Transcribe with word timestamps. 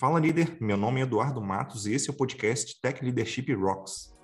Fala 0.00 0.18
líder, 0.18 0.56
meu 0.58 0.78
nome 0.78 0.98
é 0.98 1.02
Eduardo 1.02 1.42
Matos 1.42 1.84
e 1.84 1.92
esse 1.92 2.08
é 2.08 2.10
o 2.10 2.16
podcast 2.16 2.80
Tech 2.80 3.04
Leadership 3.04 3.52
Rocks. 3.52 4.16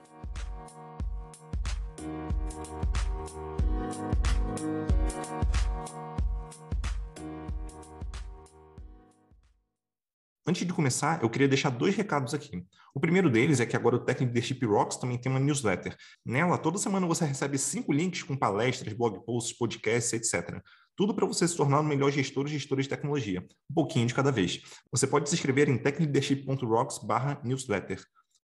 Antes 10.46 10.66
de 10.66 10.72
começar, 10.72 11.22
eu 11.22 11.28
queria 11.28 11.46
deixar 11.46 11.68
dois 11.68 11.94
recados 11.94 12.32
aqui. 12.32 12.64
O 12.94 12.98
primeiro 12.98 13.28
deles 13.28 13.60
é 13.60 13.66
que 13.66 13.76
agora 13.76 13.96
o 13.96 13.98
Tech 14.02 14.24
Leadership 14.24 14.64
Rocks 14.64 14.96
também 14.96 15.18
tem 15.18 15.30
uma 15.30 15.38
newsletter. 15.38 15.94
Nela, 16.24 16.56
toda 16.56 16.78
semana 16.78 17.06
você 17.06 17.26
recebe 17.26 17.58
cinco 17.58 17.92
links 17.92 18.22
com 18.22 18.34
palestras, 18.34 18.94
blog 18.94 19.22
posts, 19.26 19.54
podcasts, 19.58 20.14
etc. 20.14 20.62
Tudo 20.96 21.14
para 21.14 21.26
você 21.26 21.46
se 21.46 21.54
tornar 21.54 21.80
o 21.80 21.84
melhor 21.84 22.10
gestor 22.10 22.44
ou 22.44 22.48
gestora 22.48 22.82
de 22.82 22.88
tecnologia, 22.88 23.46
um 23.70 23.74
pouquinho 23.74 24.06
de 24.06 24.14
cada 24.14 24.32
vez. 24.32 24.62
Você 24.90 25.06
pode 25.06 25.28
se 25.28 25.34
inscrever 25.34 25.68
em 25.68 25.76
techleadership.rocks/newsletter. 25.76 28.02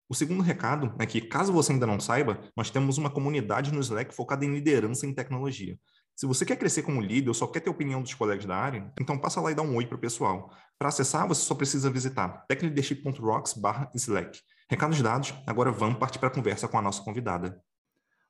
O 0.10 0.14
segundo 0.14 0.44
recado 0.44 0.94
é 1.00 1.06
que, 1.06 1.22
caso 1.22 1.54
você 1.54 1.72
ainda 1.72 1.88
não 1.88 1.98
saiba, 1.98 2.42
nós 2.58 2.70
temos 2.70 2.98
uma 2.98 3.10
comunidade 3.10 3.74
no 3.74 3.80
Slack 3.80 4.14
focada 4.14 4.44
em 4.44 4.54
liderança 4.54 5.08
em 5.08 5.14
tecnologia. 5.14 5.80
Se 6.14 6.28
você 6.28 6.46
quer 6.46 6.58
crescer 6.58 6.84
como 6.84 7.00
líder 7.00 7.30
ou 7.30 7.34
só 7.34 7.48
quer 7.48 7.62
ter 7.62 7.70
opinião 7.70 8.02
dos 8.02 8.14
colegas 8.14 8.46
da 8.46 8.58
área, 8.58 8.92
então 9.00 9.18
passa 9.18 9.40
lá 9.40 9.50
e 9.50 9.56
dá 9.56 9.62
um 9.62 9.78
oi 9.78 9.86
para 9.86 9.96
o 9.96 10.02
pessoal. 10.02 10.54
Para 10.78 10.90
acessar, 10.90 11.26
você 11.26 11.42
só 11.42 11.56
precisa 11.56 11.90
visitar 11.90 12.44
techleadership.rocks/slack. 12.50 14.42
Recados 14.70 15.02
dados, 15.02 15.34
agora 15.48 15.72
vamos 15.72 15.98
partir 15.98 16.20
para 16.20 16.28
a 16.28 16.34
conversa 16.34 16.68
com 16.68 16.78
a 16.78 16.82
nossa 16.82 17.02
convidada. 17.02 17.64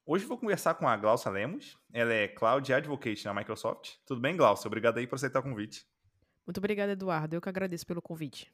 Hoje 0.06 0.26
vou 0.26 0.38
conversar 0.38 0.74
com 0.74 0.88
a 0.88 0.98
Glaucia 0.98 1.32
Lemos. 1.32 1.78
Ela 1.94 2.14
é 2.14 2.28
Cloud 2.28 2.74
Advocate 2.74 3.24
na 3.26 3.34
Microsoft. 3.34 3.98
Tudo 4.06 4.20
bem, 4.20 4.36
Glaucia? 4.36 4.68
Obrigado 4.68 4.98
aí 4.98 5.06
por 5.06 5.16
aceitar 5.16 5.40
o 5.40 5.44
convite. 5.44 5.86
Muito 6.46 6.58
obrigada, 6.58 6.94
Eduardo. 6.94 7.36
Eu 7.36 7.42
que 7.42 7.50
agradeço 7.50 7.86
pelo 7.86 8.02
convite. 8.02 8.52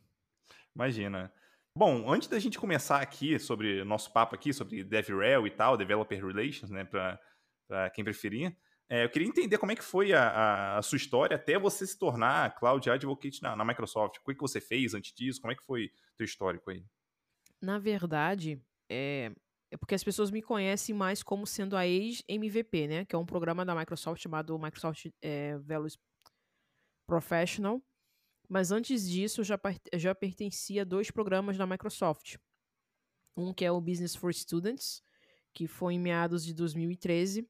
Imagina. 0.76 1.32
Bom, 1.76 2.12
antes 2.12 2.28
da 2.28 2.38
gente 2.38 2.60
começar 2.60 3.02
aqui 3.02 3.40
sobre 3.40 3.84
nosso 3.84 4.12
papo 4.12 4.36
aqui 4.36 4.52
sobre 4.52 4.84
DevRel 4.84 5.48
e 5.48 5.52
tal, 5.52 5.78
Developer 5.78 6.26
Relations, 6.26 6.70
né, 6.70 6.84
para 6.84 7.90
quem 7.92 8.04
preferir, 8.04 8.56
é, 8.90 9.04
eu 9.04 9.10
queria 9.10 9.28
entender 9.28 9.58
como 9.58 9.72
é 9.72 9.76
que 9.76 9.84
foi 9.84 10.14
a, 10.14 10.78
a, 10.78 10.82
sua 10.82 10.96
história 10.96 11.36
até 11.36 11.60
você 11.60 11.86
se 11.86 11.98
tornar 11.98 12.56
Cloud 12.56 12.90
Advocate 12.90 13.42
na, 13.42 13.56
na 13.56 13.66
Microsoft. 13.66 14.18
O 14.18 14.24
que, 14.24 14.34
que 14.34 14.42
você 14.42 14.62
fez 14.62 14.94
antes 14.94 15.14
disso? 15.14 15.42
Como 15.42 15.52
é 15.52 15.56
que 15.56 15.64
foi 15.64 15.86
o 15.86 16.18
teu 16.18 16.26
histórico 16.26 16.72
aí? 16.72 16.86
Na 17.62 17.80
verdade, 17.80 18.62
é, 18.90 19.32
é 19.70 19.78
porque 19.78 19.96
as 19.96 20.04
pessoas 20.04 20.32
me 20.32 20.42
conhecem 20.42 20.96
mais 20.96 21.22
como 21.22 21.46
sendo 21.46 21.76
a 21.76 21.86
ex-MVP, 21.86 22.88
né? 22.88 23.06
Que 23.06 23.16
é 23.16 23.20
um 23.20 23.26
programa 23.26 23.66
da 23.66 23.76
Microsoft 23.76 24.22
chamado 24.22 24.58
Microsoft 24.58 25.08
é, 25.22 25.58
Values 25.58 25.98
Professional. 27.06 27.82
Mas 28.48 28.72
antes 28.72 29.08
disso, 29.08 29.42
eu 29.42 29.46
já, 29.46 29.60
já 29.96 30.16
pertencia 30.16 30.84
a 30.84 30.86
dois 30.86 31.12
programas 31.12 31.58
da 31.58 31.68
Microsoft. 31.68 32.38
Um 33.36 33.54
que 33.54 33.66
é 33.66 33.72
o 33.72 33.82
Business 33.82 34.16
for 34.16 34.34
Students, 34.34 35.04
que 35.54 35.68
foi 35.68 35.96
em 35.96 36.00
meados 36.00 36.46
de 36.46 36.54
2013, 36.54 37.48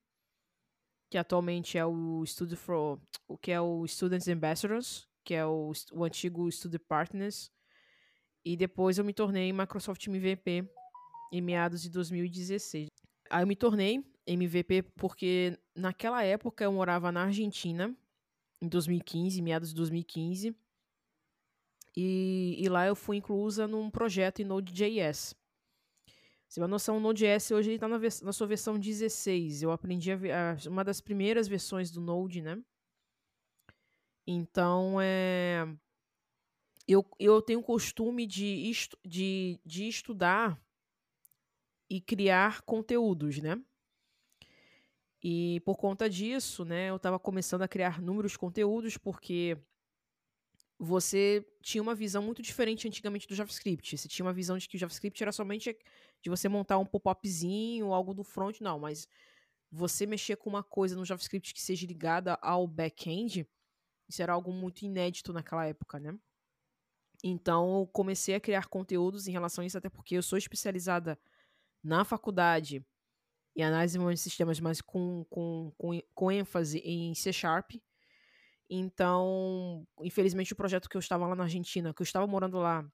que 1.10 1.18
atualmente 1.18 1.78
é 1.78 1.86
o 1.86 2.26
Studio 2.26 2.58
for, 2.58 3.00
o 3.28 3.38
que 3.38 3.52
é 3.52 3.62
o 3.62 3.88
Students 3.88 4.28
Ambassadors, 4.28 5.08
que 5.24 5.36
é 5.36 5.46
o, 5.46 5.72
o 5.92 6.04
antigo 6.04 6.52
Studio 6.52 6.80
Partners. 6.80 7.52
E 8.44 8.58
depois 8.58 8.98
eu 8.98 9.06
me 9.06 9.14
tornei 9.14 9.54
Microsoft 9.54 10.08
MVP 10.08 10.68
em 11.32 11.42
meados 11.42 11.82
de 11.82 11.90
2016. 11.90 12.88
Aí 13.30 13.44
eu 13.44 13.48
me 13.48 13.56
tornei 13.56 14.04
MVP 14.26 14.84
porque 14.96 15.58
naquela 15.76 16.24
época 16.24 16.64
eu 16.64 16.72
morava 16.72 17.12
na 17.12 17.24
Argentina, 17.24 17.96
em 18.62 18.68
2015, 18.68 19.42
meados 19.42 19.70
de 19.70 19.76
2015. 19.76 20.56
E, 21.96 22.56
e 22.60 22.70
lá 22.70 22.86
eu 22.86 22.96
fui 22.96 23.18
inclusa 23.18 23.68
num 23.68 23.90
projeto 23.90 24.42
em 24.42 24.46
Node.js. 24.46 25.36
Você 26.48 26.56
tem 26.56 26.62
uma 26.62 26.68
noção, 26.68 26.98
o 26.98 27.00
Node.js 27.00 27.52
hoje 27.52 27.72
está 27.74 27.88
na, 27.88 27.98
na, 27.98 28.34
sua 28.34 28.48
versão 28.48 28.78
16. 28.78 29.64
Eu 29.64 29.72
aprendi 29.72 30.12
a, 30.12 30.16
a, 30.16 30.70
uma 30.70 30.84
das 30.84 31.02
primeiras 31.02 31.48
versões 31.48 31.92
do 31.92 32.00
Node, 32.00 32.42
né? 32.42 32.62
Então, 34.26 35.00
é, 35.02 35.66
eu, 36.88 37.06
eu 37.20 37.42
tenho 37.42 37.60
o 37.60 37.64
costume 37.64 38.26
de, 38.26 38.72
de, 39.06 39.60
de 39.66 39.88
estudar 39.88 40.62
e 41.90 42.02
criar 42.02 42.62
conteúdos, 42.62 43.40
né? 43.40 43.62
E 45.24 45.62
por 45.62 45.78
conta 45.78 46.10
disso, 46.10 46.64
né, 46.64 46.90
eu 46.90 46.98
estava 46.98 47.20
começando 47.20 47.64
a 47.64 47.68
criar 47.68 48.02
números 48.02 48.38
conteúdos 48.38 48.98
porque 48.98 49.58
você 50.80 51.44
tinha 51.62 51.82
uma 51.82 51.96
visão 51.96 52.22
muito 52.22 52.42
diferente 52.42 52.88
antigamente 52.88 53.28
do 53.28 53.34
JavaScript. 53.34 53.98
Você 53.98 54.08
tinha 54.08 54.26
uma 54.26 54.34
visão 54.34 54.58
de 54.58 54.68
que 54.68 54.76
o 54.76 54.80
JavaScript 54.80 55.22
era 55.22 55.32
somente 55.32 55.76
de 56.22 56.30
você 56.30 56.48
montar 56.48 56.78
um 56.78 56.86
pop-upzinho, 56.86 57.94
algo 57.94 58.14
do 58.14 58.24
front, 58.24 58.62
não, 58.62 58.78
mas 58.80 59.08
você 59.72 60.06
mexer 60.06 60.38
com 60.38 60.50
uma 60.50 60.64
coisa 60.64 60.96
no 60.96 61.04
JavaScript 61.04 61.54
que 61.54 61.62
seja 61.62 61.88
ligada 61.88 62.36
ao 62.36 62.68
back-end, 62.68 63.48
isso 64.08 64.22
era 64.22 64.34
algo 64.34 64.54
muito 64.54 64.84
inédito 64.84 65.34
naquela 65.34 65.66
época, 65.66 66.00
né? 66.00 66.18
Então, 67.24 67.80
eu 67.80 67.88
comecei 67.88 68.36
a 68.36 68.40
criar 68.40 68.68
conteúdos 68.68 69.28
em 69.28 69.32
relação 69.32 69.64
a 69.64 69.68
isso, 69.68 69.78
até 69.78 69.90
porque 69.90 70.16
eu 70.16 70.22
sou 70.22 70.38
especializada 70.38 71.20
na 71.88 72.04
faculdade 72.04 72.86
em 73.56 73.64
análise 73.64 73.98
de 73.98 74.18
sistemas, 74.18 74.60
mas 74.60 74.82
com, 74.82 75.26
com, 75.30 75.74
com, 75.78 76.00
com 76.14 76.32
ênfase 76.32 76.80
em 76.80 77.16
C 77.16 77.34
Sharp. 77.34 77.72
Então, 78.70 79.88
infelizmente, 80.02 80.54
o 80.54 80.56
projeto 80.56 80.90
que 80.90 80.98
eu 80.98 81.00
estava 81.00 81.26
lá 81.26 81.36
na 81.36 81.46
Argentina, 81.46 81.94
que 81.94 82.02
eu 82.02 82.04
estava 82.04 82.28
morando 82.28 82.60
lá, 82.60 82.86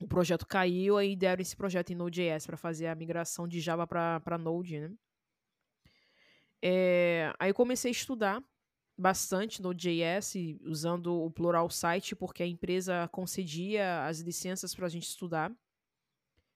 o 0.00 0.08
projeto 0.08 0.46
caiu, 0.46 0.98
aí 0.98 1.14
deram 1.14 1.40
esse 1.40 1.56
projeto 1.56 1.90
em 1.90 1.94
Node.js 1.94 2.46
para 2.46 2.56
fazer 2.56 2.88
a 2.88 2.94
migração 2.94 3.46
de 3.46 3.60
Java 3.60 3.86
para 3.86 4.38
Node, 4.38 4.80
né? 4.80 4.92
É, 6.62 7.32
aí 7.38 7.52
comecei 7.52 7.90
a 7.90 7.92
estudar 7.92 8.42
bastante 8.98 9.62
Node.js, 9.62 10.34
usando 10.62 11.22
o 11.22 11.30
Plural 11.30 11.70
Site, 11.70 12.14
porque 12.14 12.42
a 12.42 12.46
empresa 12.46 13.08
concedia 13.08 14.04
as 14.04 14.20
licenças 14.20 14.74
para 14.74 14.86
a 14.86 14.90
gente 14.90 15.06
estudar. 15.06 15.50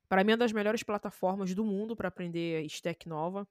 Para 0.09 0.23
mim, 0.25 0.33
é 0.33 0.35
uma 0.35 0.39
das 0.39 0.53
melhores 0.53 0.83
plataformas 0.83 1.55
do 1.55 1.65
mundo 1.65 1.97
para 1.97 2.09
aprender 2.09 2.65
stack 2.67 3.09
nova. 3.09 3.47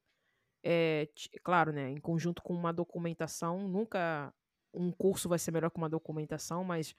É, 0.63 1.09
claro, 1.43 1.73
né, 1.73 1.89
em 1.91 1.99
conjunto 1.99 2.41
com 2.41 2.53
uma 2.53 2.71
documentação, 2.71 3.67
nunca 3.67 4.33
um 4.73 4.91
curso 4.91 5.27
vai 5.27 5.37
ser 5.37 5.51
melhor 5.51 5.69
que 5.69 5.77
uma 5.77 5.89
documentação, 5.89 6.63
mas 6.63 6.95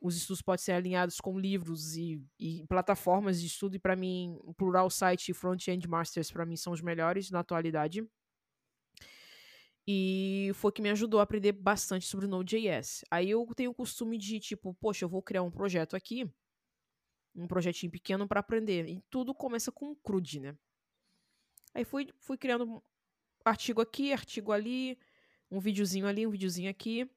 os 0.00 0.16
estudos 0.16 0.42
podem 0.42 0.62
ser 0.62 0.72
alinhados 0.72 1.20
com 1.20 1.38
livros 1.38 1.96
e, 1.96 2.22
e 2.38 2.64
plataformas 2.66 3.40
de 3.40 3.46
estudo, 3.46 3.76
e 3.76 3.78
para 3.78 3.96
mim, 3.96 4.38
Plural 4.56 4.88
Site 4.90 5.30
e 5.30 5.34
Front-End 5.34 5.86
Masters, 5.88 6.30
para 6.30 6.46
mim, 6.46 6.56
são 6.56 6.72
os 6.72 6.80
melhores 6.80 7.30
na 7.30 7.40
atualidade. 7.40 8.06
E 9.86 10.52
foi 10.54 10.70
que 10.72 10.80
me 10.80 10.90
ajudou 10.90 11.20
a 11.20 11.22
aprender 11.24 11.52
bastante 11.52 12.06
sobre 12.06 12.26
Node.js. 12.26 13.04
Aí 13.10 13.30
eu 13.30 13.46
tenho 13.56 13.70
o 13.72 13.74
costume 13.74 14.16
de, 14.18 14.38
tipo, 14.38 14.74
poxa, 14.74 15.04
eu 15.04 15.08
vou 15.08 15.22
criar 15.22 15.42
um 15.42 15.50
projeto 15.50 15.96
aqui, 15.96 16.30
um 17.40 17.46
projetinho 17.46 17.90
pequeno 17.90 18.26
para 18.26 18.40
aprender. 18.40 18.88
E 18.88 19.00
tudo 19.10 19.34
começa 19.34 19.72
com 19.72 19.90
um 19.90 19.94
CRUD, 19.94 20.40
né? 20.40 20.56
Aí 21.74 21.84
fui, 21.84 22.08
fui 22.18 22.36
criando 22.36 22.82
artigo 23.44 23.80
aqui, 23.80 24.12
artigo 24.12 24.52
ali, 24.52 24.98
um 25.50 25.60
videozinho 25.60 26.06
ali, 26.06 26.26
um 26.26 26.30
videozinho 26.30 26.70
aqui. 26.70 27.08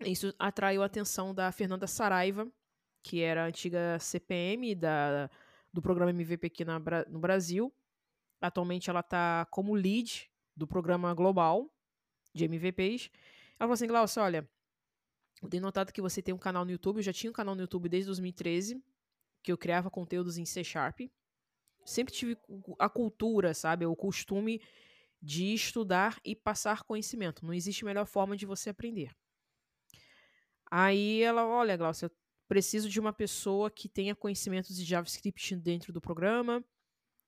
Isso 0.00 0.34
atraiu 0.38 0.82
a 0.82 0.86
atenção 0.86 1.34
da 1.34 1.50
Fernanda 1.50 1.86
Saraiva, 1.86 2.50
que 3.02 3.22
era 3.22 3.44
a 3.44 3.46
antiga 3.46 3.98
CPM 3.98 4.74
da, 4.74 5.30
do 5.72 5.80
programa 5.80 6.10
MVP 6.10 6.46
aqui 6.46 6.64
na, 6.64 6.78
no 7.08 7.18
Brasil. 7.18 7.72
Atualmente 8.40 8.90
ela 8.90 9.00
está 9.00 9.46
como 9.50 9.74
lead 9.74 10.30
do 10.54 10.66
programa 10.66 11.14
global 11.14 11.72
de 12.34 12.44
MVPs. 12.44 13.10
Ela 13.58 13.60
falou 13.60 13.72
assim, 13.72 13.86
Glaucia, 13.86 14.22
olha, 14.22 14.48
eu 15.42 15.48
tenho 15.48 15.62
notado 15.62 15.92
que 15.92 16.02
você 16.02 16.20
tem 16.20 16.34
um 16.34 16.38
canal 16.38 16.64
no 16.64 16.70
YouTube, 16.70 16.98
eu 16.98 17.02
já 17.02 17.12
tinha 17.12 17.30
um 17.30 17.34
canal 17.34 17.54
no 17.54 17.62
YouTube 17.62 17.88
desde 17.88 18.06
2013, 18.06 18.82
que 19.46 19.52
eu 19.52 19.56
criava 19.56 19.88
conteúdos 19.88 20.38
em 20.38 20.44
C 20.44 20.64
Sharp. 20.64 21.02
Sempre 21.84 22.12
tive 22.12 22.36
a 22.80 22.88
cultura, 22.88 23.54
sabe, 23.54 23.86
o 23.86 23.94
costume 23.94 24.60
de 25.22 25.54
estudar 25.54 26.18
e 26.24 26.34
passar 26.34 26.82
conhecimento. 26.82 27.46
Não 27.46 27.54
existe 27.54 27.84
melhor 27.84 28.06
forma 28.06 28.36
de 28.36 28.44
você 28.44 28.70
aprender. 28.70 29.14
Aí 30.68 31.22
ela, 31.22 31.46
olha, 31.46 31.76
Glaucia, 31.76 32.10
preciso 32.48 32.90
de 32.90 32.98
uma 32.98 33.12
pessoa 33.12 33.70
que 33.70 33.88
tenha 33.88 34.16
conhecimentos 34.16 34.74
de 34.74 34.84
JavaScript 34.84 35.54
dentro 35.54 35.92
do 35.92 36.00
programa. 36.00 36.64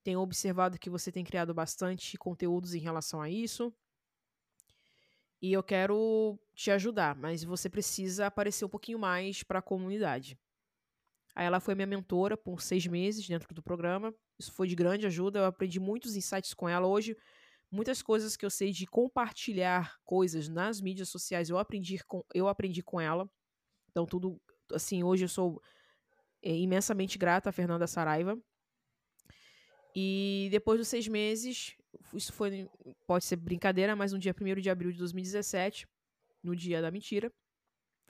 Tenho 0.03 0.19
observado 0.19 0.77
que 0.77 0.91
você 0.91 1.13
tem 1.13 1.23
criado 1.23 1.55
bastante 1.55 2.19
conteúdos 2.19 2.75
em 2.75 2.81
relação 2.81 3.23
a 3.23 3.31
isso. 3.31 3.73
E 5.41 5.53
eu 5.53 5.63
quero 5.63 6.37
te 6.53 6.73
ajudar, 6.73 7.15
mas 7.15 7.45
você 7.45 7.71
precisa 7.71 8.27
aparecer 8.27 8.65
um 8.65 8.69
pouquinho 8.69 8.99
mais 8.99 9.45
para 9.45 9.61
a 9.61 9.63
comunidade. 9.63 10.37
Aí 11.39 11.47
ela 11.47 11.61
foi 11.61 11.75
minha 11.77 11.87
mentora 11.87 12.37
por 12.37 12.61
seis 12.61 12.85
meses 12.89 13.25
dentro 13.29 13.55
do 13.55 13.63
programa. 13.63 14.13
Isso 14.41 14.53
foi 14.53 14.67
de 14.67 14.75
grande 14.75 15.07
ajuda. 15.07 15.39
Eu 15.39 15.45
aprendi 15.45 15.79
muitos 15.79 16.17
insights 16.17 16.53
com 16.53 16.69
ela. 16.69 16.89
Hoje, 16.89 17.17
muitas 17.71 18.03
coisas 18.03 18.37
que 18.37 18.45
eu 18.45 18.51
sei 18.51 18.73
de 18.73 18.87
compartilhar 18.87 19.97
coisas 20.05 20.49
nas 20.49 20.81
mídias 20.81 21.11
sociais, 21.11 21.49
eu 21.49 21.57
aprendi 21.59 22.03
com, 22.05 22.25
eu 22.35 22.49
aprendi 22.49 22.83
com 22.83 23.01
ela. 23.01 23.31
Então, 23.91 24.05
tudo, 24.05 24.41
assim, 24.73 25.05
hoje 25.05 25.25
eu 25.27 25.29
sou 25.29 25.63
É, 26.43 26.53
imensamente 26.57 27.19
grata 27.19 27.51
a 27.51 27.53
Fernanda 27.53 27.87
Saraiva. 27.87 28.37
E 29.95 30.49
depois 30.51 30.79
dos 30.79 30.89
seis 30.89 31.09
meses, 31.09 31.75
isso 32.15 32.33
foi, 32.33 32.69
pode 33.07 33.25
ser 33.25 33.37
brincadeira, 33.37 33.97
mas 33.97 34.13
no 34.13 34.19
dia 34.19 34.35
1 34.35 34.61
de 34.61 34.71
abril 34.71 34.93
de 34.93 34.99
2017, 34.99 35.87
no 36.43 36.55
dia 36.55 36.81
da 36.83 36.91
mentira, 36.91 37.33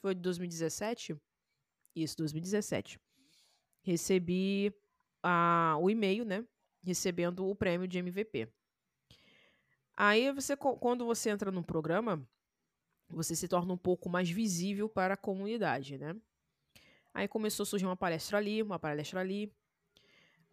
foi 0.00 0.14
de 0.14 0.20
2017? 0.22 1.16
Isso, 1.96 2.16
2017. 2.18 2.98
Recebi 3.88 4.70
a, 5.22 5.78
o 5.80 5.88
e-mail, 5.88 6.22
né? 6.22 6.44
Recebendo 6.82 7.48
o 7.48 7.54
prêmio 7.54 7.88
de 7.88 7.96
MVP. 7.96 8.46
Aí 9.96 10.30
você, 10.30 10.54
quando 10.58 11.06
você 11.06 11.30
entra 11.30 11.50
no 11.50 11.64
programa, 11.64 12.22
você 13.08 13.34
se 13.34 13.48
torna 13.48 13.72
um 13.72 13.78
pouco 13.78 14.10
mais 14.10 14.28
visível 14.28 14.90
para 14.90 15.14
a 15.14 15.16
comunidade, 15.16 15.96
né? 15.96 16.14
Aí 17.14 17.26
começou 17.26 17.62
a 17.62 17.66
surgir 17.66 17.86
uma 17.86 17.96
palestra 17.96 18.36
ali, 18.36 18.62
uma 18.62 18.78
palestra 18.78 19.20
ali. 19.20 19.50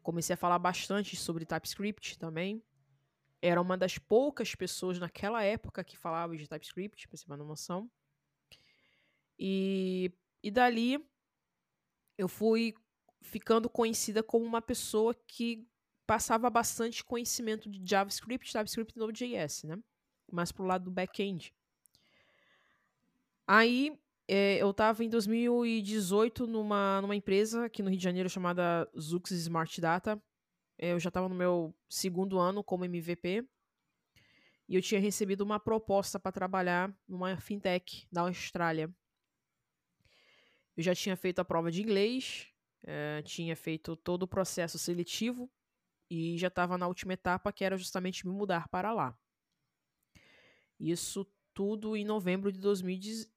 Comecei 0.02 0.34
a 0.34 0.38
falar 0.38 0.58
bastante 0.58 1.18
sobre 1.18 1.46
TypeScript 1.46 2.18
também. 2.18 2.64
Era 3.42 3.60
uma 3.60 3.78
das 3.78 3.98
poucas 3.98 4.56
pessoas 4.56 4.98
naquela 4.98 5.44
época 5.44 5.84
que 5.84 5.98
falava 5.98 6.38
de 6.38 6.48
TypeScript, 6.48 7.06
para 7.06 7.18
você 7.18 7.26
ter 7.26 7.34
uma 7.34 7.44
noção. 7.44 7.92
E, 9.38 10.10
e 10.42 10.50
dali 10.50 11.06
eu 12.18 12.30
fui 12.30 12.74
ficando 13.26 13.70
conhecida 13.70 14.24
como 14.24 14.46
uma 14.46 14.62
pessoa 14.62 15.14
que 15.28 15.68
passava 16.06 16.50
bastante 16.50 17.04
conhecimento 17.04 17.70
de 17.70 17.82
JavaScript, 17.84 18.52
TypeScript 18.52 18.94
e 18.96 19.00
Node.js, 19.00 19.64
né? 19.64 19.80
Mas 20.32 20.52
pro 20.52 20.66
lado 20.66 20.86
do 20.86 20.92
back-end. 20.92 21.54
Aí 23.48 24.00
é, 24.28 24.58
eu 24.58 24.72
estava 24.72 25.04
em 25.04 25.10
2018 25.10 26.48
numa, 26.48 27.02
numa 27.02 27.16
empresa 27.16 27.66
aqui 27.66 27.84
no 27.84 27.90
Rio 27.90 27.98
de 27.98 28.04
Janeiro 28.04 28.30
chamada 28.30 28.90
Zux 29.00 29.32
Smart 29.32 29.80
Data. 29.80 30.22
É, 30.78 30.94
eu 30.94 31.00
já 31.00 31.10
estava 31.10 31.30
no 31.30 31.36
meu 31.36 31.74
segundo 31.90 32.40
ano 32.40 32.64
como 32.64 32.86
MVP. 32.86 33.48
E 34.68 34.76
eu 34.76 34.82
tinha 34.82 35.00
recebido 35.00 35.42
uma 35.42 35.60
proposta 35.60 36.20
para 36.20 36.32
trabalhar 36.32 36.92
numa 37.08 37.38
fintech 37.38 38.08
da 38.12 38.22
Austrália. 38.22 38.90
Eu 40.76 40.84
já 40.84 40.96
tinha 40.96 41.16
feito 41.16 41.40
a 41.40 41.46
prova 41.46 41.72
de 41.72 41.82
inglês, 41.82 42.48
é, 42.86 43.22
tinha 43.24 43.56
feito 43.56 43.96
todo 43.96 44.24
o 44.24 44.28
processo 44.28 44.78
seletivo 44.78 45.50
e 46.10 46.38
já 46.38 46.48
estava 46.48 46.78
na 46.78 46.88
última 46.88 47.14
etapa, 47.14 47.52
que 47.52 47.64
era 47.64 47.78
justamente 47.78 48.28
me 48.28 48.34
mudar 48.34 48.68
para 48.70 48.94
lá. 48.94 49.18
Isso 50.80 51.26
tudo 51.54 51.96
em 51.96 52.06
novembro 52.06 52.52
de 52.52 52.60
2018. 52.60 53.34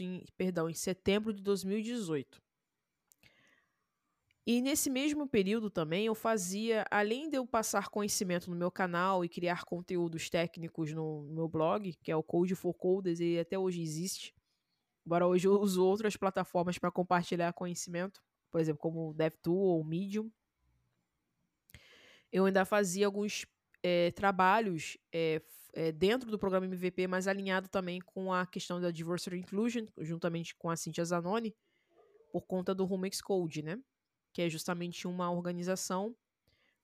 Em, 0.00 0.24
perdão, 0.38 0.70
em 0.70 0.74
setembro 0.74 1.30
de 1.30 1.42
2018. 1.42 2.42
E 4.46 4.60
nesse 4.60 4.90
mesmo 4.90 5.26
período 5.26 5.70
também 5.70 6.06
eu 6.06 6.14
fazia, 6.14 6.86
além 6.90 7.30
de 7.30 7.36
eu 7.36 7.46
passar 7.46 7.88
conhecimento 7.88 8.50
no 8.50 8.56
meu 8.56 8.70
canal 8.70 9.24
e 9.24 9.28
criar 9.28 9.64
conteúdos 9.64 10.28
técnicos 10.28 10.92
no, 10.92 11.22
no 11.24 11.34
meu 11.34 11.48
blog, 11.48 11.94
que 12.02 12.10
é 12.10 12.16
o 12.16 12.22
Code 12.22 12.54
for 12.54 12.74
Coders, 12.74 13.20
e 13.20 13.38
até 13.38 13.58
hoje 13.58 13.82
existe. 13.82 14.34
Embora 15.06 15.26
hoje 15.26 15.46
eu 15.48 15.52
uso 15.60 15.84
outras 15.84 16.16
plataformas 16.16 16.78
para 16.78 16.90
compartilhar 16.90 17.52
conhecimento, 17.52 18.22
por 18.54 18.60
exemplo, 18.60 18.78
como 18.78 19.10
o 19.10 19.14
DevTool 19.14 19.58
ou 19.58 19.82
Medium 19.82 20.30
eu 22.30 22.44
ainda 22.44 22.64
fazia 22.64 23.04
alguns 23.04 23.44
é, 23.82 24.12
trabalhos 24.12 24.96
é, 25.12 25.42
é, 25.72 25.90
dentro 25.90 26.30
do 26.30 26.38
programa 26.38 26.64
MVP, 26.64 27.08
mas 27.08 27.26
alinhado 27.26 27.66
também 27.66 28.00
com 28.00 28.32
a 28.32 28.46
questão 28.46 28.80
da 28.80 28.92
Diversity 28.92 29.34
Inclusion, 29.34 29.86
juntamente 29.98 30.54
com 30.54 30.70
a 30.70 30.76
Cynthia 30.76 31.04
Zanoni, 31.04 31.52
por 32.30 32.42
conta 32.42 32.72
do 32.72 32.84
Rumex 32.84 33.20
Code, 33.20 33.60
né? 33.60 33.76
Que 34.32 34.42
é 34.42 34.48
justamente 34.48 35.08
uma 35.08 35.28
organização 35.32 36.16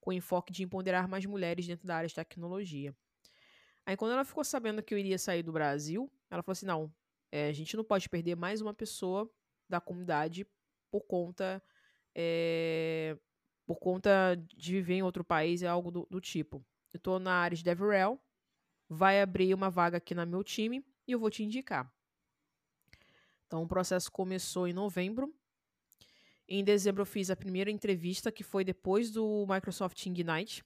com 0.01 0.13
enfoque 0.13 0.53
de 0.53 0.65
empoderar 0.65 1.07
mais 1.07 1.25
mulheres 1.25 1.69
dentro 1.69 1.87
da 1.87 1.95
área 1.95 2.09
de 2.09 2.15
tecnologia. 2.17 2.93
Aí 3.87 3.97
quando 3.97 4.11
ela 4.11 4.25
ficou 4.25 4.43
sabendo 4.43 4.83
que 4.83 4.93
eu 4.93 4.99
iria 4.99 5.19
sair 5.19 5.45
do 5.45 5.53
Brasil, 5.53 6.11
ela 6.29 6.43
falou 6.43 6.53
assim, 6.55 6.67
não, 6.67 6.93
a 7.33 7.53
gente 7.53 7.77
não 7.77 7.85
pode 7.85 8.09
perder 8.09 8.35
mais 8.35 8.61
uma 8.61 8.75
pessoa 8.75 9.31
da 9.69 9.81
comunidade 9.81 10.45
por 10.91 11.03
conta 11.03 11.63
é, 12.15 13.17
por 13.67 13.79
conta 13.79 14.37
de 14.57 14.73
viver 14.73 14.95
em 14.95 15.03
outro 15.03 15.25
país, 15.25 15.63
é 15.63 15.69
algo 15.69 15.91
do, 15.91 16.07
do 16.11 16.21
tipo. 16.21 16.65
Eu 16.93 16.99
estou 16.99 17.19
na 17.19 17.33
área 17.33 17.57
de 17.57 17.63
DevRel, 17.63 18.21
vai 18.89 19.23
abrir 19.23 19.55
uma 19.55 19.71
vaga 19.71 19.99
aqui 19.99 20.15
no 20.15 20.27
meu 20.27 20.43
time 20.43 20.85
e 21.07 21.13
eu 21.13 21.21
vou 21.21 21.31
te 21.31 21.45
indicar. 21.45 21.93
Então, 23.47 23.63
o 23.63 23.69
processo 23.69 24.11
começou 24.11 24.67
em 24.67 24.73
novembro. 24.73 25.33
Em 26.49 26.65
dezembro, 26.65 27.03
eu 27.03 27.07
fiz 27.07 27.31
a 27.31 27.37
primeira 27.37 27.71
entrevista, 27.71 28.33
que 28.33 28.43
foi 28.43 28.65
depois 28.65 29.13
do 29.13 29.47
Microsoft 29.49 30.05
Ignite. 30.05 30.65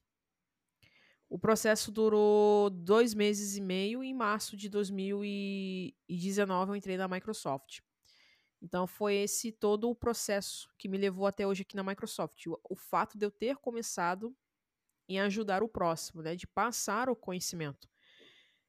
O 1.28 1.38
processo 1.38 1.92
durou 1.92 2.70
dois 2.70 3.12
meses 3.12 3.56
e 3.56 3.60
meio. 3.60 4.02
E 4.02 4.08
em 4.08 4.14
março 4.14 4.56
de 4.56 4.70
2019, 4.70 6.70
eu 6.70 6.76
entrei 6.76 6.96
na 6.96 7.06
Microsoft. 7.06 7.80
Então 8.64 8.86
foi 8.86 9.16
esse 9.16 9.52
todo 9.52 9.90
o 9.90 9.94
processo 9.94 10.70
que 10.78 10.88
me 10.88 10.96
levou 10.96 11.26
até 11.26 11.46
hoje 11.46 11.60
aqui 11.60 11.76
na 11.76 11.84
Microsoft. 11.84 12.46
O, 12.46 12.58
o 12.70 12.74
fato 12.74 13.18
de 13.18 13.26
eu 13.26 13.30
ter 13.30 13.58
começado 13.58 14.34
em 15.06 15.20
ajudar 15.20 15.62
o 15.62 15.68
próximo, 15.68 16.22
né, 16.22 16.34
de 16.34 16.46
passar 16.46 17.10
o 17.10 17.14
conhecimento. 17.14 17.86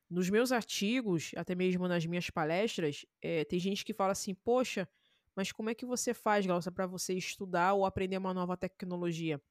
Nos 0.09 0.30
meus 0.30 0.51
artigos, 0.51 1.31
até 1.38 1.56
mesmo 1.56 1.88
nas 1.88 2.06
minhas 2.06 2.30
palestras, 2.30 3.06
é, 3.21 3.45
tem 3.45 3.57
gente 3.57 3.86
que 3.86 3.94
fala 3.94 4.12
assim: 4.12 4.36
Poxa, 4.36 4.88
mas 5.33 5.53
como 5.53 5.69
é 5.69 5.74
que 5.74 5.86
você 5.86 6.13
faz, 6.13 6.45
Glaucia, 6.45 6.74
para 6.74 6.86
você 6.86 7.13
estudar 7.13 7.74
ou 7.74 7.86
aprender 7.86 8.18
uma 8.18 8.33
nova 8.33 8.57
tecnologia? 8.57 9.42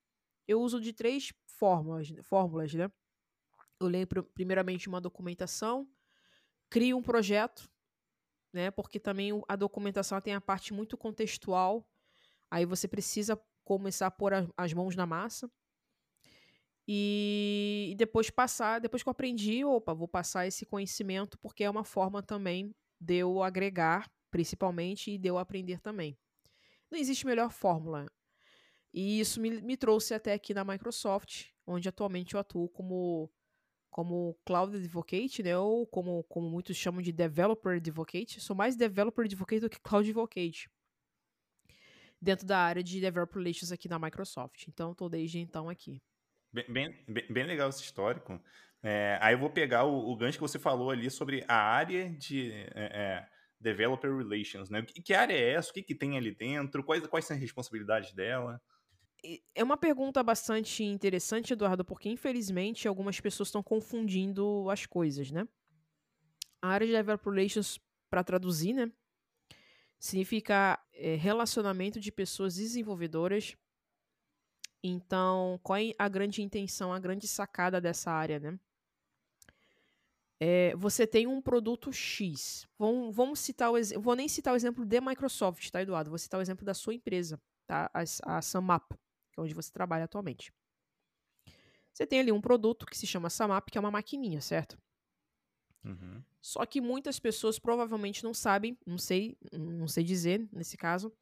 Eu 0.47 0.61
uso 0.61 0.79
de 0.79 0.93
três 0.93 1.33
fórmulas, 1.47 2.13
fórmulas 2.23 2.75
né? 2.75 2.93
Eu 3.81 3.87
leio 3.89 4.07
primeiramente 4.35 4.89
uma 4.89 5.01
documentação, 5.01 5.89
crio 6.69 6.99
um 6.99 7.03
projeto, 7.03 7.67
né? 8.55 8.71
Porque 8.71 9.01
também 9.01 9.31
a 9.49 9.57
documentação 9.57 10.21
tem 10.21 10.33
a 10.35 10.41
parte 10.41 10.73
muito 10.73 10.97
contextual. 10.97 11.87
Aí 12.51 12.65
você 12.65 12.87
precisa 12.87 13.39
começar 13.65 14.07
a 14.07 14.11
pôr 14.11 14.33
as 14.57 14.73
mãos 14.73 14.95
na 14.95 15.05
massa. 15.05 15.51
E 16.87 17.95
depois 17.99 18.31
passar, 18.31 18.79
depois 18.79 19.03
que 19.03 19.09
eu 19.09 19.13
aprendi, 19.13 19.65
opa, 19.65 19.93
vou 19.93 20.07
passar 20.07 20.47
esse 20.47 20.65
conhecimento, 20.65 21.39
porque 21.39 21.65
é 21.65 21.71
uma 21.71 21.85
forma 21.85 22.23
também 22.23 22.75
de 23.01 23.17
eu 23.17 23.43
agregar, 23.43 24.11
principalmente, 24.31 25.11
e 25.11 25.19
de 25.19 25.29
eu 25.29 25.39
aprender 25.39 25.81
também. 25.81 26.17
Não 26.91 26.99
existe 26.99 27.27
melhor 27.27 27.51
fórmula. 27.51 28.07
E 28.93 29.19
isso 29.19 29.41
me, 29.41 29.63
me 29.63 29.77
trouxe 29.77 30.15
até 30.15 30.35
aqui 30.35 30.55
na 30.55 30.63
Microsoft, 30.63 31.47
onde 31.67 31.89
atualmente 31.89 32.35
eu 32.35 32.41
atuo 32.41 32.69
como 32.69 33.33
como 33.95 34.37
Cloud 34.45 34.77
Advocate, 34.77 35.41
né, 35.41 35.57
ou 35.57 35.87
como, 35.87 36.25
como 36.25 36.51
muitos 36.51 36.77
chamam 36.77 37.01
de 37.01 37.13
Developer 37.13 37.77
Advocate. 37.77 38.41
Sou 38.41 38.57
mais 38.57 38.75
Developer 38.75 39.25
Advocate 39.25 39.61
do 39.61 39.71
que 39.71 39.79
Cloud 39.79 40.11
Advocate. 40.11 40.69
Dentro 42.21 42.45
da 42.45 42.59
área 42.59 42.83
de 42.83 43.01
Developer 43.01 43.41
Relations 43.41 43.71
aqui 43.71 43.89
na 43.89 43.97
Microsoft. 43.97 44.67
Então, 44.67 44.91
estou 44.91 45.09
desde 45.09 45.39
então 45.39 45.69
aqui. 45.69 46.03
Bem, 46.53 46.65
bem, 46.69 47.27
bem 47.31 47.45
legal 47.45 47.69
esse 47.69 47.85
histórico. 47.85 48.43
É, 48.83 49.17
aí 49.21 49.35
eu 49.35 49.39
vou 49.39 49.49
pegar 49.49 49.85
o, 49.85 50.11
o, 50.11 50.17
gancho 50.17 50.39
que 50.39 50.43
você 50.43 50.59
falou 50.59 50.91
ali 50.91 51.09
sobre 51.09 51.45
a 51.47 51.55
área 51.55 52.11
de 52.11 52.51
é, 52.51 52.73
é, 52.75 53.27
Developer 53.61 54.13
Relations. 54.13 54.71
Né? 54.71 54.83
Que, 54.83 55.03
que, 55.03 55.15
área 55.15 55.35
é 55.35 55.53
essa? 55.53 55.71
O 55.71 55.73
que, 55.73 55.85
que 55.85 55.95
tem 55.95 56.19
ali 56.19 56.35
dentro? 56.35 56.83
Quais, 56.83 57.07
quais 57.07 57.27
são 57.27 57.37
as 57.37 57.41
responsabilidades 57.41 58.13
dela? 58.13 58.61
É 59.55 59.65
uma 59.65 59.77
pergunta 59.77 60.23
bastante 60.23 60.85
interessante, 60.85 61.53
Eduardo, 61.53 61.85
porque 61.85 62.09
infelizmente 62.09 62.87
algumas 62.87 63.21
pessoas 63.21 63.49
estão 63.49 63.63
confundindo 63.63 64.69
as 64.71 64.85
coisas, 64.85 65.31
né? 65.31 65.49
A 66.61 66.69
área 66.69 66.87
de 66.87 66.93
Developer 66.93 67.33
Relations, 67.33 67.81
para 68.11 68.23
traduzir, 68.23 68.75
né? 68.75 68.93
Significa 69.99 70.79
é, 70.93 71.15
relacionamento 71.15 71.99
de 71.99 72.13
pessoas 72.13 72.57
desenvolvedoras. 72.57 73.57
Então, 74.83 75.59
qual 75.63 75.79
é 75.79 75.93
a 75.99 76.09
grande 76.09 76.43
intenção, 76.43 76.93
a 76.93 77.01
grande 77.01 77.27
sacada 77.27 77.81
dessa 77.81 78.11
área, 78.11 78.39
né? 78.39 78.59
É, 80.39 80.77
você 80.77 81.07
tem 81.07 81.27
um 81.27 81.41
produto 81.41 81.91
X. 81.91 82.67
Vamos, 82.79 83.15
vamos 83.17 83.39
citar 83.39 83.71
o 83.71 83.79
exemplo. 83.79 84.03
Vou 84.03 84.15
nem 84.15 84.29
citar 84.29 84.53
o 84.53 84.57
exemplo 84.57 84.85
de 84.85 85.01
Microsoft, 85.01 85.71
tá, 85.71 85.81
Eduardo? 85.81 86.11
Vou 86.11 86.19
citar 86.19 86.39
o 86.39 86.43
exemplo 86.43 86.67
da 86.67 86.75
sua 86.75 86.93
empresa, 86.93 87.41
tá? 87.67 87.91
A, 87.95 88.37
a 88.37 88.43
SumUp 88.43 88.95
que 89.35 89.41
é 89.41 89.43
onde 89.43 89.53
você 89.53 89.73
trabalha 89.73 90.05
atualmente. 90.05 90.53
Você 91.93 92.07
tem 92.07 92.21
ali 92.21 92.33
um 92.33 92.41
produto 92.41 92.87
que 92.87 92.97
se 92.97 93.07
chama 93.07 93.29
Samap, 93.29 93.69
que 93.71 93.77
é 93.77 93.81
uma 93.81 93.91
maquininha, 93.91 94.41
certo? 94.41 94.79
Uhum. 95.85 96.23
Só 96.41 96.65
que 96.65 96.81
muitas 96.81 97.21
pessoas 97.21 97.59
provavelmente 97.59 98.25
não 98.25 98.33
sabem, 98.33 98.79
não 98.87 98.99
sei, 98.99 99.37
não 99.53 99.87
sei 99.87 100.03
dizer 100.03 100.49
nesse 100.53 100.77
caso, 100.77 101.13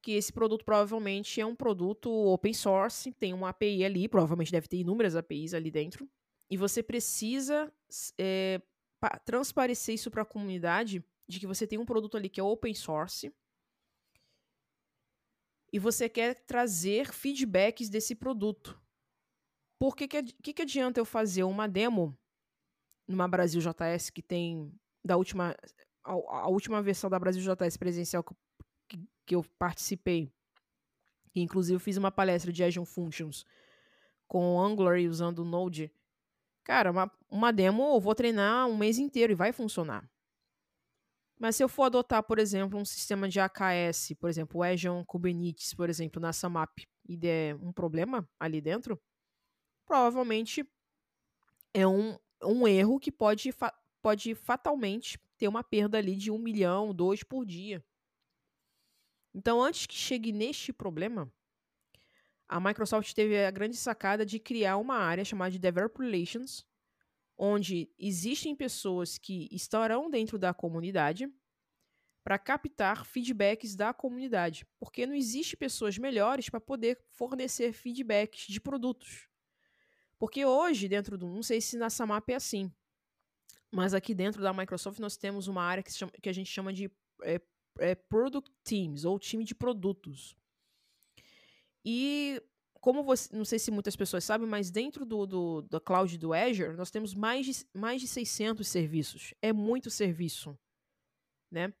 que 0.00 0.12
esse 0.12 0.32
produto 0.32 0.64
provavelmente 0.64 1.40
é 1.40 1.46
um 1.46 1.54
produto 1.54 2.10
open 2.10 2.52
source, 2.52 3.12
tem 3.12 3.32
uma 3.32 3.50
API 3.50 3.84
ali, 3.84 4.08
provavelmente 4.08 4.52
deve 4.52 4.68
ter 4.68 4.78
inúmeras 4.78 5.16
APIs 5.16 5.54
ali 5.54 5.70
dentro, 5.70 6.08
e 6.50 6.56
você 6.56 6.82
precisa 6.82 7.72
é, 8.18 8.60
transparecer 9.24 9.94
isso 9.94 10.10
para 10.10 10.22
a 10.22 10.26
comunidade 10.26 11.04
de 11.28 11.40
que 11.40 11.46
você 11.46 11.66
tem 11.66 11.78
um 11.78 11.86
produto 11.86 12.16
ali 12.16 12.28
que 12.28 12.40
é 12.40 12.42
open 12.42 12.74
source 12.74 13.32
e 15.72 15.78
você 15.78 16.08
quer 16.08 16.34
trazer 16.44 17.12
feedbacks 17.12 17.88
desse 17.88 18.14
produto. 18.14 18.80
Por 19.78 19.96
que, 19.96 20.06
que, 20.06 20.22
que, 20.22 20.52
que 20.52 20.62
adianta 20.62 21.00
eu 21.00 21.04
fazer 21.04 21.44
uma 21.44 21.66
demo 21.66 22.16
numa 23.08 23.26
Brasil 23.26 23.60
JS 23.60 24.10
que 24.10 24.22
tem 24.22 24.72
da 25.04 25.16
última 25.16 25.56
a, 26.04 26.12
a 26.12 26.48
última 26.48 26.82
versão 26.82 27.08
da 27.08 27.18
Brasil 27.18 27.42
JS 27.42 27.76
presencial 27.76 28.24
que, 28.88 28.98
que 29.26 29.34
eu 29.34 29.42
participei, 29.58 30.32
que 31.30 31.40
inclusive 31.40 31.78
fiz 31.78 31.96
uma 31.96 32.10
palestra 32.10 32.52
de 32.52 32.62
Azure 32.62 32.86
Functions 32.86 33.44
com 34.28 34.60
Angular 34.60 34.98
e 34.98 35.08
usando 35.08 35.44
Node. 35.44 35.92
Cara, 36.64 36.90
uma, 36.90 37.10
uma 37.28 37.52
demo 37.52 37.94
eu 37.94 38.00
vou 38.00 38.14
treinar 38.14 38.68
um 38.68 38.76
mês 38.76 38.98
inteiro 38.98 39.32
e 39.32 39.36
vai 39.36 39.52
funcionar. 39.52 40.08
Mas 41.42 41.56
se 41.56 41.64
eu 41.64 41.68
for 41.68 41.82
adotar, 41.82 42.22
por 42.22 42.38
exemplo, 42.38 42.78
um 42.78 42.84
sistema 42.84 43.28
de 43.28 43.40
AKS, 43.40 44.14
por 44.20 44.30
exemplo, 44.30 44.60
o 44.60 44.62
Azure 44.62 45.04
Kubernetes, 45.04 45.74
por 45.74 45.90
exemplo, 45.90 46.22
na 46.22 46.32
SAMAP, 46.32 46.86
e 47.04 47.16
der 47.16 47.56
um 47.56 47.72
problema 47.72 48.30
ali 48.38 48.60
dentro, 48.60 48.96
provavelmente 49.84 50.64
é 51.74 51.84
um, 51.84 52.16
um 52.44 52.68
erro 52.68 53.00
que 53.00 53.10
pode, 53.10 53.50
fa 53.50 53.76
pode 54.00 54.36
fatalmente 54.36 55.18
ter 55.36 55.48
uma 55.48 55.64
perda 55.64 55.98
ali 55.98 56.14
de 56.14 56.30
um 56.30 56.38
milhão, 56.38 56.94
dois 56.94 57.24
por 57.24 57.44
dia. 57.44 57.84
Então, 59.34 59.60
antes 59.60 59.84
que 59.84 59.96
chegue 59.96 60.30
neste 60.30 60.72
problema, 60.72 61.28
a 62.48 62.60
Microsoft 62.60 63.12
teve 63.14 63.44
a 63.44 63.50
grande 63.50 63.76
sacada 63.76 64.24
de 64.24 64.38
criar 64.38 64.76
uma 64.76 64.94
área 64.94 65.24
chamada 65.24 65.50
de 65.50 65.58
Developer 65.58 66.06
Relations, 66.06 66.64
onde 67.36 67.90
existem 67.98 68.54
pessoas 68.54 69.18
que 69.18 69.48
estarão 69.50 70.10
dentro 70.10 70.38
da 70.38 70.52
comunidade 70.52 71.28
para 72.22 72.38
captar 72.38 73.04
feedbacks 73.04 73.74
da 73.74 73.92
comunidade, 73.92 74.64
porque 74.78 75.06
não 75.06 75.14
existe 75.14 75.56
pessoas 75.56 75.98
melhores 75.98 76.48
para 76.48 76.60
poder 76.60 77.02
fornecer 77.10 77.72
feedbacks 77.72 78.46
de 78.46 78.60
produtos. 78.60 79.28
Porque 80.18 80.44
hoje, 80.44 80.88
dentro 80.88 81.18
do. 81.18 81.26
Não 81.26 81.42
sei 81.42 81.60
se 81.60 81.76
na 81.76 81.90
Samap 81.90 82.28
é 82.28 82.36
assim, 82.36 82.72
mas 83.72 83.92
aqui 83.92 84.14
dentro 84.14 84.40
da 84.40 84.52
Microsoft 84.52 85.00
nós 85.00 85.16
temos 85.16 85.48
uma 85.48 85.64
área 85.64 85.82
que, 85.82 85.92
chama, 85.92 86.12
que 86.12 86.28
a 86.28 86.32
gente 86.32 86.48
chama 86.48 86.72
de 86.72 86.88
é, 87.22 87.40
é 87.80 87.94
Product 87.96 88.48
Teams, 88.62 89.04
ou 89.04 89.18
time 89.18 89.44
de 89.44 89.54
produtos. 89.54 90.36
E 91.84 92.40
como 92.82 93.04
você, 93.04 93.34
não 93.34 93.44
sei 93.44 93.60
se 93.60 93.70
muitas 93.70 93.94
pessoas 93.94 94.24
sabem, 94.24 94.46
mas 94.46 94.68
dentro 94.68 95.06
do, 95.06 95.24
do, 95.24 95.62
do 95.62 95.80
cloud 95.80 96.18
do 96.18 96.34
Azure, 96.34 96.76
nós 96.76 96.90
temos 96.90 97.14
mais 97.14 97.46
de, 97.46 97.64
mais 97.72 98.00
de 98.00 98.08
600 98.08 98.66
serviços. 98.66 99.32
É 99.40 99.52
muito 99.52 99.88
serviço, 99.88 100.58
né? 101.48 101.72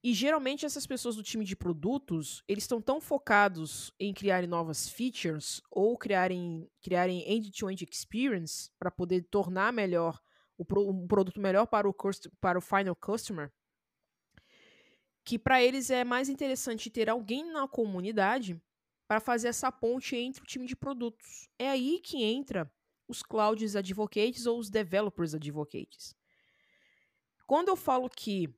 E 0.00 0.14
geralmente 0.14 0.64
essas 0.64 0.86
pessoas 0.86 1.16
do 1.16 1.24
time 1.24 1.44
de 1.44 1.56
produtos, 1.56 2.40
eles 2.46 2.62
estão 2.62 2.80
tão 2.80 3.00
focados 3.00 3.92
em 3.98 4.14
criarem 4.14 4.48
novas 4.48 4.88
features 4.88 5.60
ou 5.68 5.98
criarem 5.98 6.70
criarem 6.80 7.28
end-to-end 7.28 7.84
experience 7.90 8.70
para 8.78 8.92
poder 8.92 9.22
tornar 9.22 9.72
melhor 9.72 10.20
o 10.56 10.64
pro, 10.64 10.88
um 10.88 11.04
produto 11.08 11.40
melhor 11.40 11.66
para 11.66 11.88
o 11.88 11.94
para 12.40 12.58
o 12.58 12.62
final 12.62 12.94
customer, 12.94 13.52
que 15.24 15.36
para 15.36 15.60
eles 15.60 15.90
é 15.90 16.04
mais 16.04 16.28
interessante 16.28 16.90
ter 16.90 17.10
alguém 17.10 17.44
na 17.52 17.66
comunidade 17.66 18.60
para 19.12 19.20
fazer 19.20 19.48
essa 19.48 19.70
ponte 19.70 20.16
entre 20.16 20.42
o 20.42 20.46
time 20.46 20.64
de 20.64 20.74
produtos. 20.74 21.46
É 21.58 21.68
aí 21.68 22.00
que 22.02 22.24
entra 22.24 22.72
os 23.06 23.22
clouds 23.22 23.76
advocates 23.76 24.46
ou 24.46 24.58
os 24.58 24.70
developers 24.70 25.34
advocates. 25.34 26.16
Quando 27.46 27.68
eu 27.68 27.76
falo 27.76 28.08
que 28.08 28.48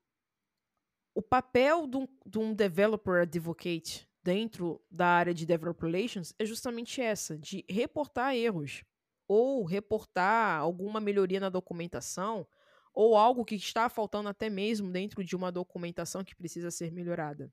o 1.13 1.21
papel 1.21 1.89
de 1.89 1.97
um, 1.97 2.07
de 2.25 2.39
um 2.39 2.55
developer 2.55 3.23
advocate 3.23 4.09
dentro 4.23 4.81
da 4.89 5.09
área 5.09 5.35
de 5.35 5.45
developer 5.45 5.91
relations 5.91 6.33
é 6.39 6.45
justamente 6.45 7.01
essa, 7.01 7.37
de 7.37 7.65
reportar 7.69 8.37
erros 8.37 8.85
ou 9.27 9.65
reportar 9.65 10.61
alguma 10.61 11.01
melhoria 11.01 11.41
na 11.41 11.49
documentação 11.49 12.47
ou 12.93 13.17
algo 13.17 13.45
que 13.45 13.57
está 13.57 13.89
faltando 13.89 14.29
até 14.29 14.49
mesmo 14.49 14.89
dentro 14.89 15.25
de 15.25 15.35
uma 15.35 15.51
documentação 15.51 16.23
que 16.23 16.37
precisa 16.37 16.71
ser 16.71 16.93
melhorada. 16.93 17.53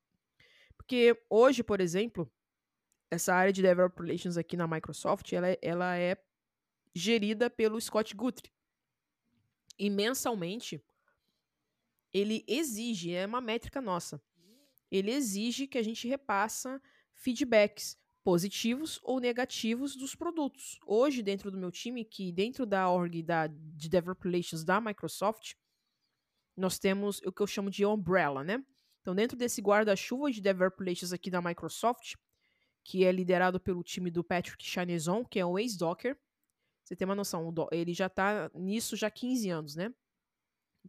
Porque 0.77 1.20
hoje, 1.27 1.63
por 1.63 1.81
exemplo, 1.81 2.31
essa 3.12 3.36
área 3.36 3.51
de 3.51 3.62
Developer 3.62 4.03
Relations 4.03 4.38
aqui 4.38 4.56
na 4.56 4.65
Microsoft, 4.65 5.32
ela, 5.34 5.50
é, 5.50 5.60
ela 5.62 5.98
é 5.98 6.18
gerida 6.96 7.50
pelo 7.50 7.80
Scott 7.80 8.15
Guthrie. 8.15 8.51
E 9.77 9.89
mensalmente, 9.89 10.82
ele 12.13 12.46
exige, 12.48 13.13
é 13.13 13.25
uma 13.25 13.41
métrica 13.41 13.82
nossa, 13.82 14.22
ele 14.89 15.12
exige 15.12 15.68
que 15.68 15.77
a 15.77 15.84
gente 15.84 16.08
repassa 16.08 16.82
feedbacks 17.13 18.00
positivos 18.24 19.00
ou 19.03 19.20
negativos 19.20 19.96
dos 19.96 20.15
produtos. 20.15 20.80
Hoje, 20.86 21.24
dentro 21.24 21.50
do 21.50 21.58
meu 21.58 21.72
time, 21.72 22.06
que 22.06 22.32
dentro 22.32 22.65
da 22.65 22.89
org 22.89 23.24
da, 23.24 23.48
de 23.48 23.89
Developer 23.89 24.30
Relations 24.30 24.63
da 24.63 24.80
Microsoft, 24.80 25.53
nós 26.56 26.77
temos 26.77 27.20
o 27.25 27.32
que 27.32 27.41
eu 27.41 27.48
chamo 27.48 27.70
de 27.72 27.86
umbrella, 27.86 28.44
né? 28.44 28.63
Então, 29.01 29.15
dentro 29.15 29.36
desse 29.36 29.62
guarda-chuva 29.62 30.32
de 30.32 30.41
Developer 30.41 30.84
Relations 30.84 31.12
aqui 31.12 31.32
da 31.32 31.41
Microsoft, 31.41 32.15
que 32.84 33.06
é 33.06 33.12
liderado 33.12 33.60
pelo 33.60 33.84
time 33.84 34.10
do 34.10 34.24
Patrick 34.24 34.64
Chanezon, 34.64 35.24
que 35.26 35.40
é 35.40 35.46
um 35.46 35.58
ex-Docker. 35.58 36.18
Você 36.84 36.96
tem 36.96 37.06
uma 37.06 37.16
noção, 37.16 37.54
ele 37.72 37.94
já 37.94 38.08
está 38.08 38.50
nisso 38.54 38.96
já 38.96 39.08
há 39.08 39.12
15 39.12 39.50
anos, 39.50 39.76
né? 39.76 39.94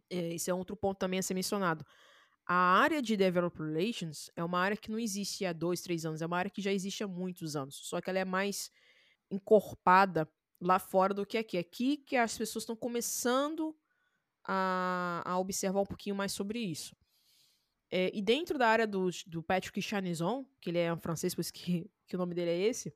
É, 0.09 0.33
esse 0.33 0.49
é 0.49 0.53
outro 0.53 0.75
ponto 0.75 0.97
também 0.97 1.19
a 1.19 1.23
ser 1.23 1.33
mencionado. 1.33 1.85
A 2.45 2.55
área 2.55 3.01
de 3.01 3.15
Developer 3.15 3.65
Relations 3.65 4.29
é 4.35 4.43
uma 4.43 4.59
área 4.59 4.75
que 4.75 4.91
não 4.91 4.99
existe 4.99 5.45
há 5.45 5.53
dois, 5.53 5.81
três 5.81 6.05
anos, 6.05 6.21
é 6.21 6.25
uma 6.25 6.37
área 6.37 6.51
que 6.51 6.61
já 6.61 6.73
existe 6.73 7.03
há 7.03 7.07
muitos 7.07 7.55
anos, 7.55 7.75
só 7.75 8.01
que 8.01 8.09
ela 8.09 8.19
é 8.19 8.25
mais 8.25 8.69
encorpada 9.31 10.29
lá 10.59 10.79
fora 10.79 11.13
do 11.13 11.25
que 11.25 11.37
aqui. 11.37 11.57
Aqui 11.57 11.97
que 11.97 12.17
as 12.17 12.37
pessoas 12.37 12.63
estão 12.63 12.75
começando 12.75 13.75
a, 14.43 15.21
a 15.25 15.39
observar 15.39 15.81
um 15.81 15.85
pouquinho 15.85 16.15
mais 16.15 16.31
sobre 16.31 16.59
isso. 16.59 16.95
É, 17.95 18.09
e 18.11 18.23
dentro 18.23 18.57
da 18.57 18.67
área 18.67 18.87
do, 18.87 19.07
do 19.27 19.43
Patrick 19.43 19.79
Chanison, 19.79 20.43
que 20.59 20.71
ele 20.71 20.79
é 20.79 20.91
um 20.91 20.97
francês, 20.97 21.35
por 21.35 21.41
isso 21.41 21.53
que, 21.53 21.87
que 22.07 22.15
o 22.15 22.17
nome 22.17 22.33
dele 22.33 22.49
é 22.49 22.57
esse, 22.57 22.91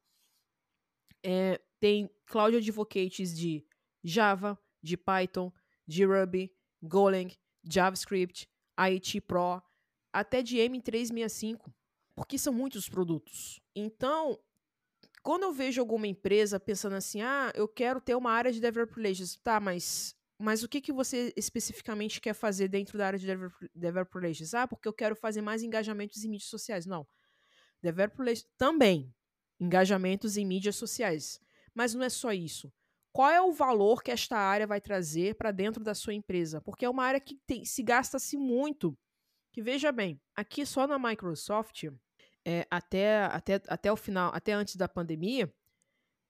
é, 1.24 1.62
tem 1.80 2.10
Cloud 2.25 2.58
Advocates 2.58 3.38
de 3.38 3.63
Java, 4.04 4.58
de 4.82 4.98
Python, 4.98 5.54
de 5.86 6.04
Ruby, 6.04 6.51
Golang, 6.82 7.32
JavaScript, 7.63 8.50
IT 8.75 9.22
Pro, 9.22 9.62
até 10.12 10.42
de 10.42 10.58
M365, 10.58 11.72
porque 12.16 12.39
são 12.39 12.51
muitos 12.51 12.89
produtos. 12.89 13.60
Então, 13.75 14.39
quando 15.22 15.44
eu 15.44 15.54
vejo 15.54 15.80
alguma 15.80 16.08
empresa 16.08 16.60
pensando 16.60 16.94
assim, 16.94 17.22
ah, 17.22 17.51
eu 17.54 17.68
quero 17.68 18.01
ter 18.01 18.16
uma 18.16 18.32
área 18.32 18.51
de 18.51 18.60
developer 18.60 18.96
relations, 18.96 19.36
tá, 19.36 19.60
mas 19.60 20.16
mas 20.39 20.62
o 20.62 20.70
que, 20.70 20.79
que 20.79 20.94
você 20.94 21.34
especificamente 21.36 22.22
quer 22.22 22.34
fazer 22.34 22.67
dentro 22.67 22.98
da 22.98 23.08
área 23.08 23.17
de 23.17 23.25
Developer 23.74 24.22
Relations? 24.22 24.53
Ah, 24.53 24.67
porque 24.67 24.88
eu 24.88 24.94
quero 24.94 25.15
fazer 25.15 25.41
mais 25.41 25.63
engajamentos 25.63 26.24
em 26.24 26.29
mídias 26.29 26.50
sociais. 26.50 26.86
Não. 26.86 27.08
Developer 27.82 28.20
Relations 28.20 28.48
também. 28.58 29.13
Engajamentos 29.60 30.38
em 30.38 30.46
mídias 30.46 30.75
sociais. 30.75 31.39
Mas 31.74 31.96
não 31.96 32.03
é 32.03 32.10
só 32.10 32.32
isso. 32.32 32.72
Qual 33.12 33.32
é 33.32 33.41
o 33.41 33.51
valor 33.51 34.03
que 34.03 34.12
esta 34.12 34.38
área 34.38 34.67
vai 34.67 34.79
trazer 34.79 35.34
para 35.36 35.51
dentro 35.51 35.84
da 35.84 35.96
sua 35.96 36.13
empresa? 36.13 36.62
Porque 36.62 36.86
é 36.86 36.89
uma 36.89 37.03
área 37.03 37.20
que 37.20 37.36
tem, 37.48 37.65
se 37.65 37.82
gasta-se 37.82 38.38
muito. 38.38 38.96
Que 39.51 39.60
veja 39.60 39.91
bem, 39.91 40.22
aqui 40.36 40.63
só 40.67 40.86
na 40.86 41.00
Microsoft, 41.00 41.86
é, 42.46 42.67
até, 42.70 43.24
até, 43.24 43.56
até 43.67 43.91
o 43.91 43.96
final, 43.96 44.32
até 44.36 44.53
antes 44.53 44.75
da 44.75 44.88
pandemia, 44.88 45.51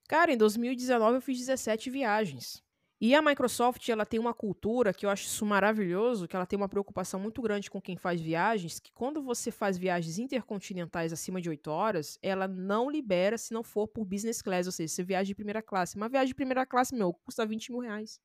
cara, 0.07 0.31
em 0.31 0.37
2019 0.37 1.17
eu 1.17 1.21
fiz 1.21 1.37
17 1.39 1.89
viagens. 1.89 2.63
E 2.99 3.13
a 3.13 3.21
Microsoft, 3.21 3.87
ela 3.89 4.07
tem 4.07 4.19
uma 4.19 4.33
cultura 4.33 4.91
que 4.91 5.05
eu 5.05 5.09
acho 5.11 5.27
isso 5.27 5.45
maravilhoso, 5.45 6.27
que 6.27 6.35
ela 6.35 6.47
tem 6.47 6.57
uma 6.57 6.67
preocupação 6.67 7.19
muito 7.19 7.43
grande 7.43 7.69
com 7.69 7.79
quem 7.79 7.95
faz 7.95 8.19
viagens, 8.19 8.79
que 8.79 8.91
quando 8.91 9.21
você 9.21 9.51
faz 9.51 9.77
viagens 9.77 10.17
intercontinentais 10.17 11.13
acima 11.13 11.39
de 11.39 11.47
8 11.47 11.69
horas, 11.69 12.17
ela 12.23 12.47
não 12.47 12.89
libera 12.89 13.37
se 13.37 13.53
não 13.53 13.61
for 13.61 13.87
por 13.87 14.03
business 14.03 14.41
class, 14.41 14.65
ou 14.65 14.71
seja, 14.71 14.91
você 14.91 15.03
viaja 15.03 15.27
de 15.27 15.35
primeira 15.35 15.61
classe. 15.61 15.95
Uma 15.95 16.09
viagem 16.09 16.29
de 16.29 16.35
primeira 16.35 16.65
classe, 16.65 16.95
meu, 16.95 17.13
custa 17.13 17.45
20 17.45 17.71
mil 17.71 17.81
reais. 17.81 18.19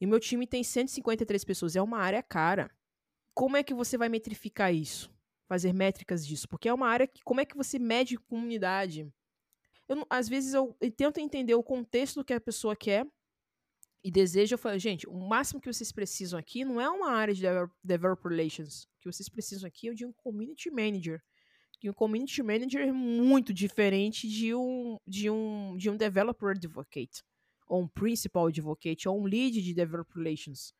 E 0.00 0.06
meu 0.06 0.18
time 0.18 0.44
tem 0.44 0.64
153 0.64 1.44
pessoas, 1.44 1.76
é 1.76 1.82
uma 1.82 1.98
área 1.98 2.20
cara. 2.20 2.68
Como 3.32 3.56
é 3.56 3.62
que 3.62 3.72
você 3.72 3.96
vai 3.96 4.08
metrificar 4.08 4.74
isso? 4.74 5.08
Fazer 5.48 5.72
métricas 5.72 6.26
disso? 6.26 6.48
Porque 6.48 6.68
é 6.68 6.74
uma 6.74 6.88
área 6.88 7.06
que, 7.06 7.22
como 7.22 7.40
é 7.40 7.44
que 7.44 7.56
você 7.56 7.78
mede 7.78 8.16
comunidade? 8.16 9.08
Eu, 9.88 10.04
às 10.10 10.28
vezes 10.28 10.52
eu, 10.52 10.76
tento 10.96 11.18
entender 11.18 11.54
o 11.54 11.62
contexto 11.62 12.24
que 12.24 12.32
a 12.32 12.40
pessoa 12.40 12.74
quer, 12.74 13.06
e 14.02 14.10
desejo, 14.10 14.54
eu 14.54 14.58
falei, 14.58 14.78
gente, 14.78 15.06
o 15.06 15.28
máximo 15.28 15.60
que 15.60 15.70
vocês 15.70 15.92
precisam 15.92 16.38
aqui 16.38 16.64
não 16.64 16.80
é 16.80 16.88
uma 16.88 17.10
área 17.10 17.34
de 17.34 17.42
developer 17.84 18.30
relations. 18.30 18.84
O 18.84 19.00
que 19.00 19.12
vocês 19.12 19.28
precisam 19.28 19.68
aqui 19.68 19.88
é 19.88 19.94
de 19.94 20.06
um 20.06 20.12
community 20.12 20.70
manager. 20.70 21.22
E 21.82 21.88
um 21.88 21.92
community 21.92 22.42
manager 22.42 22.80
é 22.80 22.92
muito 22.92 23.52
diferente 23.52 24.26
de 24.28 24.54
um, 24.54 24.98
de 25.06 25.28
um, 25.28 25.76
de 25.76 25.90
um 25.90 25.96
developer 25.96 26.50
advocate, 26.50 27.22
ou 27.66 27.82
um 27.82 27.88
principal 27.88 28.46
advocate, 28.46 29.08
ou 29.08 29.20
um 29.20 29.24
lead 29.24 29.62
de 29.62 29.74
developer 29.74 30.22
relations. 30.22 30.74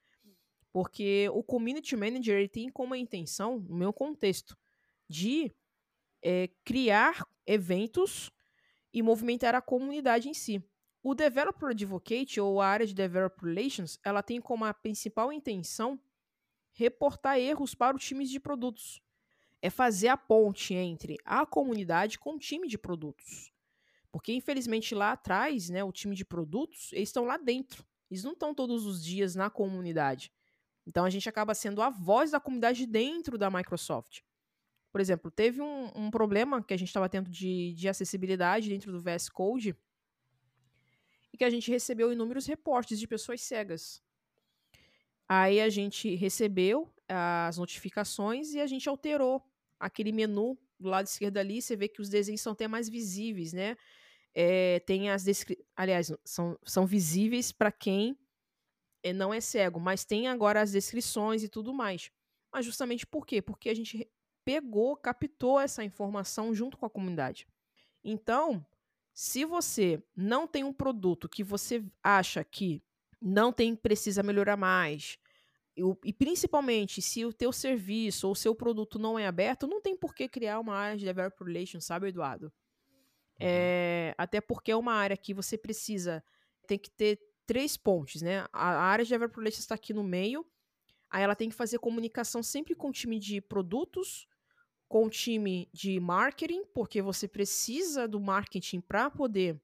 Porque 0.72 1.28
o 1.32 1.42
community 1.42 1.96
manager 1.96 2.38
ele 2.38 2.48
tem 2.48 2.70
como 2.70 2.94
intenção, 2.94 3.60
no 3.60 3.76
meu 3.76 3.92
contexto, 3.92 4.56
de 5.08 5.52
é, 6.22 6.48
criar 6.64 7.26
eventos 7.46 8.30
e 8.92 9.02
movimentar 9.02 9.54
a 9.54 9.60
comunidade 9.60 10.28
em 10.28 10.34
si. 10.34 10.62
O 11.02 11.14
Developer 11.14 11.70
Advocate, 11.70 12.40
ou 12.40 12.60
a 12.60 12.66
área 12.66 12.86
de 12.86 12.92
Developer 12.92 13.48
Relations, 13.48 13.98
ela 14.04 14.22
tem 14.22 14.40
como 14.40 14.66
a 14.66 14.74
principal 14.74 15.32
intenção 15.32 15.98
reportar 16.72 17.38
erros 17.38 17.74
para 17.74 17.96
os 17.96 18.04
times 18.04 18.28
de 18.30 18.38
produtos. 18.38 19.00
É 19.62 19.70
fazer 19.70 20.08
a 20.08 20.16
ponte 20.16 20.74
entre 20.74 21.16
a 21.24 21.46
comunidade 21.46 22.18
com 22.18 22.34
o 22.34 22.38
time 22.38 22.68
de 22.68 22.76
produtos. 22.76 23.50
Porque, 24.12 24.32
infelizmente, 24.32 24.94
lá 24.94 25.12
atrás, 25.12 25.70
né, 25.70 25.82
o 25.82 25.92
time 25.92 26.14
de 26.14 26.24
produtos, 26.24 26.92
eles 26.92 27.08
estão 27.08 27.24
lá 27.24 27.38
dentro. 27.38 27.84
Eles 28.10 28.24
não 28.24 28.32
estão 28.32 28.54
todos 28.54 28.84
os 28.84 29.02
dias 29.02 29.34
na 29.34 29.48
comunidade. 29.48 30.32
Então, 30.86 31.04
a 31.04 31.10
gente 31.10 31.28
acaba 31.28 31.54
sendo 31.54 31.80
a 31.80 31.88
voz 31.88 32.30
da 32.30 32.40
comunidade 32.40 32.84
dentro 32.86 33.38
da 33.38 33.50
Microsoft. 33.50 34.20
Por 34.90 35.00
exemplo, 35.00 35.30
teve 35.30 35.62
um, 35.62 35.90
um 35.94 36.10
problema 36.10 36.62
que 36.62 36.74
a 36.74 36.76
gente 36.76 36.88
estava 36.88 37.08
tendo 37.08 37.30
de, 37.30 37.72
de 37.74 37.88
acessibilidade 37.88 38.68
dentro 38.68 38.90
do 38.90 39.00
VS 39.00 39.28
Code 39.28 39.76
que 41.40 41.44
a 41.44 41.48
gente 41.48 41.70
recebeu 41.70 42.12
inúmeros 42.12 42.44
reportes 42.44 43.00
de 43.00 43.08
pessoas 43.08 43.40
cegas. 43.40 44.02
Aí 45.26 45.58
a 45.58 45.70
gente 45.70 46.14
recebeu 46.14 46.92
as 47.08 47.56
notificações 47.56 48.52
e 48.52 48.60
a 48.60 48.66
gente 48.66 48.86
alterou 48.90 49.42
aquele 49.78 50.12
menu 50.12 50.58
do 50.78 50.90
lado 50.90 51.06
esquerdo 51.06 51.38
ali. 51.38 51.62
Você 51.62 51.74
vê 51.74 51.88
que 51.88 52.02
os 52.02 52.10
desenhos 52.10 52.42
são 52.42 52.52
até 52.52 52.68
mais 52.68 52.90
visíveis, 52.90 53.54
né? 53.54 53.74
É, 54.34 54.80
tem 54.80 55.08
as 55.08 55.24
descri... 55.24 55.56
aliás 55.74 56.12
são, 56.26 56.58
são 56.62 56.84
visíveis 56.84 57.50
para 57.52 57.72
quem 57.72 58.18
é, 59.02 59.14
não 59.14 59.32
é 59.32 59.40
cego, 59.40 59.80
mas 59.80 60.04
tem 60.04 60.28
agora 60.28 60.60
as 60.60 60.72
descrições 60.72 61.42
e 61.42 61.48
tudo 61.48 61.72
mais. 61.72 62.10
Mas 62.52 62.66
justamente 62.66 63.06
por 63.06 63.24
quê? 63.24 63.40
Porque 63.40 63.70
a 63.70 63.74
gente 63.74 64.06
pegou, 64.44 64.94
captou 64.94 65.58
essa 65.58 65.82
informação 65.82 66.54
junto 66.54 66.76
com 66.76 66.84
a 66.84 66.90
comunidade. 66.90 67.48
Então, 68.04 68.62
se 69.12 69.44
você 69.44 70.02
não 70.16 70.46
tem 70.46 70.64
um 70.64 70.72
produto 70.72 71.28
que 71.28 71.42
você 71.44 71.84
acha 72.02 72.42
que 72.44 72.82
não 73.20 73.52
tem 73.52 73.76
precisa 73.76 74.22
melhorar 74.22 74.56
mais, 74.56 75.18
e 76.04 76.12
principalmente 76.12 77.00
se 77.00 77.24
o 77.24 77.32
teu 77.32 77.52
serviço 77.52 78.26
ou 78.26 78.32
o 78.32 78.36
seu 78.36 78.54
produto 78.54 78.98
não 78.98 79.18
é 79.18 79.26
aberto, 79.26 79.66
não 79.66 79.80
tem 79.80 79.96
por 79.96 80.14
que 80.14 80.28
criar 80.28 80.58
uma 80.60 80.74
área 80.74 80.96
de 80.96 81.04
developer 81.04 81.46
relations, 81.46 81.84
sabe, 81.84 82.08
Eduardo? 82.08 82.52
É, 83.38 84.14
até 84.18 84.40
porque 84.40 84.70
é 84.70 84.76
uma 84.76 84.92
área 84.92 85.16
que 85.16 85.32
você 85.32 85.56
precisa, 85.56 86.22
tem 86.66 86.78
que 86.78 86.90
ter 86.90 87.18
três 87.46 87.76
pontes, 87.76 88.20
né? 88.20 88.46
A 88.52 88.68
área 88.82 89.04
de 89.04 89.10
developer 89.10 89.38
relations 89.38 89.60
está 89.60 89.74
aqui 89.74 89.94
no 89.94 90.04
meio, 90.04 90.46
aí 91.08 91.22
ela 91.22 91.34
tem 91.34 91.48
que 91.48 91.54
fazer 91.54 91.78
comunicação 91.78 92.42
sempre 92.42 92.74
com 92.74 92.88
o 92.90 92.92
time 92.92 93.18
de 93.18 93.40
produtos, 93.40 94.26
com 94.90 95.06
o 95.06 95.10
time 95.10 95.70
de 95.72 96.00
marketing, 96.00 96.64
porque 96.74 97.00
você 97.00 97.26
precisa 97.26 98.06
do 98.06 98.20
marketing 98.20 98.80
para 98.80 99.08
poder 99.08 99.58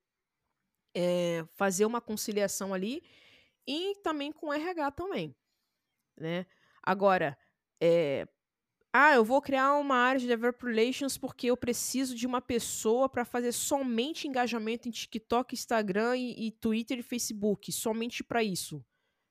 é, 0.95 1.45
fazer 1.56 1.85
uma 1.85 2.00
conciliação 2.00 2.73
ali, 2.73 3.02
e 3.66 3.97
também 3.97 4.30
com 4.30 4.54
RH 4.54 4.92
também 4.92 5.37
né? 6.18 6.47
Agora, 6.83 7.37
é, 7.80 8.26
ah, 8.92 9.14
eu 9.14 9.25
vou 9.25 9.42
criar 9.42 9.75
uma 9.75 9.97
área 9.97 10.21
de 10.21 10.26
developer 10.26 10.71
relations 10.71 11.18
porque 11.18 11.49
eu 11.49 11.56
preciso 11.56 12.14
de 12.14 12.26
uma 12.26 12.40
pessoa 12.40 13.09
para 13.09 13.25
fazer 13.25 13.52
somente 13.52 14.26
engajamento 14.26 14.88
em 14.88 14.90
TikTok, 14.90 15.54
Instagram 15.54 16.16
e, 16.16 16.47
e 16.47 16.52
Twitter 16.52 16.99
e 16.99 17.02
Facebook, 17.02 17.71
somente 17.71 18.25
para 18.25 18.42
isso. 18.42 18.85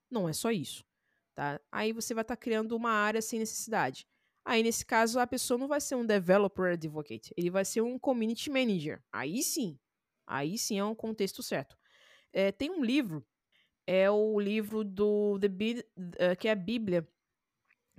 Não 0.10 0.30
é 0.30 0.34
só 0.34 0.52
isso, 0.52 0.86
tá? 1.34 1.60
Aí 1.72 1.92
você 1.92 2.14
vai 2.14 2.22
estar 2.22 2.36
tá 2.36 2.42
criando 2.42 2.76
uma 2.76 2.92
área 2.92 3.22
sem 3.22 3.40
necessidade. 3.40 4.08
Aí, 4.46 4.62
nesse 4.62 4.86
caso, 4.86 5.20
a 5.20 5.28
pessoa 5.28 5.58
não 5.58 5.68
vai 5.68 5.82
ser 5.82 5.96
um 5.96 6.06
developer 6.06 6.74
advocate, 6.74 7.34
ele 7.36 7.50
vai 7.50 7.66
ser 7.66 7.82
um 7.82 7.98
community 7.98 8.50
manager. 8.50 9.02
Aí 9.12 9.42
sim, 9.42 9.78
aí 10.26 10.58
sim 10.58 10.78
é 10.78 10.86
um 10.86 10.96
contexto 10.96 11.42
certo. 11.42 11.76
É, 12.32 12.52
tem 12.52 12.70
um 12.70 12.84
livro 12.84 13.26
é 13.88 14.10
o 14.10 14.40
livro 14.40 14.84
do 14.84 15.38
The 15.40 15.48
uh, 15.48 16.36
que 16.38 16.48
é 16.48 16.52
a 16.52 16.56
Bíblia 16.56 17.08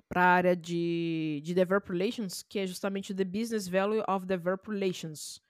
para 0.08 0.22
a 0.22 0.34
área 0.34 0.56
de, 0.56 1.40
de 1.44 1.54
Developer 1.54 1.92
Relations, 1.92 2.42
que 2.42 2.58
é 2.58 2.66
justamente 2.66 3.14
The 3.14 3.24
Business 3.24 3.66
Value 3.68 4.04
of 4.08 4.26
Developer 4.26 4.72
Relations, 4.72 5.40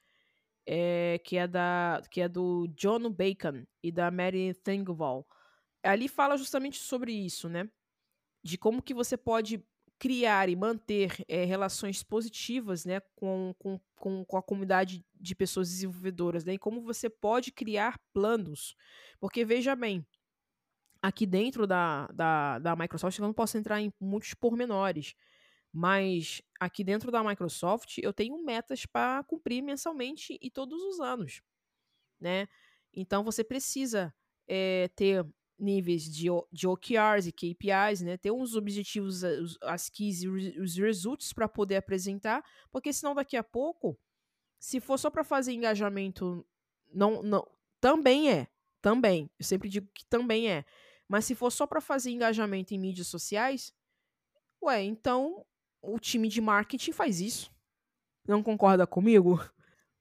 é, 0.66 1.20
que, 1.24 1.37
é 1.37 1.46
da, 1.46 2.02
que 2.11 2.20
é 2.20 2.28
do 2.28 2.66
John 2.68 3.11
Bacon 3.11 3.64
e 3.82 3.92
da 3.92 4.11
Mary 4.11 4.54
Thingoval. 4.64 5.26
Ali 5.82 6.09
fala 6.09 6.37
justamente 6.37 6.78
sobre 6.78 7.12
isso, 7.12 7.48
né? 7.48 7.68
De 8.42 8.56
como 8.56 8.82
que 8.82 8.94
você 8.94 9.16
pode 9.16 9.62
criar 9.98 10.48
e 10.48 10.56
manter 10.56 11.24
é, 11.26 11.44
relações 11.44 12.02
positivas 12.02 12.85
né, 12.85 13.00
com, 13.14 13.54
com, 13.59 14.24
com, 14.24 14.37
a 14.37 14.42
comunidade 14.42 15.04
de 15.14 15.35
pessoas 15.35 15.70
desenvolvedoras, 15.70 16.44
né, 16.44 16.54
e 16.54 16.59
como 16.59 16.82
você 16.82 17.09
pode 17.09 17.50
criar 17.50 17.98
planos. 18.12 18.76
Porque, 19.18 19.44
veja 19.44 19.74
bem, 19.74 20.06
aqui 21.00 21.24
dentro 21.26 21.66
da, 21.66 22.06
da, 22.09 22.59
da 22.59 22.76
Microsoft, 22.76 23.18
eu 23.18 23.24
não 23.24 23.32
posso 23.32 23.56
entrar 23.56 23.80
em 23.80 23.92
muitos 24.00 24.35
pormenores, 24.35 25.14
mas 25.72 26.42
aqui 26.61 26.82
dentro 26.82 27.11
da 27.11 27.22
Microsoft 27.22 27.98
eu 27.98 28.12
tenho 28.12 28.42
metas 28.44 28.87
para 28.87 29.22
cumprir 29.24 29.62
mensalmente 29.62 30.38
e 30.40 30.50
todos 30.50 30.82
os 30.82 31.00
anos, 31.00 31.42
né? 32.20 32.48
Então 32.94 33.22
você 33.22 33.44
precisa 33.44 34.14
é, 34.48 34.88
ter 34.96 35.26
níveis 35.58 36.04
de, 36.04 36.26
de 36.52 36.66
OKRs 36.66 37.26
e 37.26 37.32
KPIs, 37.32 38.02
né? 38.02 38.16
Ter 38.16 38.30
uns 38.30 38.54
objetivos, 38.54 39.22
as 39.62 39.88
keys 39.88 40.22
e 40.22 40.28
os 40.28 40.76
results 40.76 41.32
para 41.32 41.48
poder 41.48 41.76
apresentar, 41.76 42.44
porque 42.70 42.92
senão 42.92 43.14
daqui 43.14 43.36
a 43.36 43.44
pouco, 43.44 43.98
se 44.58 44.80
for 44.80 44.98
só 44.98 45.10
para 45.10 45.24
fazer 45.24 45.52
engajamento, 45.52 46.46
não, 46.92 47.22
não, 47.22 47.46
também 47.80 48.30
é, 48.30 48.48
também. 48.80 49.30
Eu 49.38 49.44
sempre 49.44 49.68
digo 49.68 49.88
que 49.94 50.04
também 50.06 50.50
é. 50.50 50.64
Mas 51.08 51.24
se 51.24 51.34
for 51.34 51.50
só 51.50 51.66
para 51.66 51.80
fazer 51.80 52.10
engajamento 52.10 52.74
em 52.74 52.78
mídias 52.78 53.06
sociais, 53.06 53.72
ué, 54.62 54.82
então 54.82 55.44
o 55.80 55.98
time 55.98 56.28
de 56.28 56.40
marketing 56.40 56.92
faz 56.92 57.20
isso. 57.20 57.50
Não 58.26 58.42
concorda 58.42 58.86
comigo? 58.86 59.40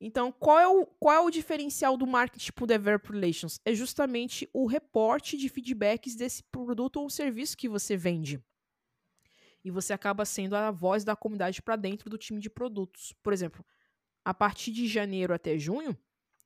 Então, 0.07 0.31
qual 0.31 0.59
é 0.59 0.67
o, 0.67 0.85
qual 0.85 1.15
é 1.15 1.19
o 1.19 1.31
diferencial 1.31 1.97
do 1.97 2.05
marketing 2.05 2.51
por 2.51 2.67
Developer 2.67 3.11
Relations? 3.11 3.59
É 3.65 3.73
justamente 3.73 4.47
o 4.53 4.67
reporte 4.67 5.35
de 5.35 5.49
feedbacks 5.49 6.15
desse 6.15 6.43
produto 6.43 6.97
ou 6.97 7.09
serviço 7.09 7.57
que 7.57 7.67
você 7.67 7.97
vende. 7.97 8.39
E 9.63 9.71
você 9.71 9.93
acaba 9.93 10.23
sendo 10.23 10.55
a 10.55 10.69
voz 10.69 11.03
da 11.03 11.15
comunidade 11.15 11.59
para 11.59 11.75
dentro 11.75 12.07
do 12.07 12.19
time 12.19 12.39
de 12.39 12.51
produtos. 12.51 13.15
Por 13.23 13.33
exemplo, 13.33 13.65
a 14.23 14.31
partir 14.31 14.71
de 14.71 14.87
janeiro 14.87 15.33
até 15.33 15.57
junho, 15.57 15.97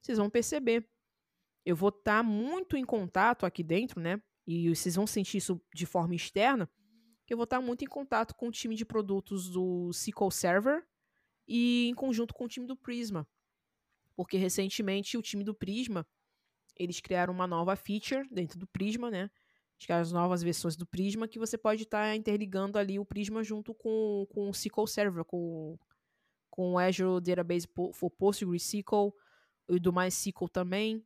vocês 0.02 0.18
vão 0.18 0.30
perceber. 0.30 0.88
Eu 1.66 1.76
vou 1.76 1.90
estar 1.90 2.20
tá 2.20 2.24
muito 2.24 2.78
em 2.78 2.86
contato 2.86 3.46
aqui 3.46 3.62
dentro, 3.62 4.00
né? 4.00 4.22
e 4.48 4.74
vocês 4.74 4.96
vão 4.96 5.06
sentir 5.06 5.38
isso 5.38 5.62
de 5.76 5.86
forma 5.86 6.16
externa, 6.16 6.68
que 7.28 7.34
eu 7.34 7.38
vou 7.38 7.44
estar 7.44 7.62
muito 7.62 7.84
em 7.84 7.88
contato 7.88 8.34
com 8.34 8.48
o 8.48 8.52
time 8.52 8.74
de 8.74 8.84
produtos 8.84 9.50
do 9.50 9.92
SQL 9.92 10.32
Server 10.32 10.84
e 11.48 11.90
em 11.90 11.94
conjunto 11.94 12.34
com 12.34 12.46
o 12.46 12.48
time 12.48 12.66
do 12.66 12.76
Prisma. 12.76 13.28
Porque 14.20 14.36
recentemente 14.36 15.18
o 15.18 15.22
time 15.22 15.46
do 15.46 15.56
Prisma, 15.56 16.06
eles 16.76 17.00
criaram 17.00 17.34
uma 17.34 17.48
nova 17.48 17.74
feature 17.78 18.28
dentro 18.30 18.60
do 18.60 18.68
Prisma, 18.68 19.10
né? 19.10 19.32
As 19.88 20.12
novas 20.12 20.44
versões 20.44 20.76
do 20.76 20.86
Prisma 20.86 21.26
que 21.26 21.40
você 21.40 21.58
pode 21.58 21.84
estar 21.84 22.14
interligando 22.18 22.78
ali 22.78 23.00
o 23.00 23.06
Prisma 23.06 23.42
junto 23.46 23.74
com, 23.74 24.28
com 24.30 24.50
o 24.50 24.52
SQL 24.52 24.88
Server, 24.88 25.24
com, 25.24 25.80
com 26.50 26.74
o 26.74 26.78
Azure 26.78 27.24
Database 27.24 27.66
for 27.94 28.10
PostgreSQL 28.10 29.16
e 29.70 29.80
do 29.80 29.94
MySQL 29.94 30.50
também, 30.50 31.02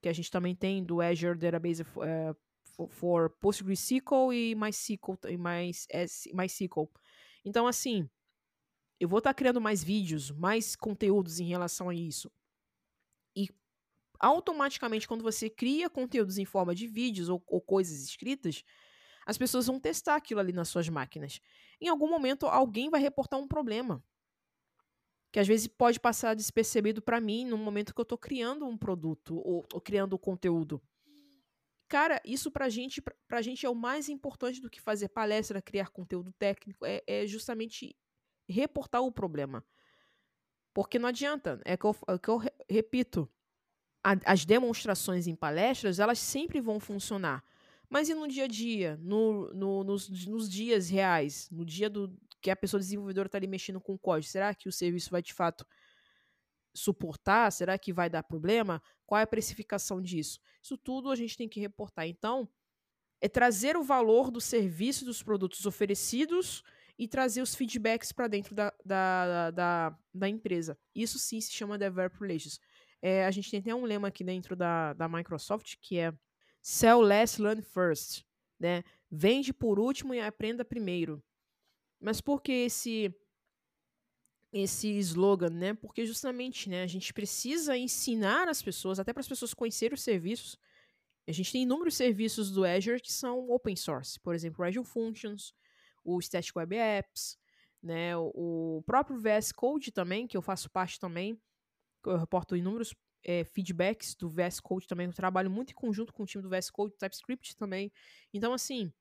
que 0.00 0.08
a 0.08 0.12
gente 0.12 0.30
também 0.30 0.54
tem 0.54 0.84
do 0.84 1.00
Azure 1.00 1.36
Database 1.36 1.82
uh, 1.82 2.88
for 2.90 3.28
PostgreSQL 3.40 4.32
e 4.32 4.54
MySQL 4.54 5.18
e 5.28 5.36
mais 5.36 5.88
MySQL. 6.32 6.88
Então 7.44 7.66
assim, 7.66 8.08
eu 9.00 9.08
vou 9.08 9.18
estar 9.18 9.30
tá 9.30 9.34
criando 9.34 9.60
mais 9.60 9.82
vídeos, 9.82 10.30
mais 10.30 10.76
conteúdos 10.76 11.40
em 11.40 11.48
relação 11.48 11.88
a 11.88 11.94
isso. 11.96 12.30
Automaticamente 14.22 15.08
quando 15.08 15.22
você 15.22 15.50
cria 15.50 15.90
conteúdos 15.90 16.38
em 16.38 16.44
forma 16.44 16.74
de 16.74 16.86
vídeos 16.86 17.28
ou, 17.28 17.42
ou 17.48 17.60
coisas 17.60 18.02
escritas, 18.02 18.64
as 19.26 19.36
pessoas 19.36 19.66
vão 19.66 19.80
testar 19.80 20.14
aquilo 20.14 20.40
ali 20.40 20.52
nas 20.52 20.68
suas 20.68 20.88
máquinas. 20.88 21.40
Em 21.80 21.88
algum 21.88 22.08
momento 22.08 22.46
alguém 22.46 22.88
vai 22.88 23.00
reportar 23.00 23.38
um 23.38 23.48
problema 23.48 24.02
que 25.32 25.40
às 25.40 25.48
vezes 25.48 25.66
pode 25.66 25.98
passar 25.98 26.34
despercebido 26.34 27.00
para 27.00 27.20
mim 27.20 27.46
no 27.46 27.56
momento 27.56 27.94
que 27.94 28.00
eu 28.00 28.04
estou 28.04 28.18
criando 28.18 28.66
um 28.66 28.76
produto 28.76 29.36
ou, 29.36 29.66
ou 29.72 29.80
criando 29.80 30.18
conteúdo. 30.18 30.80
Cara, 31.88 32.20
isso 32.24 32.50
pra 32.50 32.68
gente, 32.68 33.02
pra 33.26 33.42
gente 33.42 33.64
é 33.64 33.68
o 33.68 33.74
mais 33.74 34.08
importante 34.08 34.60
do 34.60 34.70
que 34.70 34.80
fazer 34.80 35.08
palestra, 35.08 35.60
criar 35.60 35.88
conteúdo 35.88 36.32
técnico, 36.32 36.84
é, 36.84 37.02
é 37.06 37.26
justamente 37.26 37.96
reportar 38.48 39.02
o 39.02 39.10
problema. 39.10 39.64
Porque 40.74 40.98
não 40.98 41.08
adianta, 41.08 41.60
é 41.64 41.76
que 41.76 41.84
eu, 41.84 41.96
é 42.08 42.18
que 42.18 42.28
eu 42.28 42.40
repito, 42.68 43.28
a, 44.02 44.16
as 44.24 44.44
demonstrações 44.44 45.26
em 45.26 45.34
palestras, 45.34 45.98
elas 45.98 46.18
sempre 46.18 46.60
vão 46.60 46.80
funcionar. 46.80 47.44
Mas 47.88 48.08
e 48.08 48.14
no 48.14 48.26
dia 48.26 48.44
a 48.44 48.48
dia, 48.48 48.98
no, 49.02 49.52
no, 49.52 49.84
nos, 49.84 50.08
nos 50.26 50.48
dias 50.48 50.88
reais, 50.88 51.48
no 51.50 51.64
dia 51.64 51.90
do 51.90 52.10
que 52.40 52.50
a 52.50 52.56
pessoa 52.56 52.80
desenvolvedora 52.80 53.26
está 53.26 53.38
ali 53.38 53.46
mexendo 53.46 53.80
com 53.80 53.94
o 53.94 53.98
código, 53.98 54.30
será 54.30 54.54
que 54.54 54.68
o 54.68 54.72
serviço 54.72 55.10
vai 55.10 55.22
de 55.22 55.32
fato 55.32 55.66
suportar? 56.74 57.52
Será 57.52 57.78
que 57.78 57.92
vai 57.92 58.08
dar 58.08 58.22
problema? 58.22 58.82
Qual 59.06 59.18
é 59.18 59.22
a 59.22 59.26
precificação 59.26 60.00
disso? 60.00 60.40
Isso 60.62 60.76
tudo 60.76 61.10
a 61.10 61.14
gente 61.14 61.36
tem 61.36 61.48
que 61.48 61.60
reportar. 61.60 62.06
Então, 62.08 62.48
é 63.20 63.28
trazer 63.28 63.76
o 63.76 63.84
valor 63.84 64.30
do 64.30 64.40
serviço 64.40 65.04
dos 65.04 65.22
produtos 65.22 65.64
oferecidos 65.64 66.64
e 66.98 67.06
trazer 67.06 67.40
os 67.40 67.54
feedbacks 67.54 68.10
para 68.10 68.26
dentro 68.26 68.54
da, 68.54 68.72
da, 68.84 69.50
da, 69.50 69.98
da, 70.12 70.28
empresa. 70.28 70.78
Isso 70.94 71.18
sim 71.18 71.40
se 71.40 71.52
chama 71.52 71.78
Developer 71.78 72.20
Relations. 72.20 72.58
É, 73.02 73.26
a 73.26 73.30
gente 73.32 73.50
tem 73.50 73.58
até 73.58 73.74
um 73.74 73.84
lema 73.84 74.08
aqui 74.08 74.22
dentro 74.22 74.54
da, 74.54 74.92
da 74.92 75.08
Microsoft 75.08 75.74
que 75.80 75.98
é 75.98 76.14
Sell 76.62 77.00
less, 77.00 77.42
learn 77.42 77.60
first. 77.60 78.24
Né? 78.58 78.84
Vende 79.10 79.52
por 79.52 79.80
último 79.80 80.14
e 80.14 80.20
aprenda 80.20 80.64
primeiro. 80.64 81.20
Mas 82.00 82.20
por 82.20 82.40
que 82.40 82.52
esse 82.52 83.12
esse 84.52 84.88
slogan, 84.98 85.48
né? 85.48 85.72
Porque 85.72 86.04
justamente, 86.04 86.68
né, 86.68 86.82
a 86.82 86.86
gente 86.86 87.14
precisa 87.14 87.74
ensinar 87.76 88.48
as 88.48 88.60
pessoas, 88.60 89.00
até 89.00 89.10
para 89.10 89.22
as 89.22 89.28
pessoas 89.28 89.54
conhecerem 89.54 89.94
os 89.94 90.02
serviços. 90.02 90.58
A 91.26 91.32
gente 91.32 91.50
tem 91.50 91.62
inúmeros 91.62 91.94
serviços 91.94 92.50
do 92.50 92.64
Azure 92.64 93.00
que 93.00 93.12
são 93.12 93.50
open 93.50 93.74
source, 93.74 94.20
por 94.20 94.34
exemplo, 94.34 94.62
o 94.62 94.68
Azure 94.68 94.86
Functions, 94.86 95.54
o 96.04 96.20
Static 96.20 96.54
Web 96.54 96.76
Apps, 96.76 97.38
né, 97.82 98.14
o 98.16 98.82
próprio 98.84 99.18
VS 99.18 99.52
Code 99.52 99.90
também, 99.90 100.26
que 100.26 100.36
eu 100.36 100.42
faço 100.42 100.70
parte 100.70 101.00
também, 101.00 101.40
eu 102.10 102.16
reporto 102.16 102.56
inúmeros 102.56 102.94
é, 103.24 103.44
feedbacks 103.44 104.14
do 104.14 104.28
VS 104.28 104.60
Code 104.60 104.86
também, 104.86 105.06
eu 105.06 105.12
trabalho 105.12 105.50
muito 105.50 105.70
em 105.70 105.74
conjunto 105.74 106.12
com 106.12 106.22
o 106.22 106.26
time 106.26 106.42
do 106.42 106.48
VS 106.48 106.70
Code, 106.70 106.96
TypeScript 106.96 107.56
também. 107.56 107.92
Então, 108.32 108.52
assim, 108.52 108.92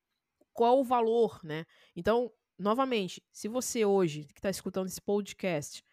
qual 0.53 0.79
o 0.79 0.83
valor, 0.83 1.39
né? 1.43 1.65
Então, 1.95 2.31
novamente, 2.57 3.23
se 3.31 3.47
você 3.47 3.85
hoje, 3.85 4.25
que 4.25 4.39
está 4.39 4.49
escutando 4.49 4.87
esse 4.87 5.01
podcast, 5.01 5.83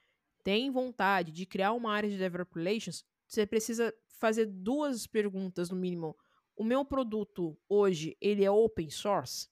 tem 0.45 0.71
vontade 0.71 1.33
de 1.33 1.47
criar 1.47 1.73
uma 1.73 1.93
área 1.93 2.09
de 2.09 2.19
Developer 2.19 2.63
Relations, 2.63 3.05
você 3.27 3.47
precisa 3.47 3.95
fazer 4.19 4.47
duas 4.47 5.07
perguntas, 5.07 5.71
no 5.71 5.77
mínimo. 5.77 6.17
O 6.57 6.65
meu 6.65 6.85
produto 6.85 7.57
hoje, 7.69 8.17
ele 8.21 8.45
é 8.45 8.51
open 8.51 8.91
source? 8.91 9.49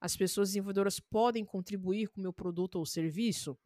As 0.00 0.16
pessoas 0.16 0.48
desenvolvedoras 0.48 0.98
podem 0.98 1.44
contribuir 1.44 2.08
com 2.08 2.20
o 2.20 2.22
meu 2.22 2.32
produto 2.32 2.76
ou 2.76 2.84
serviço? 2.84 3.56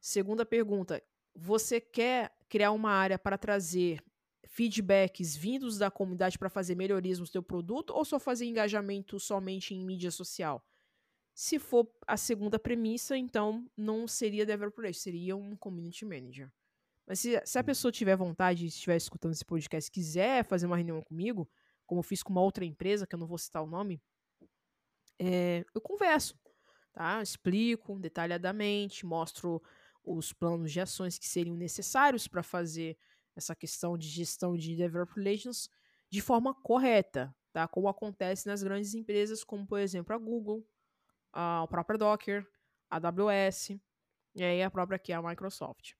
Segunda 0.00 0.46
pergunta, 0.46 1.02
você 1.34 1.80
quer 1.80 2.36
criar 2.48 2.72
uma 2.72 2.90
área 2.90 3.18
para 3.18 3.36
trazer 3.36 4.02
feedbacks 4.46 5.34
vindos 5.34 5.78
da 5.78 5.90
comunidade 5.90 6.38
para 6.38 6.48
fazer 6.48 6.74
melhorias 6.74 7.18
no 7.18 7.26
seu 7.26 7.42
produto 7.42 7.90
ou 7.90 8.04
só 8.04 8.20
fazer 8.20 8.44
engajamento 8.44 9.18
somente 9.18 9.74
em 9.74 9.84
mídia 9.84 10.10
social? 10.10 10.64
Se 11.34 11.58
for 11.58 11.90
a 12.06 12.16
segunda 12.16 12.58
premissa, 12.58 13.16
então 13.16 13.68
não 13.76 14.06
seria 14.06 14.46
developer, 14.46 14.94
seria 14.94 15.34
um 15.34 15.56
community 15.56 16.04
manager. 16.04 16.48
Mas 17.06 17.18
se, 17.18 17.40
se 17.44 17.58
a 17.58 17.60
hum. 17.60 17.64
pessoa 17.64 17.90
tiver 17.90 18.16
vontade, 18.16 18.66
estiver 18.66 18.96
escutando 18.96 19.32
esse 19.32 19.44
podcast, 19.44 19.90
quiser 19.90 20.44
fazer 20.44 20.66
uma 20.66 20.76
reunião 20.76 21.02
comigo, 21.02 21.50
como 21.84 21.98
eu 21.98 22.04
fiz 22.04 22.22
com 22.22 22.30
uma 22.30 22.40
outra 22.40 22.64
empresa, 22.64 23.06
que 23.06 23.14
eu 23.14 23.18
não 23.18 23.26
vou 23.26 23.36
citar 23.36 23.62
o 23.62 23.66
nome, 23.66 24.00
é, 25.18 25.64
eu 25.74 25.80
converso, 25.80 26.38
tá? 26.92 27.20
Explico 27.22 27.98
detalhadamente, 27.98 29.04
mostro 29.04 29.62
os 30.04 30.32
planos 30.32 30.70
de 30.72 30.80
ações 30.80 31.18
que 31.18 31.26
seriam 31.26 31.56
necessários 31.56 32.28
para 32.28 32.42
fazer 32.42 32.96
essa 33.34 33.54
questão 33.54 33.96
de 33.98 34.06
gestão 34.08 34.56
de 34.56 34.76
developer 34.76 35.14
relations 35.14 35.68
de 36.10 36.20
forma 36.20 36.54
correta, 36.54 37.34
tá? 37.52 37.66
Como 37.66 37.88
acontece 37.88 38.46
nas 38.46 38.62
grandes 38.62 38.94
empresas, 38.94 39.42
como 39.42 39.66
por 39.66 39.80
exemplo 39.80 40.14
a 40.14 40.18
Google, 40.18 40.64
a 41.32 41.66
própria 41.68 41.98
Docker, 41.98 42.46
a 42.88 42.96
AWS 42.96 43.70
e 44.36 44.44
aí 44.44 44.62
a 44.62 44.70
própria 44.70 44.96
aqui 44.96 45.12
a 45.12 45.22
Microsoft. 45.22 45.92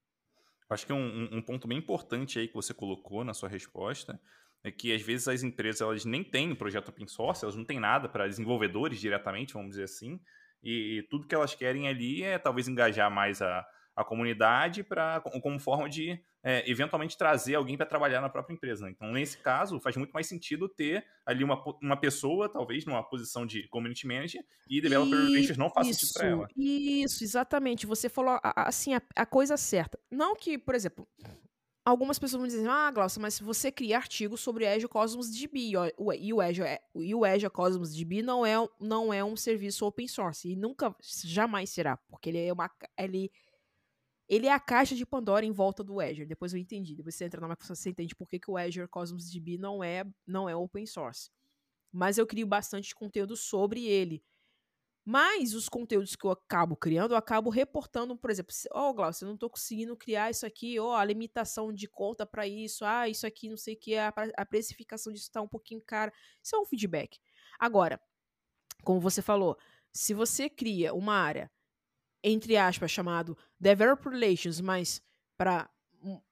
Acho 0.68 0.86
que 0.86 0.92
um, 0.92 1.28
um 1.32 1.42
ponto 1.42 1.66
bem 1.66 1.78
importante 1.78 2.38
aí 2.38 2.48
que 2.48 2.54
você 2.54 2.72
colocou 2.72 3.24
na 3.24 3.34
sua 3.34 3.48
resposta 3.48 4.20
é 4.62 4.70
que 4.70 4.94
às 4.94 5.02
vezes 5.02 5.28
as 5.28 5.42
empresas 5.42 5.82
elas 5.82 6.04
nem 6.04 6.24
têm 6.24 6.54
projeto 6.54 6.88
open 6.88 7.06
source, 7.06 7.44
elas 7.44 7.54
não 7.54 7.64
têm 7.64 7.78
nada 7.78 8.08
para 8.08 8.26
desenvolvedores 8.26 8.98
diretamente, 8.98 9.52
vamos 9.52 9.70
dizer 9.70 9.84
assim, 9.84 10.18
e, 10.62 10.98
e, 10.98 11.02
tudo 11.08 11.26
que 11.26 11.34
elas 11.34 11.54
querem 11.54 11.86
ali 11.86 12.22
é 12.22 12.38
talvez 12.38 12.66
engajar 12.66 13.10
mais 13.10 13.42
a, 13.42 13.66
a 13.96 14.04
comunidade 14.04 14.82
para 14.82 15.20
como 15.20 15.58
forma 15.58 15.88
de 15.88 16.20
é, 16.42 16.68
eventualmente 16.70 17.16
trazer 17.16 17.54
alguém 17.54 17.76
para 17.76 17.86
trabalhar 17.86 18.20
na 18.20 18.28
própria 18.28 18.54
empresa. 18.54 18.90
Então, 18.90 19.10
nesse 19.12 19.38
caso, 19.38 19.80
faz 19.80 19.96
muito 19.96 20.10
mais 20.10 20.26
sentido 20.26 20.68
ter 20.68 21.04
ali 21.24 21.42
uma, 21.42 21.62
uma 21.80 21.96
pessoa, 21.96 22.48
talvez, 22.48 22.84
numa 22.84 23.02
posição 23.02 23.46
de 23.46 23.66
community 23.68 24.06
manager 24.06 24.44
e 24.68 24.80
developer 24.80 25.18
e, 25.18 25.32
relations 25.32 25.56
não 25.56 25.70
faz 25.70 25.88
sentido 25.88 26.12
para 26.12 26.26
ela. 26.28 26.48
Isso, 26.54 27.24
exatamente. 27.24 27.86
Você 27.86 28.08
falou 28.08 28.38
assim 28.42 28.94
a, 28.94 29.02
a, 29.16 29.24
coisa 29.24 29.56
certa. 29.56 29.98
Não 30.10 30.36
que, 30.36 30.58
por 30.58 30.74
exemplo, 30.74 31.08
algumas 31.84 32.18
pessoas 32.18 32.40
vão 32.40 32.48
dizer, 32.48 32.68
ah, 32.68 32.90
Glaucia, 32.90 33.22
mas 33.22 33.34
se 33.34 33.42
você 33.42 33.72
cria 33.72 33.96
artigos 33.96 34.40
sobre 34.40 34.66
Azure 34.66 34.88
Cosmos 34.88 35.30
DB 35.30 35.70
e 36.18 36.32
o 36.32 36.40
Azure, 36.40 36.78
e 36.94 37.14
o 37.14 37.24
Azure 37.24 37.50
Cosmos 37.50 37.94
DB 37.94 38.22
não 38.22 38.44
é, 38.44 38.54
não 38.78 39.12
é 39.14 39.24
um 39.24 39.36
serviço 39.36 39.86
open 39.86 40.08
source 40.08 40.50
e 40.50 40.56
nunca, 40.56 40.94
jamais 41.24 41.70
será, 41.70 41.96
porque 42.08 42.28
ele 42.28 42.46
é 42.46 42.52
uma, 42.52 42.70
ele 42.98 43.30
ele 44.34 44.46
é 44.46 44.52
a 44.52 44.58
caixa 44.58 44.94
de 44.94 45.06
Pandora 45.06 45.44
em 45.44 45.52
volta 45.52 45.84
do 45.84 46.00
Azure. 46.00 46.26
Depois 46.26 46.52
eu 46.52 46.58
entendi. 46.58 46.94
Depois 46.94 47.14
você 47.14 47.24
entra 47.24 47.40
na 47.40 47.48
Microsoft, 47.48 47.80
você 47.80 47.90
entende 47.90 48.14
por 48.14 48.28
que, 48.28 48.38
que 48.38 48.50
o 48.50 48.56
Azure 48.56 48.88
Cosmos 48.88 49.30
DB 49.30 49.58
não 49.58 49.82
é, 49.82 50.04
não 50.26 50.48
é 50.48 50.56
open 50.56 50.86
source. 50.86 51.30
Mas 51.92 52.18
eu 52.18 52.26
crio 52.26 52.46
bastante 52.46 52.94
conteúdo 52.94 53.36
sobre 53.36 53.84
ele. 53.86 54.22
Mas 55.04 55.52
os 55.52 55.68
conteúdos 55.68 56.16
que 56.16 56.24
eu 56.24 56.30
acabo 56.30 56.74
criando, 56.74 57.12
eu 57.12 57.18
acabo 57.18 57.50
reportando, 57.50 58.16
por 58.16 58.30
exemplo, 58.30 58.54
ó, 58.72 58.88
oh, 58.88 58.94
Glaucio, 58.94 59.24
eu 59.24 59.28
não 59.28 59.34
estou 59.34 59.50
conseguindo 59.50 59.94
criar 59.94 60.30
isso 60.30 60.46
aqui, 60.46 60.80
ó, 60.80 60.86
oh, 60.88 60.92
a 60.92 61.04
limitação 61.04 61.70
de 61.70 61.86
conta 61.86 62.24
para 62.24 62.46
isso, 62.46 62.86
ah, 62.86 63.06
isso 63.06 63.26
aqui 63.26 63.50
não 63.50 63.56
sei 63.58 63.74
o 63.74 63.78
que, 63.78 63.96
a, 63.98 64.14
a 64.34 64.46
precificação 64.46 65.12
disso 65.12 65.26
está 65.26 65.42
um 65.42 65.48
pouquinho 65.48 65.82
cara. 65.82 66.10
Isso 66.42 66.56
é 66.56 66.58
um 66.58 66.64
feedback. 66.64 67.18
Agora, 67.58 68.00
como 68.82 68.98
você 68.98 69.20
falou, 69.20 69.58
se 69.92 70.14
você 70.14 70.48
cria 70.48 70.94
uma 70.94 71.14
área 71.14 71.50
entre 72.24 72.56
aspas, 72.56 72.90
chamado 72.90 73.36
Developer 73.60 74.10
Relations, 74.10 74.60
mas 74.60 75.02
para 75.36 75.70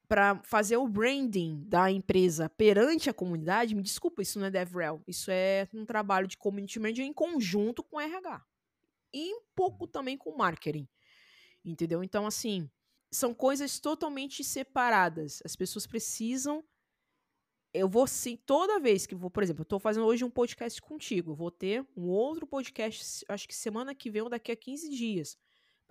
para 0.08 0.42
fazer 0.44 0.76
o 0.76 0.86
branding 0.86 1.64
da 1.66 1.90
empresa 1.90 2.46
perante 2.46 3.08
a 3.08 3.14
comunidade, 3.14 3.74
me 3.74 3.82
desculpa, 3.82 4.20
isso 4.20 4.38
não 4.38 4.44
é 4.44 4.50
DevRel, 4.50 5.02
isso 5.08 5.30
é 5.30 5.66
um 5.72 5.86
trabalho 5.86 6.28
de 6.28 6.36
community 6.36 6.78
manager 6.78 7.06
em 7.06 7.14
conjunto 7.14 7.82
com 7.82 7.98
RH. 7.98 8.44
E 9.10 9.34
um 9.34 9.40
pouco 9.54 9.86
também 9.86 10.18
com 10.18 10.36
marketing. 10.36 10.86
Entendeu? 11.64 12.04
Então, 12.04 12.26
assim, 12.26 12.70
são 13.10 13.32
coisas 13.32 13.80
totalmente 13.80 14.44
separadas. 14.44 15.40
As 15.46 15.56
pessoas 15.56 15.86
precisam. 15.86 16.62
Eu 17.72 17.88
vou 17.88 18.06
sim, 18.06 18.36
toda 18.36 18.78
vez 18.78 19.06
que 19.06 19.14
vou, 19.14 19.30
por 19.30 19.42
exemplo, 19.42 19.62
eu 19.62 19.66
tô 19.66 19.78
fazendo 19.78 20.04
hoje 20.04 20.24
um 20.24 20.30
podcast 20.30 20.78
contigo, 20.82 21.34
vou 21.34 21.50
ter 21.50 21.86
um 21.96 22.08
outro 22.10 22.46
podcast, 22.46 23.24
acho 23.26 23.48
que 23.48 23.54
semana 23.54 23.94
que 23.94 24.10
vem 24.10 24.20
ou 24.20 24.28
daqui 24.28 24.52
a 24.52 24.56
15 24.56 24.90
dias 24.90 25.38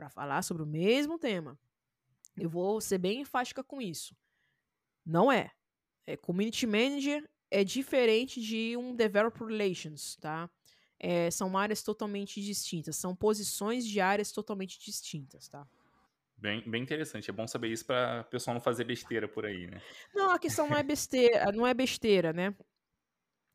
para 0.01 0.09
falar 0.09 0.41
sobre 0.41 0.63
o 0.63 0.65
mesmo 0.65 1.19
tema. 1.19 1.59
Eu 2.35 2.49
vou 2.49 2.81
ser 2.81 2.97
bem 2.97 3.21
enfática 3.21 3.63
com 3.63 3.79
isso. 3.79 4.17
Não 5.05 5.31
é. 5.31 5.51
é 6.07 6.17
community 6.17 6.65
manager 6.65 7.29
é 7.51 7.63
diferente 7.63 8.41
de 8.41 8.75
um 8.77 8.95
developer 8.95 9.45
relations, 9.45 10.15
tá? 10.15 10.49
É, 10.97 11.29
são 11.29 11.55
áreas 11.55 11.83
totalmente 11.83 12.41
distintas, 12.41 12.95
são 12.95 13.15
posições 13.15 13.85
de 13.85 13.99
áreas 13.99 14.31
totalmente 14.31 14.79
distintas, 14.79 15.47
tá? 15.47 15.67
Bem, 16.35 16.67
bem 16.67 16.81
interessante, 16.81 17.29
é 17.29 17.33
bom 17.33 17.45
saber 17.45 17.71
isso 17.71 17.85
para 17.85 18.21
o 18.21 18.29
pessoal 18.31 18.55
não 18.55 18.61
fazer 18.61 18.85
besteira 18.85 19.27
por 19.27 19.45
aí, 19.45 19.67
né? 19.67 19.81
Não, 20.15 20.31
a 20.31 20.39
questão 20.39 20.67
não 20.67 20.77
é 20.77 20.81
besteira, 20.81 21.51
não 21.51 21.67
é 21.67 21.73
besteira, 21.75 22.33
né? 22.33 22.55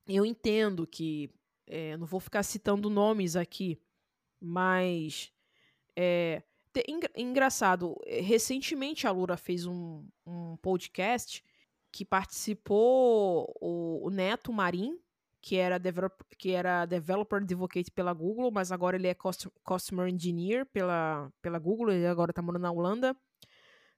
Eu 0.06 0.24
entendo 0.24 0.86
que, 0.86 1.28
é, 1.66 1.96
não 1.96 2.06
vou 2.06 2.20
ficar 2.20 2.44
citando 2.44 2.88
nomes 2.90 3.34
aqui, 3.34 3.80
mas 4.40 5.32
é, 5.96 6.42
engraçado, 7.16 7.96
eh, 8.04 8.20
recentemente 8.20 9.06
a 9.06 9.10
Lura 9.10 9.36
fez 9.36 9.66
um, 9.66 10.06
um 10.26 10.56
podcast 10.58 11.42
que 11.90 12.04
participou 12.04 13.50
o, 13.60 14.06
o 14.06 14.10
Neto 14.10 14.52
Marim, 14.52 14.98
que 15.40 15.56
era, 15.56 15.80
que 16.36 16.50
era 16.50 16.84
Developer 16.84 17.40
Advocate 17.40 17.90
pela 17.90 18.12
Google, 18.12 18.50
mas 18.50 18.70
agora 18.70 18.96
ele 18.96 19.06
é 19.06 19.16
Customer 19.62 20.08
Engineer 20.08 20.66
pela, 20.66 21.32
pela 21.40 21.58
Google, 21.58 21.92
ele 21.92 22.06
agora 22.06 22.32
está 22.32 22.42
morando 22.42 22.62
na 22.62 22.72
Holanda. 22.72 23.16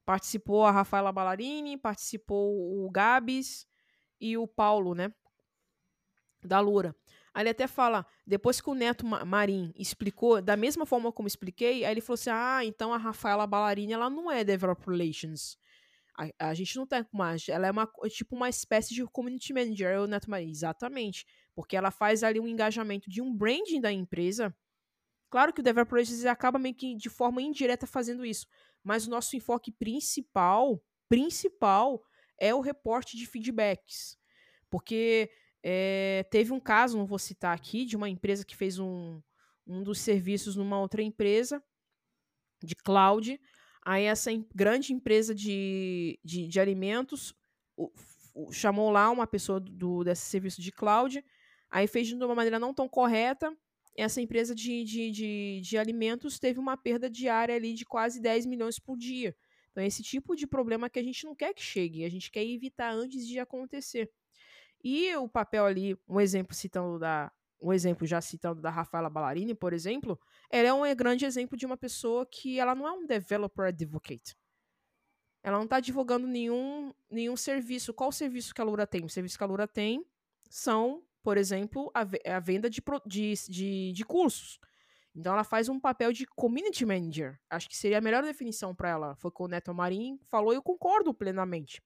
Participou 0.04 0.64
a 0.64 0.70
Rafaela 0.70 1.10
Ballarini, 1.10 1.76
participou 1.76 2.84
o 2.84 2.90
Gabs 2.90 3.66
e 4.20 4.36
o 4.36 4.46
Paulo, 4.46 4.94
né? 4.94 5.12
Da 6.44 6.60
Lura. 6.60 6.94
Aí 7.38 7.42
ele 7.42 7.50
até 7.50 7.68
fala, 7.68 8.04
depois 8.26 8.60
que 8.60 8.68
o 8.68 8.74
Neto 8.74 9.06
Marim 9.06 9.72
explicou, 9.76 10.42
da 10.42 10.56
mesma 10.56 10.84
forma 10.84 11.12
como 11.12 11.28
expliquei, 11.28 11.84
aí 11.84 11.92
ele 11.92 12.00
falou 12.00 12.14
assim: 12.14 12.30
ah, 12.32 12.64
então 12.64 12.92
a 12.92 12.96
Rafaela 12.96 13.46
Ballarini, 13.46 13.92
ela 13.92 14.10
não 14.10 14.28
é 14.28 14.42
Developer 14.42 14.88
Relations. 14.88 15.56
A, 16.18 16.48
a 16.48 16.54
gente 16.54 16.76
não 16.76 16.84
tem 16.84 17.06
mais. 17.12 17.48
Ela 17.48 17.68
é 17.68 17.70
uma, 17.70 17.88
tipo 18.08 18.34
uma 18.34 18.48
espécie 18.48 18.92
de 18.92 19.04
community 19.04 19.52
manager, 19.52 19.86
é 19.86 20.00
o 20.00 20.08
Neto 20.08 20.28
Marim. 20.28 20.50
Exatamente. 20.50 21.24
Porque 21.54 21.76
ela 21.76 21.92
faz 21.92 22.24
ali 22.24 22.40
um 22.40 22.48
engajamento 22.48 23.08
de 23.08 23.22
um 23.22 23.32
branding 23.32 23.80
da 23.80 23.92
empresa 23.92 24.52
Claro 25.30 25.52
que 25.52 25.60
o 25.60 25.62
Developer 25.62 25.94
Relations 25.94 26.24
acaba 26.24 26.58
meio 26.58 26.74
que 26.74 26.94
de 26.94 27.10
forma 27.10 27.42
indireta 27.42 27.86
fazendo 27.86 28.24
isso, 28.24 28.46
mas 28.82 29.06
o 29.06 29.10
nosso 29.10 29.36
enfoque 29.36 29.70
principal, 29.70 30.82
principal, 31.08 32.02
é 32.38 32.54
o 32.54 32.60
reporte 32.60 33.16
de 33.16 33.26
feedbacks. 33.26 34.16
Porque 34.70 35.30
é, 35.62 36.24
teve 36.30 36.52
um 36.52 36.60
caso, 36.60 36.98
não 36.98 37.06
vou 37.06 37.18
citar 37.18 37.54
aqui, 37.54 37.84
de 37.84 37.96
uma 37.96 38.08
empresa 38.08 38.44
que 38.44 38.56
fez 38.56 38.78
um, 38.78 39.20
um 39.66 39.82
dos 39.82 40.00
serviços 40.00 40.56
numa 40.56 40.78
outra 40.80 41.02
empresa 41.02 41.62
de 42.62 42.74
cloud. 42.74 43.40
Aí 43.84 44.04
essa 44.04 44.30
grande 44.54 44.92
empresa 44.92 45.34
de, 45.34 46.18
de, 46.24 46.46
de 46.46 46.60
alimentos 46.60 47.34
o, 47.76 47.90
o, 48.34 48.52
chamou 48.52 48.90
lá 48.90 49.10
uma 49.10 49.26
pessoa 49.26 49.60
do, 49.60 50.04
desse 50.04 50.26
serviço 50.26 50.60
de 50.60 50.72
cloud, 50.72 51.24
aí 51.70 51.86
fez 51.86 52.08
de 52.08 52.14
uma 52.14 52.34
maneira 52.34 52.58
não 52.58 52.74
tão 52.74 52.88
correta. 52.88 53.56
Essa 53.96 54.20
empresa 54.20 54.54
de, 54.54 54.84
de, 54.84 55.10
de, 55.10 55.60
de 55.60 55.78
alimentos 55.78 56.38
teve 56.38 56.60
uma 56.60 56.76
perda 56.76 57.10
diária 57.10 57.54
ali 57.54 57.74
de 57.74 57.84
quase 57.84 58.20
10 58.20 58.46
milhões 58.46 58.78
por 58.78 58.96
dia. 58.96 59.34
Então, 59.70 59.82
esse 59.82 60.02
tipo 60.02 60.36
de 60.36 60.46
problema 60.46 60.88
que 60.88 60.98
a 60.98 61.02
gente 61.02 61.24
não 61.24 61.34
quer 61.34 61.52
que 61.52 61.62
chegue, 61.62 62.04
a 62.04 62.08
gente 62.08 62.30
quer 62.30 62.44
evitar 62.44 62.92
antes 62.92 63.26
de 63.26 63.38
acontecer. 63.38 64.10
E 64.82 65.14
o 65.16 65.28
papel 65.28 65.64
ali, 65.64 65.98
um 66.08 66.20
exemplo 66.20 66.54
citando 66.54 66.98
da. 66.98 67.32
Um 67.60 67.72
exemplo 67.72 68.06
já 68.06 68.20
citando 68.20 68.60
da 68.62 68.70
Rafaela 68.70 69.10
Ballarini, 69.10 69.52
por 69.52 69.72
exemplo, 69.72 70.16
ela 70.48 70.68
é 70.68 70.72
um 70.72 70.94
grande 70.94 71.24
exemplo 71.24 71.56
de 71.56 71.66
uma 71.66 71.76
pessoa 71.76 72.24
que 72.24 72.56
ela 72.56 72.72
não 72.72 72.86
é 72.86 72.92
um 72.92 73.04
developer 73.04 73.66
advocate. 73.66 74.36
Ela 75.42 75.56
não 75.56 75.64
está 75.64 75.80
divulgando 75.80 76.26
nenhum, 76.26 76.94
nenhum 77.10 77.36
serviço. 77.36 77.92
Qual 77.92 78.12
serviço 78.12 78.54
que 78.54 78.60
a 78.60 78.64
Lura 78.64 78.86
tem? 78.86 79.04
O 79.04 79.08
serviço 79.08 79.36
que 79.36 79.42
a 79.42 79.46
Lura 79.46 79.66
tem 79.66 80.06
são, 80.48 81.02
por 81.20 81.36
exemplo, 81.36 81.90
a, 81.92 82.02
a 82.36 82.38
venda 82.38 82.70
de, 82.70 82.80
de, 83.06 83.34
de, 83.48 83.92
de 83.92 84.04
cursos. 84.04 84.60
Então 85.14 85.32
ela 85.32 85.44
faz 85.44 85.68
um 85.68 85.80
papel 85.80 86.12
de 86.12 86.26
community 86.26 86.86
manager. 86.86 87.40
Acho 87.50 87.68
que 87.68 87.76
seria 87.76 87.98
a 87.98 88.00
melhor 88.00 88.22
definição 88.22 88.72
para 88.74 88.90
ela. 88.90 89.16
Foi 89.16 89.32
que 89.32 89.42
o 89.42 89.48
Neto 89.48 89.74
Marim 89.74 90.18
falou 90.22 90.52
e 90.52 90.56
eu 90.56 90.62
concordo 90.62 91.12
plenamente. 91.12 91.82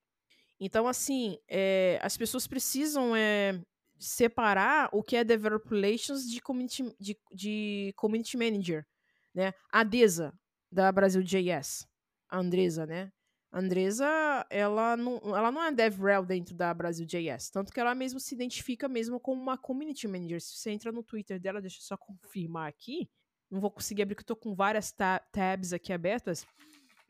Então, 0.65 0.87
assim, 0.87 1.41
é, 1.49 1.99
as 2.01 2.17
pessoas 2.17 2.47
precisam 2.47 3.17
é, 3.17 3.61
separar 3.99 4.89
o 4.93 5.03
que 5.03 5.17
é 5.17 5.25
Developer 5.25 5.73
Relations 5.73 6.31
de 6.31 6.41
Community, 6.41 6.95
de, 7.01 7.19
de 7.33 7.93
community 7.97 8.37
Manager. 8.37 8.87
Né? 9.35 9.53
A 9.73 9.83
Deza, 9.83 10.33
da 10.71 10.93
Brasil 10.93 11.21
JS. 11.21 11.85
A 12.29 12.39
Andresa, 12.39 12.87
né? 12.87 13.11
A 13.51 13.59
Andresa, 13.59 14.07
ela 14.49 14.97
não, 14.97 15.19
ela 15.37 15.51
não 15.51 15.65
é 15.65 15.73
DevRel 15.73 16.25
dentro 16.25 16.55
da 16.55 16.73
Brasil 16.73 17.05
JS. 17.05 17.51
Tanto 17.51 17.73
que 17.73 17.81
ela 17.81 17.93
mesmo 17.93 18.21
se 18.21 18.33
identifica 18.33 18.89
mesmo 18.89 19.19
como 19.19 19.43
uma 19.43 19.59
Community 19.59 20.07
Manager. 20.07 20.41
Se 20.41 20.57
você 20.59 20.71
entra 20.71 20.93
no 20.93 21.03
Twitter 21.03 21.41
dela, 21.41 21.61
deixa 21.61 21.79
eu 21.79 21.83
só 21.83 21.97
confirmar 21.97 22.69
aqui. 22.69 23.11
Não 23.51 23.61
vou 23.61 23.71
conseguir 23.71 24.03
abrir, 24.03 24.15
porque 24.15 24.23
eu 24.31 24.37
tô 24.37 24.41
com 24.41 24.55
várias 24.55 24.95
tabs 25.33 25.73
aqui 25.73 25.93
abertas. 25.93 26.47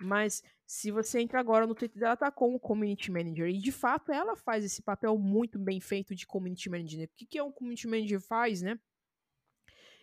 Mas 0.05 0.43
se 0.67 0.91
você 0.91 1.21
entra 1.21 1.39
agora 1.39 1.67
no 1.67 1.75
Twitter 1.75 2.01
dela, 2.01 2.17
tá 2.17 2.31
com 2.31 2.55
o 2.55 2.61
Community 2.61 3.11
Manager. 3.11 3.49
E 3.49 3.59
de 3.59 3.73
fato 3.73 4.11
ela 4.11 4.37
faz 4.37 4.65
esse 4.65 4.83
papel 4.83 5.17
muito 5.19 5.59
bem 5.59 5.81
feito 5.81 6.15
de 6.15 6.27
Community 6.27 6.69
Manager. 6.69 7.01
Né? 7.01 7.05
O 7.05 7.11
que, 7.17 7.27
que 7.27 7.39
é 7.39 7.43
um 7.43 7.53
Community 7.53 7.87
Manager 7.87 8.21
faz, 8.21 8.63
né? 8.63 8.79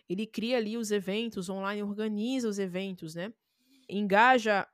Ele 0.08 0.26
cria 0.26 0.56
ali 0.56 0.76
os 0.76 0.90
eventos 0.90 1.48
online, 1.48 1.82
organiza 1.82 2.48
os 2.48 2.58
eventos, 2.58 3.14
né? 3.14 3.32
Engaja 3.88 4.66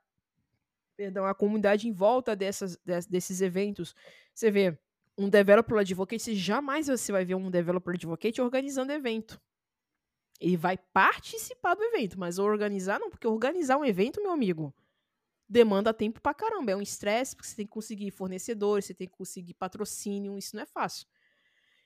perdão, 0.97 1.25
a 1.25 1.35
comunidade 1.35 1.87
em 1.87 1.91
volta 1.91 2.35
dessas, 2.35 2.77
desses 3.07 3.39
eventos. 3.39 3.95
Você 4.33 4.49
vê 4.49 4.77
um 5.15 5.29
developer 5.29 5.77
advocate, 5.77 6.35
jamais 6.35 6.87
você 6.87 7.11
vai 7.11 7.23
ver 7.23 7.35
um 7.35 7.51
developer 7.51 7.93
advocate 7.93 8.41
organizando 8.41 8.91
evento. 8.91 9.39
Ele 10.39 10.57
vai 10.57 10.77
participar 10.77 11.75
do 11.75 11.83
evento, 11.83 12.19
mas 12.19 12.39
organizar 12.39 12.99
não, 12.99 13.09
porque 13.09 13.27
organizar 13.27 13.77
um 13.77 13.85
evento, 13.85 14.21
meu 14.21 14.31
amigo, 14.31 14.73
demanda 15.47 15.93
tempo 15.93 16.21
pra 16.21 16.33
caramba. 16.33 16.71
É 16.71 16.75
um 16.75 16.81
estresse, 16.81 17.35
porque 17.35 17.49
você 17.49 17.55
tem 17.55 17.65
que 17.65 17.71
conseguir 17.71 18.11
fornecedores, 18.11 18.85
você 18.85 18.93
tem 18.93 19.07
que 19.07 19.15
conseguir 19.15 19.53
patrocínio, 19.53 20.37
isso 20.37 20.55
não 20.55 20.63
é 20.63 20.65
fácil. 20.65 21.07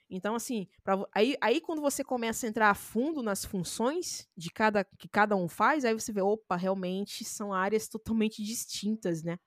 Então, 0.10 0.36
assim, 0.36 0.68
pra, 0.84 1.06
aí, 1.14 1.38
aí 1.40 1.62
quando 1.62 1.82
você 1.82 2.04
começa 2.04 2.46
a 2.46 2.50
entrar 2.50 2.70
a 2.70 2.76
fundo 2.76 3.24
nas 3.24 3.46
funções 3.46 4.28
de 4.36 4.50
cada 4.52 4.84
que 4.84 5.08
cada 5.08 5.38
um 5.38 5.48
faz, 5.48 5.86
aí 5.86 5.94
você 5.94 6.12
vê, 6.12 6.22
opa, 6.22 6.58
realmente 6.58 7.24
são 7.24 7.54
áreas 7.54 7.88
totalmente 7.88 8.44
distintas, 8.44 9.24
né? 9.24 9.38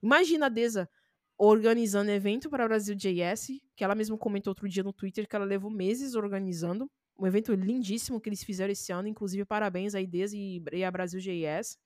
Imagina 0.00 0.46
a 0.46 0.48
Deza 0.48 0.88
organizando 1.36 2.10
evento 2.10 2.48
para 2.48 2.68
Brasil 2.68 2.94
JS, 2.94 3.60
que 3.74 3.82
ela 3.82 3.94
mesma 3.96 4.16
comentou 4.16 4.52
outro 4.52 4.68
dia 4.68 4.82
no 4.82 4.92
Twitter 4.92 5.28
que 5.28 5.34
ela 5.34 5.44
levou 5.44 5.70
meses 5.70 6.14
organizando. 6.14 6.88
Um 7.18 7.26
evento 7.26 7.52
lindíssimo 7.52 8.20
que 8.20 8.28
eles 8.28 8.44
fizeram 8.44 8.72
esse 8.72 8.92
ano, 8.92 9.08
inclusive 9.08 9.44
parabéns 9.44 9.94
a 9.94 10.02
Deza 10.02 10.36
e, 10.36 10.62
e 10.72 10.84
a 10.84 10.90
Brasil 10.90 11.18
JS 11.18 11.78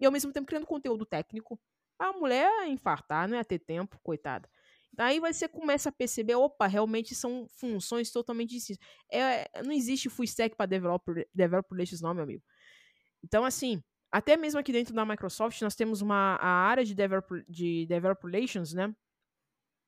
e 0.00 0.06
ao 0.06 0.12
mesmo 0.12 0.32
tempo 0.32 0.46
criando 0.46 0.66
conteúdo 0.66 1.04
técnico. 1.04 1.60
A 1.98 2.12
mulher 2.12 2.66
infartar, 2.68 3.28
não 3.28 3.36
ia 3.36 3.44
ter 3.44 3.58
tempo, 3.58 3.98
coitada. 4.02 4.48
Aí 4.98 5.20
você 5.20 5.48
começa 5.48 5.88
a 5.88 5.92
perceber, 5.92 6.34
opa, 6.34 6.66
realmente 6.66 7.14
são 7.14 7.46
funções 7.48 8.10
totalmente 8.10 8.50
distintas. 8.50 8.84
É, 9.12 9.62
não 9.62 9.72
existe 9.72 10.08
full 10.08 10.24
stack 10.24 10.56
para 10.56 10.66
developer, 10.66 11.28
developer 11.34 11.76
relations 11.76 12.00
não, 12.00 12.14
meu 12.14 12.24
amigo. 12.24 12.42
Então, 13.22 13.44
assim, 13.44 13.82
até 14.10 14.36
mesmo 14.36 14.58
aqui 14.58 14.72
dentro 14.72 14.94
da 14.94 15.04
Microsoft, 15.04 15.60
nós 15.62 15.74
temos 15.76 16.00
uma 16.00 16.36
a 16.36 16.48
área 16.48 16.84
de 16.84 16.94
developer, 16.94 17.44
de 17.48 17.86
developer 17.86 18.30
relations, 18.30 18.72
né? 18.72 18.94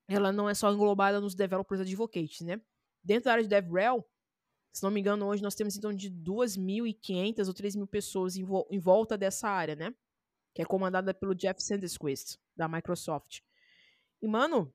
Ela 0.09 0.33
não 0.33 0.49
é 0.49 0.55
só 0.55 0.73
englobada 0.73 1.21
nos 1.21 1.35
developers 1.35 1.81
advocates, 1.81 2.41
né? 2.43 2.61
Dentro 3.03 3.25
da 3.25 3.33
área 3.33 3.43
de 3.43 3.49
DevRel, 3.49 4.07
se 4.73 4.83
não 4.83 4.91
me 4.91 5.01
engano, 5.01 5.27
hoje 5.27 5.43
nós 5.43 5.55
temos 5.55 5.77
então 5.77 5.93
de 5.93 6.11
2.500 6.11 7.47
ou 7.47 7.55
3.000 7.55 7.87
pessoas 7.87 8.37
em, 8.37 8.45
vo 8.45 8.67
em 8.71 8.79
volta 8.79 9.19
dessa 9.19 9.49
área, 9.49 9.77
né? 9.77 9.95
Que 10.55 10.63
é 10.63 10.65
comandada 10.65 11.13
pelo 11.13 11.35
Jeff 11.35 11.63
Sandesquist, 11.63 12.39
da 12.57 12.67
Microsoft. 12.67 13.41
E, 14.21 14.27
mano, 14.27 14.73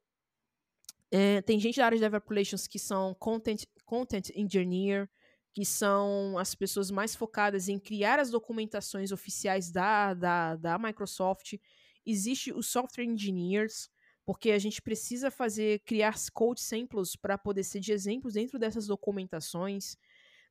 é, 1.10 1.41
tem 1.41 1.60
gente 1.60 1.77
da 1.77 1.86
área 1.86 1.97
de 1.97 2.03
Developer 2.03 2.29
Relations 2.29 2.67
que 2.67 2.77
são 2.77 3.13
content, 3.15 3.63
content 3.86 4.29
engineer, 4.36 5.10
que 5.53 5.65
são 5.65 6.38
as 6.38 6.53
pessoas 6.53 6.91
mais 6.91 7.15
focadas 7.15 7.67
em 7.67 7.79
criar 7.79 8.19
as 8.19 8.29
documentações 8.29 9.12
oficiais 9.12 9.71
da, 9.71 10.13
da, 10.13 10.55
da 10.55 10.77
Microsoft. 10.77 11.55
Existe 12.05 12.53
os 12.53 12.67
software 12.67 13.05
engineers, 13.05 13.89
porque 14.27 14.51
a 14.51 14.59
gente 14.59 14.81
precisa 14.81 15.31
fazer, 15.31 15.79
criar 15.85 16.13
code 16.33 16.59
samples 16.59 17.15
para 17.15 17.37
poder 17.37 17.63
ser 17.63 17.79
de 17.79 17.93
exemplos 17.93 18.33
dentro 18.33 18.59
dessas 18.59 18.85
documentações. 18.85 19.95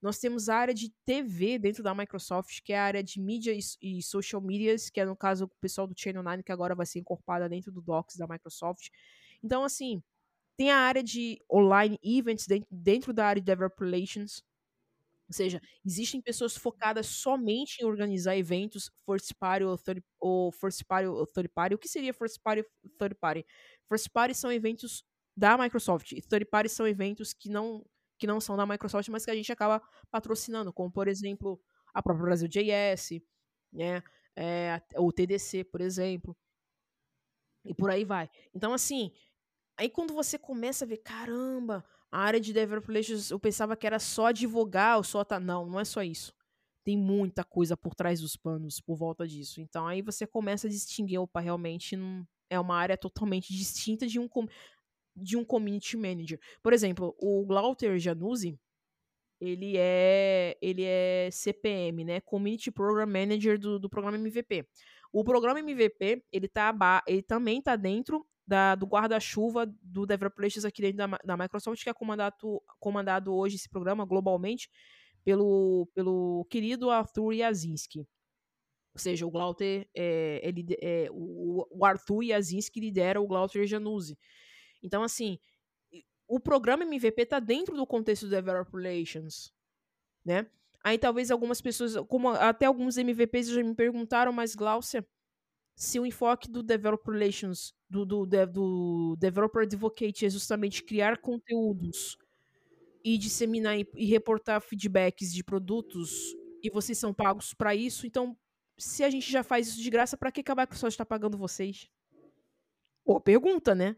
Nós 0.00 0.18
temos 0.18 0.48
a 0.48 0.56
área 0.56 0.72
de 0.72 0.88
TV 1.04 1.58
dentro 1.58 1.82
da 1.82 1.94
Microsoft, 1.94 2.62
que 2.64 2.72
é 2.72 2.78
a 2.78 2.84
área 2.84 3.04
de 3.04 3.20
mídia 3.20 3.52
e, 3.52 3.98
e 3.98 4.02
social 4.02 4.40
medias, 4.40 4.88
que 4.88 4.98
é 4.98 5.04
no 5.04 5.14
caso 5.14 5.44
o 5.44 5.48
pessoal 5.60 5.86
do 5.86 5.92
Channel 5.94 6.22
9, 6.22 6.42
que 6.42 6.52
agora 6.52 6.74
vai 6.74 6.86
ser 6.86 7.00
incorporada 7.00 7.50
dentro 7.50 7.70
do 7.70 7.82
Docs 7.82 8.16
da 8.16 8.26
Microsoft. 8.26 8.88
Então, 9.44 9.62
assim, 9.62 10.02
tem 10.56 10.70
a 10.70 10.78
área 10.78 11.02
de 11.02 11.38
online 11.52 11.98
events 12.02 12.46
dentro 12.70 13.12
da 13.12 13.26
área 13.26 13.42
de 13.42 13.44
developer 13.44 13.84
relations, 13.86 14.42
ou 15.28 15.34
seja, 15.34 15.60
existem 15.84 16.20
pessoas 16.20 16.56
focadas 16.56 17.06
somente 17.06 17.80
em 17.82 17.84
organizar 17.86 18.36
eventos 18.36 18.90
first 19.04 19.34
party 19.38 19.64
ou 19.64 19.76
third, 19.76 20.02
ou 20.20 20.52
first 20.52 20.84
party 20.86 21.08
ou 21.08 21.26
third 21.26 21.48
party. 21.48 21.74
O 21.74 21.78
que 21.78 21.88
seria 21.88 22.14
first 22.14 22.40
party 22.42 22.62
ou 22.62 22.90
third 22.98 23.14
party? 23.16 23.44
First 23.88 24.10
party 24.12 24.34
são 24.34 24.52
eventos 24.52 25.04
da 25.36 25.58
Microsoft 25.58 26.12
e 26.12 26.20
third 26.22 26.46
party 26.46 26.68
são 26.70 26.86
eventos 26.86 27.32
que 27.34 27.48
não 27.50 27.84
que 28.18 28.26
não 28.26 28.40
são 28.40 28.56
da 28.56 28.64
Microsoft, 28.64 29.08
mas 29.10 29.24
que 29.26 29.30
a 29.30 29.34
gente 29.34 29.52
acaba 29.52 29.82
patrocinando, 30.10 30.72
como 30.72 30.90
por 30.90 31.06
exemplo 31.08 31.60
a 31.92 32.02
própria 32.02 32.24
Brasil 32.24 32.48
JS, 32.48 33.20
né? 33.72 34.02
É, 34.36 34.80
o 34.96 35.12
TDC, 35.12 35.64
por 35.64 35.80
exemplo. 35.82 36.36
E 37.64 37.74
por 37.74 37.90
aí 37.90 38.04
vai. 38.04 38.30
Então, 38.54 38.72
assim, 38.72 39.12
aí 39.76 39.88
quando 39.90 40.14
você 40.14 40.38
começa 40.38 40.84
a 40.84 40.88
ver, 40.88 40.98
caramba, 40.98 41.84
a 42.16 42.18
área 42.18 42.40
de 42.40 42.50
developer 42.50 42.88
relations, 42.88 43.31
eu 43.31 43.38
pensava 43.38 43.76
que 43.76 43.87
era 43.87 43.98
só 43.98 44.29
advogar, 44.29 44.96
ou 44.96 45.05
só 45.05 45.22
tá. 45.22 45.38
Não, 45.38 45.66
não 45.66 45.79
é 45.79 45.85
só 45.85 46.02
isso. 46.02 46.33
Tem 46.83 46.96
muita 46.96 47.44
coisa 47.44 47.76
por 47.76 47.94
trás 47.94 48.20
dos 48.20 48.37
panos 48.37 48.81
por 48.81 48.96
volta 48.96 49.29
disso. 49.29 49.61
Então 49.61 49.87
aí 49.87 50.00
você 50.00 50.26
começa 50.26 50.66
a 50.66 50.70
distinguir, 50.70 51.18
opa, 51.20 51.40
realmente 51.40 51.94
não 51.94 52.26
é 52.48 52.59
uma 52.59 52.74
área 52.74 52.96
totalmente 52.96 53.52
distinta 53.52 54.07
de 54.07 54.18
um 54.18 54.29
de 55.14 55.37
um 55.37 55.44
community 55.44 55.94
manager. 55.94 56.40
Por 56.62 56.72
exemplo, 56.72 57.14
o 57.20 57.44
Glauter 57.44 57.98
Januzzi, 57.98 58.59
ele 59.38 59.76
é 59.76 60.57
ele 60.62 60.85
é 60.85 61.29
CPM, 61.31 62.02
né? 62.02 62.20
Community 62.22 62.70
Program 62.70 63.07
Manager 63.07 63.59
do, 63.59 63.79
do 63.79 63.90
programa 63.90 64.16
MVP. 64.16 64.66
O 65.12 65.22
programa 65.22 65.61
MVP, 65.61 66.24
ele 66.33 66.48
tá 66.48 66.74
ele 67.07 67.22
também 67.22 67.61
tá 67.61 67.76
dentro 67.76 68.26
da, 68.46 68.74
do 68.74 68.87
guarda-chuva 68.87 69.66
do 69.82 70.06
Developers 70.06 70.64
aqui 70.64 70.80
dentro 70.82 70.98
da, 70.98 71.18
da, 71.24 71.37
Microsoft, 71.37 71.82
que 71.82 71.90
é 71.90 71.94
comandado, 71.94 72.62
comandado 72.78 73.35
hoje 73.35 73.56
esse 73.56 73.68
programa 73.68 74.04
globalmente 74.04 74.70
pelo, 75.24 75.88
pelo 75.94 76.46
querido 76.48 76.90
Arthur 76.90 77.32
Yazinski. 77.32 78.06
Ou 78.94 78.98
seja, 79.00 79.26
o 79.26 79.30
Glauter, 79.30 79.88
é, 79.94 80.40
ele, 80.42 80.64
é, 80.80 81.09
o, 81.11 81.66
o 81.70 81.85
Arthur 81.85 82.22
Yazinski 82.22 82.80
lidera 82.80 83.20
o 83.20 83.26
Glauter 83.26 83.66
Januzzi. 83.66 84.16
Então, 84.82 85.02
assim, 85.02 85.38
o 86.28 86.40
programa 86.40 86.85
MVP 86.85 87.22
está 87.22 87.38
dentro 87.38 87.76
do 87.76 87.87
contexto 87.87 88.26
do 88.26 88.30
Developer 88.30 88.80
Relations, 88.80 89.52
né? 90.24 90.46
Aí 90.82 90.98
talvez 90.98 91.32
algumas 91.32 91.61
pessoas, 91.61 91.96
como 92.09 92.28
até 92.28 92.66
alguns 92.66 92.96
MVPs 92.96 93.48
já 93.48 93.62
me 93.62 93.74
perguntaram, 93.74 94.32
mas 94.32 94.54
Glaucia, 94.54 95.04
se 95.76 96.00
o 96.00 96.06
enfoque 96.06 96.50
do 96.50 96.62
Developer 96.62 97.12
Relations, 97.12 97.74
do, 97.88 98.06
do, 98.06 98.26
do 98.26 99.16
Developer 99.18 99.62
Advocate 99.62 100.24
é 100.24 100.30
justamente 100.30 100.82
criar 100.82 101.18
conteúdos 101.18 102.16
e 103.04 103.18
disseminar 103.18 103.78
e, 103.78 104.06
reportar 104.06 104.60
feedbacks 104.62 105.32
de 105.32 105.44
produtos 105.44 106.34
e 106.62 106.70
vocês 106.70 106.96
são 106.96 107.12
pagos 107.12 107.52
para 107.52 107.74
isso, 107.74 108.06
então 108.06 108.36
se 108.78 109.04
a 109.04 109.10
gente 109.10 109.30
já 109.30 109.42
faz 109.42 109.68
isso 109.68 109.82
de 109.82 109.90
graça, 109.90 110.16
para 110.16 110.32
que 110.32 110.42
a 110.50 110.54
Microsoft 110.54 110.92
está 110.92 111.04
pagando 111.04 111.38
vocês? 111.38 111.88
Boa 113.04 113.20
pergunta, 113.20 113.74
né? 113.74 113.96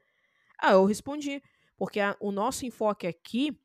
Ah, 0.58 0.72
eu 0.72 0.84
respondi. 0.84 1.42
Porque 1.76 2.00
a, 2.00 2.16
o 2.20 2.30
nosso 2.30 2.66
enfoque 2.66 3.06
aqui 3.06 3.58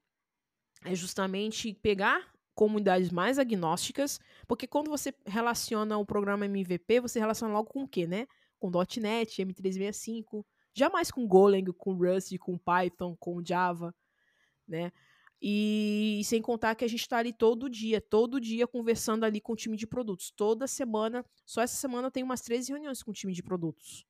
é 0.86 0.96
justamente 0.96 1.74
pegar 1.74 2.33
comunidades 2.56 3.10
mais 3.10 3.40
agnósticas, 3.40 4.20
porque 4.48 4.68
quando 4.68 4.90
você 4.90 5.14
relaciona 5.26 5.98
o 5.98 6.06
programa 6.06 6.46
MVP, 6.46 7.00
você 7.00 7.20
relaciona 7.20 7.54
logo 7.54 7.70
com 7.70 7.84
o 7.84 7.88
quê, 7.88 8.06
né? 8.08 8.28
Com 8.60 8.70
.NET, 8.70 9.44
M365, 9.44 10.46
jamais 10.74 11.12
com 11.12 11.28
Golang, 11.28 11.72
com 11.74 11.94
Rust, 11.94 12.38
com 12.38 12.58
Python, 12.58 13.16
com 13.18 13.44
Java, 13.44 13.94
né? 14.68 14.92
E, 15.46 16.20
e 16.22 16.24
sem 16.24 16.42
contar 16.42 16.74
que 16.74 16.86
a 16.86 16.88
gente 16.88 17.02
está 17.02 17.18
ali 17.18 17.34
todo 17.34 17.70
dia, 17.70 18.00
todo 18.00 18.40
dia 18.40 18.66
conversando 18.66 19.26
ali 19.26 19.42
com 19.42 19.52
o 19.52 19.58
time 19.58 19.76
de 19.76 19.86
produtos. 19.86 20.32
Toda 20.32 20.68
semana, 20.68 21.26
só 21.46 21.62
essa 21.62 21.76
semana 21.76 22.10
tenho 22.10 22.26
umas 22.26 22.42
13 22.42 22.72
reuniões 22.72 23.04
com 23.04 23.12
o 23.12 23.14
time 23.14 23.34
de 23.34 23.44
produtos, 23.44 24.06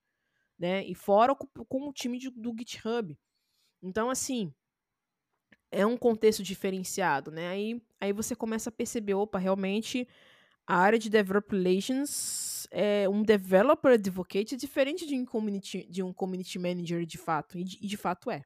né? 0.60 0.86
E 0.86 0.94
fora 0.94 1.34
com, 1.34 1.48
com 1.66 1.90
o 1.90 1.94
time 1.94 2.20
de, 2.20 2.30
do 2.30 2.54
GitHub. 2.56 3.18
Então, 3.82 4.12
assim, 4.12 4.54
é 5.74 5.86
um 5.86 5.98
contexto 5.98 6.44
diferenciado, 6.44 7.32
né? 7.32 7.48
Aí, 7.50 7.82
aí 8.00 8.14
você 8.14 8.36
começa 8.36 8.70
a 8.70 8.72
perceber, 8.72 9.16
opa, 9.16 9.40
realmente 9.40 10.08
a 10.66 10.78
área 10.78 11.00
de 11.00 11.10
Developer 11.10 11.58
Relations 11.58 12.68
é 12.72 13.10
um 13.10 13.24
Developer 13.24 13.94
Advocate 13.94 14.56
é 14.56 14.58
diferente 14.58 15.06
de 15.06 15.16
um 15.16 15.26
Community, 15.26 15.86
de 15.90 16.02
um 16.02 16.14
community 16.14 16.58
Manager 16.58 17.06
de 17.06 17.18
fato, 17.18 17.58
e 17.58 17.64
de, 17.64 17.78
e 17.82 17.88
de 17.88 17.98
fato 17.98 18.32
é. 18.32 18.44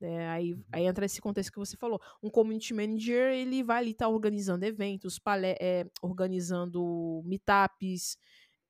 É, 0.00 0.28
aí, 0.28 0.54
uhum. 0.54 0.64
aí 0.72 0.86
entra 0.86 1.04
esse 1.04 1.20
contexto 1.20 1.52
que 1.52 1.58
você 1.58 1.76
falou. 1.76 2.00
Um 2.22 2.30
community 2.30 2.72
manager, 2.72 3.32
ele 3.32 3.64
vai 3.64 3.78
ali 3.78 3.90
estar 3.90 4.06
tá 4.06 4.08
organizando 4.08 4.64
eventos, 4.64 5.18
palé 5.18 5.56
é, 5.60 5.86
organizando 6.00 7.20
meetups, 7.24 8.16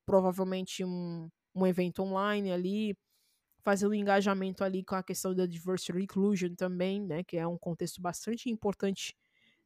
provavelmente 0.06 0.82
um, 0.84 1.28
um 1.54 1.66
evento 1.66 2.02
online 2.02 2.50
ali, 2.50 2.96
fazendo 3.68 3.94
engajamento 3.94 4.64
ali 4.64 4.82
com 4.82 4.94
a 4.94 5.02
questão 5.02 5.34
da 5.34 5.44
diversity 5.44 5.92
inclusion 5.98 6.54
também, 6.54 7.02
né, 7.02 7.22
que 7.22 7.36
é 7.36 7.46
um 7.46 7.58
contexto 7.58 8.00
bastante 8.00 8.48
importante, 8.48 9.14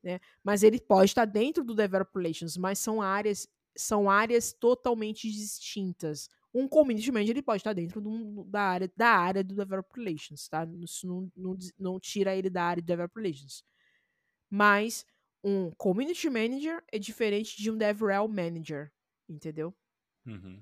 né, 0.02 0.18
mas 0.42 0.64
ele 0.64 0.80
pode 0.80 1.12
estar 1.12 1.24
dentro 1.24 1.62
do 1.62 1.72
developer 1.72 2.20
relations, 2.20 2.56
mas 2.56 2.80
são 2.80 3.00
áreas 3.00 3.48
são 3.76 4.10
áreas 4.10 4.52
totalmente 4.52 5.30
distintas. 5.30 6.28
Um 6.52 6.66
community 6.66 7.12
manager 7.12 7.30
ele 7.30 7.42
pode 7.42 7.60
estar 7.60 7.72
dentro 7.72 8.00
do, 8.00 8.44
da, 8.44 8.62
área, 8.62 8.92
da 8.96 9.08
área 9.08 9.44
do 9.44 9.54
developer 9.54 10.02
relations, 10.02 10.48
tá? 10.48 10.68
Isso 10.80 11.06
não, 11.06 11.32
não, 11.36 11.56
não 11.78 12.00
tira 12.00 12.36
ele 12.36 12.50
da 12.50 12.64
área 12.64 12.82
de 12.82 12.86
developer 12.86 13.22
relations. 13.22 13.64
Mas 14.50 15.06
um 15.44 15.70
community 15.70 16.28
manager 16.28 16.82
é 16.92 16.98
diferente 16.98 17.56
de 17.56 17.70
um 17.70 17.78
DevRel 17.78 18.26
manager, 18.28 18.92
entendeu? 19.28 19.72
Uhum. 20.26 20.60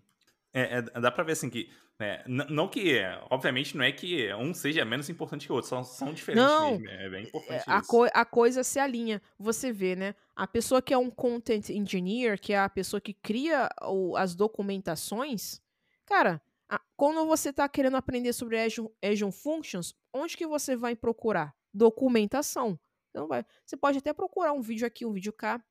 É, 0.53 0.79
é, 0.79 0.83
dá 0.83 1.11
pra 1.11 1.25
ver 1.25 1.33
assim 1.33 1.51
que. 1.51 1.73
É, 2.01 2.25
não 2.27 2.67
que. 2.67 2.99
Obviamente, 3.29 3.77
não 3.77 3.85
é 3.85 3.93
que 3.93 4.33
um 4.35 4.55
seja 4.55 4.85
menos 4.85 5.11
importante 5.11 5.47
que 5.47 5.53
o 5.53 5.55
outro, 5.55 5.69
são, 5.69 5.85
são 5.85 6.13
diferentes 6.13 6.43
não, 6.43 6.79
mesmo. 6.79 6.89
É 6.89 7.11
bem 7.11 7.25
importante. 7.25 7.65
É, 7.69 7.73
a, 7.73 7.83
co 7.83 8.05
a 8.13 8.25
coisa 8.25 8.65
se 8.65 8.79
alinha. 8.79 9.21
Você 9.39 9.71
vê, 9.71 9.95
né? 9.95 10.15
A 10.35 10.47
pessoa 10.47 10.81
que 10.81 10.95
é 10.95 10.99
um 10.99 11.11
content 11.11 11.69
engineer, 11.69 12.41
que 12.41 12.53
é 12.53 12.59
a 12.59 12.69
pessoa 12.69 13.01
que 13.01 13.13
cria 13.13 13.69
o, 13.83 14.17
as 14.17 14.35
documentações, 14.35 15.61
cara, 16.07 16.41
a, 16.69 16.81
quando 16.97 17.27
você 17.27 17.51
está 17.51 17.69
querendo 17.69 17.97
aprender 17.97 18.33
sobre 18.33 18.59
Azure, 18.59 18.91
Azure 19.03 19.33
Functions, 19.33 19.95
onde 20.13 20.37
que 20.37 20.47
você 20.47 20.75
vai 20.75 20.97
procurar? 20.97 21.55
Documentação. 21.73 22.79
Então 23.11 23.29
vai, 23.29 23.45
você 23.65 23.77
pode 23.77 23.99
até 23.99 24.13
procurar 24.13 24.53
um 24.53 24.63
vídeo 24.63 24.87
aqui, 24.87 25.05
um 25.05 25.13
vídeo 25.13 25.33
cá, 25.33 25.63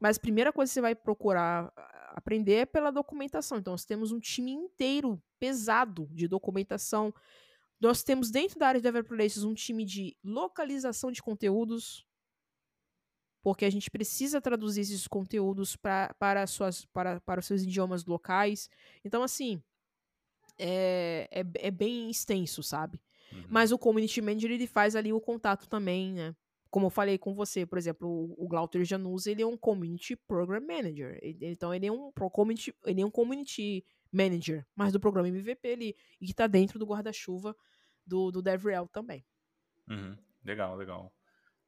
mas 0.00 0.16
a 0.16 0.20
primeira 0.20 0.52
coisa 0.52 0.70
que 0.70 0.74
você 0.74 0.80
vai 0.80 0.94
procurar 0.94 1.72
aprender 2.16 2.54
é 2.54 2.66
pela 2.66 2.90
documentação. 2.90 3.58
Então, 3.58 3.72
nós 3.72 3.84
temos 3.84 4.10
um 4.10 4.18
time 4.18 4.50
inteiro 4.50 5.22
pesado 5.38 6.08
de 6.10 6.26
documentação. 6.26 7.14
Nós 7.78 8.02
temos 8.02 8.30
dentro 8.30 8.58
da 8.58 8.68
área 8.68 8.80
de 8.80 8.84
Developer 8.84 9.16
Relations 9.16 9.44
um 9.44 9.54
time 9.54 9.84
de 9.84 10.16
localização 10.24 11.12
de 11.12 11.22
conteúdos, 11.22 12.06
porque 13.42 13.66
a 13.66 13.70
gente 13.70 13.90
precisa 13.90 14.40
traduzir 14.40 14.80
esses 14.80 15.06
conteúdos 15.06 15.76
pra, 15.76 16.14
para, 16.18 16.46
suas, 16.46 16.86
para, 16.86 17.20
para 17.20 17.40
os 17.40 17.46
seus 17.46 17.62
idiomas 17.62 18.06
locais. 18.06 18.70
Então, 19.04 19.22
assim, 19.22 19.62
é, 20.58 21.28
é, 21.30 21.44
é 21.68 21.70
bem 21.70 22.10
extenso, 22.10 22.62
sabe? 22.62 22.98
Uhum. 23.30 23.44
Mas 23.48 23.72
o 23.72 23.78
Community 23.78 24.22
Manager, 24.22 24.50
ele 24.50 24.66
faz 24.66 24.96
ali 24.96 25.12
o 25.12 25.20
contato 25.20 25.68
também, 25.68 26.14
né? 26.14 26.34
Como 26.70 26.86
eu 26.86 26.90
falei 26.90 27.18
com 27.18 27.34
você, 27.34 27.64
por 27.64 27.78
exemplo, 27.78 28.34
o, 28.36 28.46
Glauter 28.48 28.84
Janus, 28.84 29.26
ele 29.26 29.42
é 29.42 29.46
um 29.46 29.56
Community 29.56 30.16
Program 30.16 30.60
Manager. 30.60 31.18
Então, 31.22 31.72
ele 31.72 31.86
é 31.86 31.92
um 31.92 32.10
community, 32.12 32.74
ele 32.84 33.00
é 33.00 33.06
um 33.06 33.10
Community 33.10 33.84
Manager, 34.12 34.66
mas 34.74 34.92
do 34.92 35.00
programa 35.00 35.28
MVP 35.28 35.66
ele, 35.66 35.96
e 36.20 36.26
que 36.26 36.32
está 36.32 36.46
dentro 36.46 36.78
do 36.78 36.86
guarda-chuva 36.86 37.56
do, 38.06 38.30
do 38.30 38.42
DevRel 38.42 38.88
também. 38.88 39.24
Uhum. 39.88 40.16
Legal, 40.44 40.76
legal. 40.76 41.12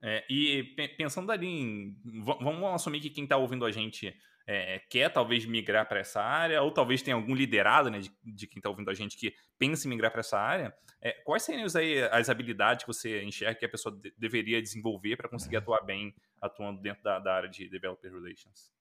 É, 0.01 0.25
e 0.31 0.63
pensando 0.97 1.33
ali 1.33 1.47
em. 1.47 1.97
Vamos 2.25 2.65
assumir 2.73 3.01
que 3.01 3.11
quem 3.11 3.25
está 3.25 3.37
ouvindo 3.37 3.65
a 3.65 3.73
gente 3.73 4.15
é, 4.51 4.79
quer 4.89 5.13
talvez 5.13 5.45
migrar 5.45 5.87
para 5.87 6.01
essa 6.01 6.23
área, 6.23 6.63
ou 6.63 6.73
talvez 6.73 7.03
tenha 7.03 7.15
algum 7.15 7.35
liderado 7.35 7.91
né, 7.91 7.99
de, 7.99 8.11
de 8.25 8.47
quem 8.47 8.59
está 8.59 8.71
ouvindo 8.71 8.91
a 8.91 8.95
gente 8.95 9.15
que 9.15 9.35
pensa 9.59 9.87
em 9.87 9.91
migrar 9.91 10.11
para 10.11 10.21
essa 10.21 10.39
área, 10.39 10.75
é, 11.03 11.13
quais 11.23 11.43
seriam 11.43 11.67
aí 11.77 12.03
as 12.05 12.31
habilidades 12.31 12.83
que 12.83 12.89
você 12.89 13.23
enxerga 13.23 13.59
que 13.59 13.67
a 13.67 13.69
pessoa 13.69 13.95
de, 13.95 14.11
deveria 14.17 14.63
desenvolver 14.63 15.19
para 15.19 15.29
conseguir 15.29 15.59
atuar 15.59 15.83
bem 15.83 16.15
atuando 16.41 16.81
dentro 16.81 17.03
da, 17.03 17.19
da, 17.19 17.35
área 17.35 17.49
de 17.49 17.69
Developer 17.69 18.11
Relations? 18.11 18.73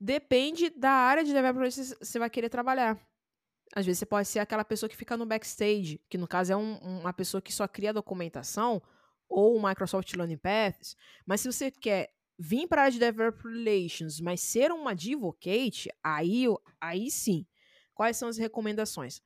Depende 0.00 0.70
da 0.70 0.90
área 0.90 1.24
de 1.24 1.32
Developer 1.32 1.58
Relations 1.58 1.94
que 1.94 2.04
você 2.04 2.18
vai 2.20 2.30
querer 2.30 2.48
trabalhar. 2.48 2.96
Às 3.74 3.84
vezes 3.84 3.98
você 3.98 4.06
pode 4.06 4.28
ser 4.28 4.38
aquela 4.38 4.64
pessoa 4.64 4.88
que 4.88 4.96
fica 4.96 5.16
no 5.16 5.26
backstage, 5.26 6.00
que 6.08 6.16
no 6.16 6.28
caso 6.28 6.52
é 6.52 6.56
um, 6.56 6.76
uma 7.00 7.12
pessoa 7.12 7.42
que 7.42 7.52
só 7.52 7.66
cria 7.66 7.92
documentação, 7.92 8.80
ou 9.28 9.56
o 9.56 9.66
Microsoft 9.66 10.12
Learning 10.14 10.36
Paths, 10.36 10.96
mas 11.26 11.40
se 11.40 11.50
você 11.50 11.72
quer 11.72 12.14
vir 12.42 12.66
para 12.66 12.82
a 12.82 12.84
área 12.86 12.92
de 12.92 12.98
Developer 12.98 13.52
Relations, 13.52 14.20
mas 14.20 14.40
ser 14.40 14.72
uma 14.72 14.90
advocate, 14.90 15.88
aí, 16.02 16.46
aí 16.80 17.08
sim. 17.08 17.46
Quais 17.94 18.16
são 18.16 18.28
as 18.28 18.36
recomendações? 18.36 19.22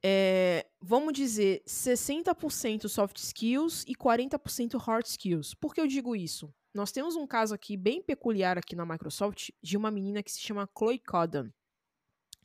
É, 0.00 0.64
vamos 0.80 1.12
dizer 1.12 1.60
60% 1.66 2.88
soft 2.88 3.16
skills 3.16 3.84
e 3.88 3.96
40% 3.96 4.78
hard 4.78 5.04
skills. 5.06 5.52
Por 5.54 5.74
que 5.74 5.80
eu 5.80 5.88
digo 5.88 6.14
isso? 6.14 6.54
Nós 6.72 6.92
temos 6.92 7.16
um 7.16 7.26
caso 7.26 7.52
aqui 7.52 7.76
bem 7.76 8.00
peculiar 8.00 8.56
aqui 8.56 8.76
na 8.76 8.86
Microsoft 8.86 9.50
de 9.60 9.76
uma 9.76 9.90
menina 9.90 10.22
que 10.22 10.30
se 10.30 10.40
chama 10.40 10.70
Chloe 10.78 11.00
Codden. 11.00 11.52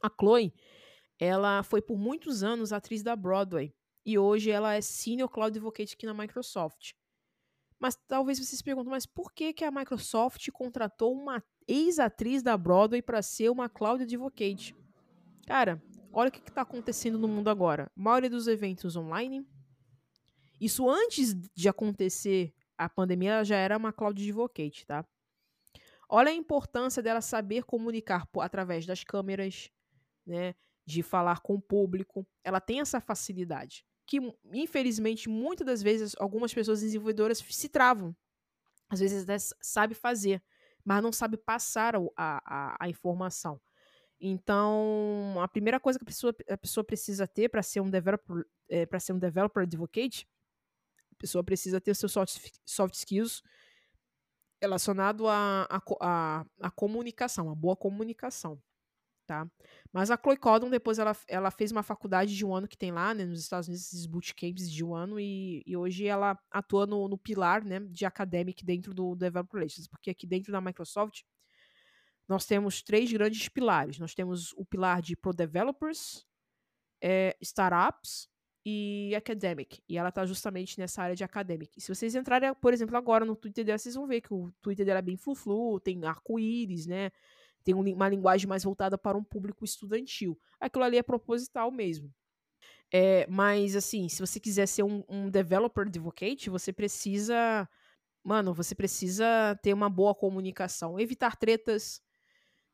A 0.02 0.10
Chloe, 0.10 0.52
ela 1.20 1.62
foi 1.62 1.84
por 1.84 2.00
muitos 2.00 2.42
anos 2.42 2.74
atriz 2.74 3.04
da 3.04 3.16
Broadway 3.16 3.72
e 4.04 4.18
hoje 4.18 4.50
ela 4.50 4.74
é 4.74 4.82
Senior 4.82 5.30
Cloud 5.30 5.56
Advocate 5.56 5.94
aqui 5.94 6.08
na 6.08 6.16
Microsoft. 6.16 6.94
Mas 7.84 7.98
talvez 8.08 8.40
vocês 8.40 8.62
perguntem, 8.62 8.90
mas 8.90 9.06
por 9.06 9.34
que, 9.34 9.52
que 9.52 9.66
a 9.66 9.70
Microsoft 9.70 10.50
contratou 10.52 11.14
uma 11.14 11.44
ex-atriz 11.68 12.42
da 12.42 12.58
Broadway 12.58 13.02
para 13.02 13.22
ser 13.22 13.50
uma 13.50 13.68
Cloud 13.68 14.04
Advocate? 14.04 14.74
Cara, 15.46 15.84
olha 16.10 16.30
o 16.30 16.32
que 16.32 16.40
está 16.40 16.62
acontecendo 16.62 17.18
no 17.18 17.28
mundo 17.28 17.50
agora. 17.50 17.92
A 17.94 18.02
maioria 18.02 18.30
dos 18.30 18.48
eventos 18.48 18.96
online. 18.96 19.46
Isso 20.62 20.90
antes 20.90 21.36
de 21.54 21.68
acontecer 21.68 22.54
a 22.78 22.88
pandemia, 22.88 23.44
já 23.44 23.58
era 23.58 23.76
uma 23.76 23.92
Cloud 23.92 24.24
Advocate, 24.24 24.86
tá? 24.86 25.06
Olha 26.08 26.32
a 26.32 26.34
importância 26.34 27.04
dela 27.04 27.20
saber 27.20 27.66
comunicar 27.66 28.26
por, 28.28 28.44
através 28.44 28.86
das 28.86 29.04
câmeras, 29.04 29.70
né? 30.26 30.56
De 30.86 31.04
falar 31.04 31.42
com 31.42 31.56
o 31.56 31.62
público. 31.62 32.26
Ela 32.46 32.62
tem 32.62 32.80
essa 32.80 33.02
facilidade 33.02 33.86
que, 34.06 34.20
infelizmente, 34.52 35.30
muitas 35.30 35.66
das 35.66 35.82
vezes, 35.82 36.16
algumas 36.20 36.54
pessoas 36.54 36.82
desenvolvedoras 36.82 37.38
se 37.38 37.70
travam. 37.70 38.16
Às 38.90 39.00
vezes 39.00 39.24
até 39.24 39.38
sabe 39.62 39.96
fazer, 39.96 40.44
mas 40.84 41.02
não 41.02 41.12
sabe 41.12 41.38
passar 41.38 41.96
a, 41.96 42.02
a, 42.18 42.78
a 42.80 42.90
informação. 42.90 43.60
Então, 44.20 45.36
a 45.42 45.48
primeira 45.48 45.80
coisa 45.80 46.00
que 46.00 46.04
a 46.04 46.06
pessoa, 46.06 46.36
a 46.50 46.58
pessoa 46.58 46.84
precisa 46.84 47.28
ter 47.28 47.50
para 47.50 47.62
ser 47.62 47.82
um 47.82 47.90
developer, 47.90 48.46
é, 48.70 48.86
para 48.86 49.00
ser 49.00 49.14
um 49.14 49.20
developer 49.20 49.64
advocate, 49.64 50.28
a 51.12 51.16
pessoa 51.18 51.44
precisa 51.44 51.82
ter 51.82 51.96
seus 51.96 52.12
soft, 52.12 52.38
soft 52.66 52.96
skills 52.96 53.44
relacionado 54.62 55.28
à 55.28 55.68
a, 55.70 55.82
a, 56.00 56.46
a, 56.62 56.72
comunicação, 56.72 57.50
a 57.50 57.56
boa 57.56 57.76
comunicação. 57.76 58.62
Tá? 59.26 59.48
Mas 59.92 60.12
a 60.12 60.18
Chloe 60.18 60.38
Codon, 60.38 60.70
depois 60.70 61.00
ela, 61.00 61.16
ela 61.28 61.52
fez 61.52 61.72
uma 61.72 61.84
faculdade 61.84 62.36
de 62.36 62.46
um 62.46 62.54
ano 62.54 62.68
que 62.68 62.78
tem 62.78 62.92
lá, 62.92 63.14
né, 63.14 63.26
nos 63.26 63.40
Estados 63.40 63.68
Unidos, 63.68 63.88
esses 63.88 64.06
bootcamps 64.06 64.70
de 64.72 64.84
um 64.84 64.96
ano, 64.96 65.20
e, 65.20 65.64
e 65.66 65.76
hoje 65.76 66.06
ela 66.06 66.38
atua 66.52 66.86
no, 66.86 67.08
no 67.08 67.18
pilar, 67.18 67.64
né, 67.64 67.80
de 67.80 68.06
academic 68.06 68.66
dentro 68.66 68.94
do 68.94 69.16
Developer 69.16 69.60
Relations, 69.60 69.88
porque 69.88 70.10
aqui 70.10 70.28
dentro 70.28 70.52
da 70.52 70.62
Microsoft 70.62 71.22
nós 72.28 72.46
temos 72.46 72.82
três 72.82 73.12
grandes 73.12 73.50
pilares. 73.50 74.00
Nós 74.00 74.14
temos 74.14 74.54
o 74.54 74.66
pilar 74.66 75.02
de 75.02 75.16
Pro 75.16 75.34
Developers, 75.34 76.26
é, 77.02 77.36
Startups 77.42 78.30
e 78.66 79.14
Academic. 79.16 79.84
E 79.90 79.98
ela 79.98 80.10
está 80.10 80.26
justamente 80.26 80.80
nessa 80.80 81.04
área 81.04 81.16
de 81.16 81.24
Academic. 81.24 81.78
E 81.78 81.82
se 81.82 81.94
vocês 81.94 82.16
entrarem, 82.16 82.54
por 82.56 82.74
exemplo, 82.74 82.96
agora 82.96 83.26
no 83.26 83.36
Twitter 83.36 83.66
dela, 83.66 83.78
vocês 83.78 83.96
vão 83.96 84.08
ver 84.08 84.22
que 84.22 84.34
o 84.34 84.52
Twitter 84.62 84.86
dela 84.86 85.00
é 85.00 85.02
bem 85.02 85.18
flu-flu, 85.18 85.80
tem 85.80 86.04
arco-íris, 86.06 86.88
né? 86.88 87.12
Tem 87.64 87.74
uma 87.74 88.10
linguagem 88.10 88.48
mais 88.48 88.64
voltada 88.64 88.98
para 88.98 89.18
um 89.18 89.24
público 89.24 89.64
estudantil. 89.64 90.38
Aquilo 90.60 90.84
ali 90.84 90.98
é 90.98 91.04
proposital 91.04 91.72
mesmo. 91.72 92.14
É, 92.92 93.26
mas, 93.28 93.76
assim, 93.76 94.08
se 94.08 94.20
você 94.20 94.40
quiser 94.40 94.68
ser 94.68 94.84
um, 94.84 95.04
um 95.10 95.30
developer 95.30 95.88
advocate, 95.88 96.50
você 96.50 96.72
precisa. 96.72 97.68
Mano, 98.24 98.54
você 98.54 98.76
precisa 98.76 99.60
ter 99.64 99.74
uma 99.74 99.90
boa 99.90 100.14
comunicação, 100.14 101.00
evitar 101.00 101.36
tretas. 101.36 102.02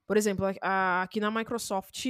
Por 0.05 0.17
exemplo, 0.17 0.45
a, 0.45 0.53
a, 0.61 1.03
aqui 1.03 1.19
na 1.19 1.31
Microsoft, 1.31 2.05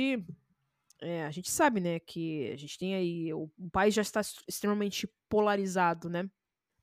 é, 1.01 1.23
a 1.23 1.31
gente 1.31 1.49
sabe, 1.51 1.79
né, 1.79 1.99
que 1.99 2.49
a 2.51 2.57
gente 2.57 2.77
tem 2.77 2.95
aí. 2.95 3.33
O, 3.33 3.49
o 3.57 3.69
país 3.69 3.93
já 3.93 4.01
está 4.01 4.21
extremamente 4.47 5.07
polarizado, 5.29 6.09
né? 6.09 6.29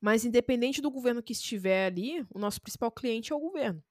Mas 0.00 0.24
independente 0.24 0.80
do 0.80 0.90
governo 0.90 1.22
que 1.22 1.32
estiver 1.32 1.86
ali, 1.86 2.24
o 2.32 2.38
nosso 2.38 2.60
principal 2.60 2.92
cliente 2.92 3.32
é 3.32 3.36
o 3.36 3.40
governo. 3.40 3.82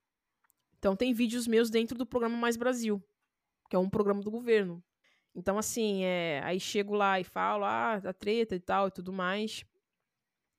Então 0.86 0.96
tem 0.96 1.16
vídeos 1.16 1.48
meus 1.48 1.72
dentro 1.72 1.98
do 1.98 2.06
programa 2.06 2.38
Mais 2.38 2.56
Brasil, 2.56 3.04
que 3.68 3.76
é 3.76 3.80
um 3.80 3.90
programa 3.90 4.22
do 4.22 4.30
governo. 4.30 4.84
Então, 5.34 5.58
assim, 5.58 6.04
é, 6.04 6.40
aí 6.44 6.60
chego 6.60 6.94
lá 6.94 7.20
e 7.20 7.24
falo, 7.24 7.66
ah, 7.66 7.96
a 7.96 8.14
treta 8.14 8.56
e 8.56 8.60
tal 8.60 8.90
e 8.90 8.92
tudo 8.92 9.12
mais. 9.12 9.66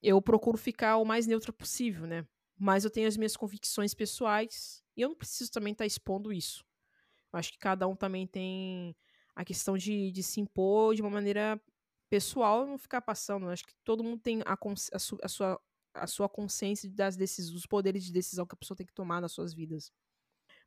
Eu 0.03 0.21
procuro 0.21 0.59
ficar 0.59 0.97
o 0.97 1.05
mais 1.05 1.29
neutra 1.29 1.53
possível, 1.53 2.09
né? 2.09 2.27
Mas 2.59 2.83
eu 2.83 2.91
tenho 2.91 3.07
as 3.07 3.17
minhas 3.17 3.37
convicções 3.37 3.95
pessoais 3.95 4.83
e 4.97 5.03
eu 5.03 5.11
não 5.11 5.15
preciso 5.15 5.53
também 5.53 5.71
estar 5.71 5.85
tá 5.85 5.87
expondo 5.87 6.33
isso. 6.33 6.65
Eu 7.33 7.39
acho 7.39 7.53
que 7.53 7.59
cada 7.59 7.87
um 7.87 7.95
também 7.95 8.27
tem 8.27 8.97
a 9.33 9.45
questão 9.45 9.79
de, 9.79 10.11
de 10.11 10.25
se 10.25 10.41
impor 10.41 10.97
de 10.97 11.03
uma 11.03 11.11
maneira 11.11 11.63
pessoal 12.11 12.67
não 12.67 12.79
ficar 12.79 13.01
passando. 13.01 13.47
Eu 13.47 13.51
acho 13.51 13.65
que 13.65 13.75
todo 13.85 14.03
mundo 14.03 14.21
tem 14.21 14.43
a, 14.45 14.59
a, 14.93 14.99
su, 14.99 15.19
a, 15.23 15.29
sua, 15.29 15.61
a 15.95 16.07
sua 16.09 16.29
consciência 16.29 16.91
das 16.91 17.17
decisões, 17.17 17.53
dos 17.53 17.67
poderes 17.67 18.03
de 18.03 18.13
decisão 18.13 18.45
que 18.45 18.57
a 18.57 18.59
pessoa 18.59 18.77
tem 18.77 18.85
que 18.85 18.93
tomar 18.93 19.21
nas 19.21 19.31
suas 19.31 19.55
vidas. 19.55 19.93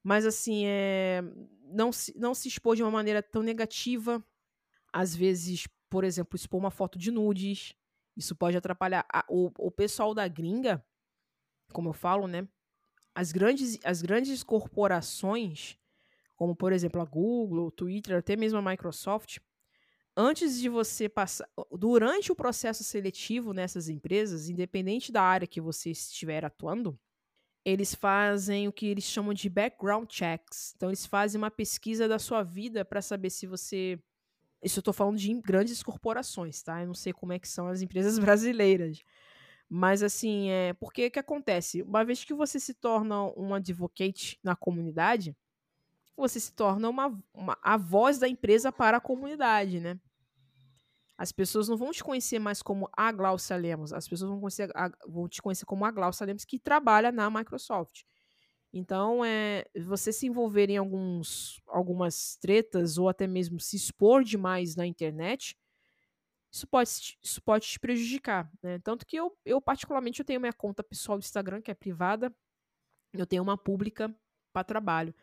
Mas, 0.04 0.26
assim, 0.26 0.64
é, 0.66 1.22
não, 1.66 1.92
se, 1.92 2.18
não 2.18 2.34
se 2.34 2.48
expor 2.48 2.76
de 2.76 2.84
uma 2.84 2.92
maneira 2.92 3.22
tão 3.22 3.44
negativa. 3.44 4.24
Às 4.92 5.16
vezes, 5.16 5.68
por 5.90 6.04
exemplo, 6.04 6.36
expor 6.36 6.60
uma 6.60 6.72
foto 6.72 6.98
de 6.98 7.12
nudes. 7.12 7.76
Isso 8.16 8.36
pode 8.36 8.58
atrapalhar. 8.58 9.06
A, 9.12 9.26
o, 9.30 9.52
o 9.58 9.72
pessoal 9.72 10.14
da 10.14 10.28
gringa, 10.28 10.84
como 11.72 11.90
eu 11.90 11.94
falo, 11.94 12.28
né? 12.28 12.48
As 13.14 13.32
grandes, 13.32 13.78
as 13.84 14.02
grandes 14.02 14.44
corporações, 14.44 15.78
como 16.36 16.56
por 16.56 16.72
exemplo 16.72 17.02
a 17.02 17.06
Google, 17.06 17.68
o 17.68 17.72
Twitter, 17.72 18.18
até 18.18 18.36
mesmo 18.36 18.58
a 18.60 18.62
Microsoft, 18.62 19.40
antes 20.16 20.60
de 20.60 20.70
você 20.70 21.10
passar. 21.10 21.48
Durante 21.72 22.32
o 22.32 22.36
processo 22.36 22.84
seletivo 22.84 23.54
nessas 23.54 23.90
empresas, 23.90 24.50
independente 24.50 25.12
da 25.12 25.22
área 25.22 25.48
que 25.48 25.60
você 25.60 25.92
estiver 25.92 26.46
atuando, 26.46 26.98
eles 27.64 27.94
fazem 27.94 28.68
o 28.68 28.72
que 28.72 28.88
eles 28.88 29.04
chamam 29.04 29.34
de 29.34 29.50
background 29.50 30.10
checks. 30.10 30.74
Então, 30.76 30.90
eles 30.90 31.06
fazem 31.06 31.38
uma 31.38 31.52
pesquisa 31.52 32.08
da 32.08 32.20
sua 32.20 32.44
vida 32.44 32.86
para 32.86 33.02
saber 33.02 33.30
se 33.30 33.48
você. 33.48 34.00
Isso 34.64 34.80
eu 34.80 34.82
estou 34.82 34.94
falando 34.94 35.18
de 35.18 35.34
grandes 35.42 35.82
corporações, 35.82 36.62
tá? 36.62 36.82
Eu 36.82 36.88
não 36.88 36.94
sei 36.94 37.14
como 37.14 37.34
é 37.34 37.40
que 37.40 37.48
são 37.48 37.68
as 37.68 37.82
empresas 37.82 38.18
brasileiras. 38.20 39.02
Mas, 39.70 40.02
assim, 40.04 40.50
é. 40.50 40.74
Porque 40.74 41.10
que 41.10 41.20
acontece? 41.20 41.82
Uma 41.82 42.04
vez 42.04 42.24
que 42.24 42.34
você 42.34 42.60
se 42.60 42.74
torna 42.74 43.24
um 43.38 43.54
advocate 43.54 44.40
na 44.44 44.56
comunidade, 44.56 45.36
você 46.18 46.40
se 46.40 46.54
torna 46.54 46.90
uma, 46.90 47.18
uma 47.34 47.58
a 47.62 47.78
voz 47.78 48.20
da 48.20 48.28
empresa 48.28 48.72
para 48.72 48.98
a 48.98 49.02
comunidade, 49.02 49.80
né? 49.80 50.00
As 51.20 51.34
pessoas 51.34 51.68
não 51.68 51.76
vão 51.76 51.92
te 51.92 52.02
conhecer 52.02 52.40
mais 52.40 52.62
como 52.62 52.90
a 52.96 53.12
Glaucia 53.12 53.58
Lemos, 53.58 53.92
as 53.92 54.08
pessoas 54.08 54.32
vão, 54.32 54.40
conhecer, 54.40 54.72
a, 54.74 54.90
vão 55.06 55.28
te 55.28 55.42
conhecer 55.42 55.66
como 55.66 55.84
a 55.84 55.92
Glaucia 55.92 56.26
Lemos 56.26 56.46
que 56.46 56.58
trabalha 56.58 57.12
na 57.12 57.30
Microsoft. 57.30 58.04
Então, 58.72 59.26
é, 59.26 59.66
você 59.86 60.14
se 60.14 60.28
envolver 60.28 60.70
em 60.70 60.78
alguns, 60.78 61.62
algumas 61.68 62.38
tretas 62.38 62.98
ou 62.98 63.10
até 63.10 63.28
mesmo 63.28 63.60
se 63.60 63.76
expor 63.76 64.24
demais 64.24 64.78
na 64.78 64.88
internet, 64.88 65.58
isso 66.50 66.66
pode, 66.66 67.20
isso 67.22 67.42
pode 67.42 67.68
te 67.68 67.78
prejudicar. 67.82 68.50
Né? 68.64 68.80
Tanto 68.80 69.06
que 69.06 69.18
eu, 69.18 69.38
eu, 69.44 69.60
particularmente, 69.60 70.22
eu 70.22 70.26
tenho 70.26 70.40
minha 70.40 70.54
conta 70.54 70.82
pessoal 70.82 71.18
do 71.18 71.22
Instagram, 71.22 71.62
que 71.62 71.70
é 71.70 71.76
privada, 71.76 72.34
eu 73.12 73.26
tenho 73.26 73.44
uma 73.44 73.58
pública 73.58 74.10
para 74.54 74.64
trabalho. 74.64 75.14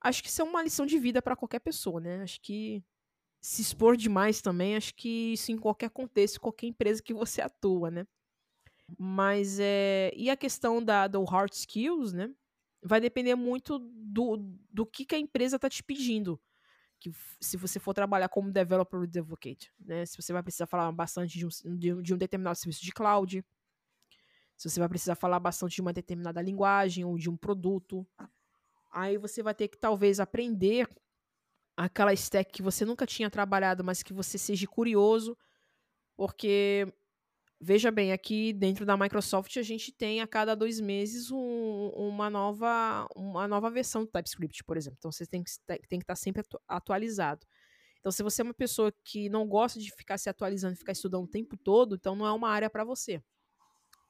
Acho 0.00 0.20
que 0.20 0.30
isso 0.30 0.42
é 0.42 0.44
uma 0.44 0.64
lição 0.64 0.84
de 0.84 0.98
vida 0.98 1.22
para 1.22 1.36
qualquer 1.36 1.60
pessoa, 1.60 2.00
né? 2.00 2.22
Acho 2.22 2.40
que 2.40 2.82
se 3.40 3.62
expor 3.62 3.96
demais 3.96 4.40
também, 4.40 4.76
acho 4.76 4.94
que 4.94 5.32
isso 5.32 5.52
em 5.52 5.58
qualquer 5.58 5.90
contexto, 5.90 6.40
qualquer 6.40 6.66
empresa 6.66 7.02
que 7.02 7.14
você 7.14 7.40
atua, 7.40 7.90
né? 7.90 8.06
Mas 8.98 9.58
é. 9.60 10.12
E 10.16 10.30
a 10.30 10.36
questão 10.36 10.82
da, 10.82 11.06
do 11.06 11.22
hard 11.24 11.52
skills, 11.52 12.12
né? 12.12 12.30
Vai 12.82 13.00
depender 13.00 13.34
muito 13.34 13.78
do, 13.78 14.36
do 14.70 14.86
que, 14.86 15.04
que 15.04 15.14
a 15.14 15.18
empresa 15.18 15.56
está 15.56 15.68
te 15.68 15.82
pedindo. 15.82 16.40
Que, 17.00 17.12
se 17.40 17.56
você 17.56 17.78
for 17.78 17.94
trabalhar 17.94 18.28
como 18.28 18.50
developer 18.50 19.00
advocate, 19.02 19.72
né? 19.78 20.06
Se 20.06 20.20
você 20.20 20.32
vai 20.32 20.42
precisar 20.42 20.66
falar 20.66 20.90
bastante 20.92 21.38
de 21.38 21.46
um, 21.46 21.76
de, 21.76 22.02
de 22.02 22.14
um 22.14 22.18
determinado 22.18 22.56
serviço 22.56 22.84
de 22.84 22.92
cloud, 22.92 23.44
se 24.56 24.68
você 24.68 24.80
vai 24.80 24.88
precisar 24.88 25.14
falar 25.14 25.38
bastante 25.38 25.76
de 25.76 25.80
uma 25.80 25.92
determinada 25.92 26.42
linguagem 26.42 27.04
ou 27.04 27.16
de 27.16 27.30
um 27.30 27.36
produto, 27.36 28.06
aí 28.90 29.16
você 29.16 29.42
vai 29.42 29.54
ter 29.54 29.68
que 29.68 29.78
talvez 29.78 30.18
aprender 30.18 30.88
aquela 31.78 32.12
stack 32.12 32.50
que 32.52 32.62
você 32.62 32.84
nunca 32.84 33.06
tinha 33.06 33.30
trabalhado, 33.30 33.84
mas 33.84 34.02
que 34.02 34.12
você 34.12 34.36
seja 34.36 34.66
curioso, 34.66 35.38
porque 36.16 36.92
veja 37.60 37.88
bem, 37.92 38.12
aqui 38.12 38.52
dentro 38.52 38.84
da 38.84 38.96
Microsoft 38.96 39.56
a 39.56 39.62
gente 39.62 39.92
tem 39.92 40.20
a 40.20 40.26
cada 40.26 40.56
dois 40.56 40.80
meses 40.80 41.30
um, 41.30 41.90
uma, 41.94 42.28
nova, 42.28 43.06
uma 43.14 43.46
nova 43.46 43.70
versão 43.70 44.04
do 44.04 44.10
TypeScript, 44.10 44.64
por 44.64 44.76
exemplo. 44.76 44.96
Então 44.98 45.12
você 45.12 45.24
tem 45.24 45.44
que, 45.44 45.50
tem 45.88 46.00
que 46.00 46.04
estar 46.04 46.16
sempre 46.16 46.42
atualizado. 46.66 47.46
Então, 48.00 48.10
se 48.10 48.22
você 48.22 48.42
é 48.42 48.44
uma 48.44 48.54
pessoa 48.54 48.92
que 49.04 49.28
não 49.28 49.46
gosta 49.46 49.78
de 49.78 49.92
ficar 49.92 50.18
se 50.18 50.28
atualizando 50.28 50.74
e 50.74 50.78
ficar 50.78 50.92
estudando 50.92 51.24
o 51.24 51.28
tempo 51.28 51.56
todo, 51.56 51.94
então 51.94 52.16
não 52.16 52.26
é 52.26 52.32
uma 52.32 52.48
área 52.48 52.70
para 52.70 52.84
você. 52.84 53.22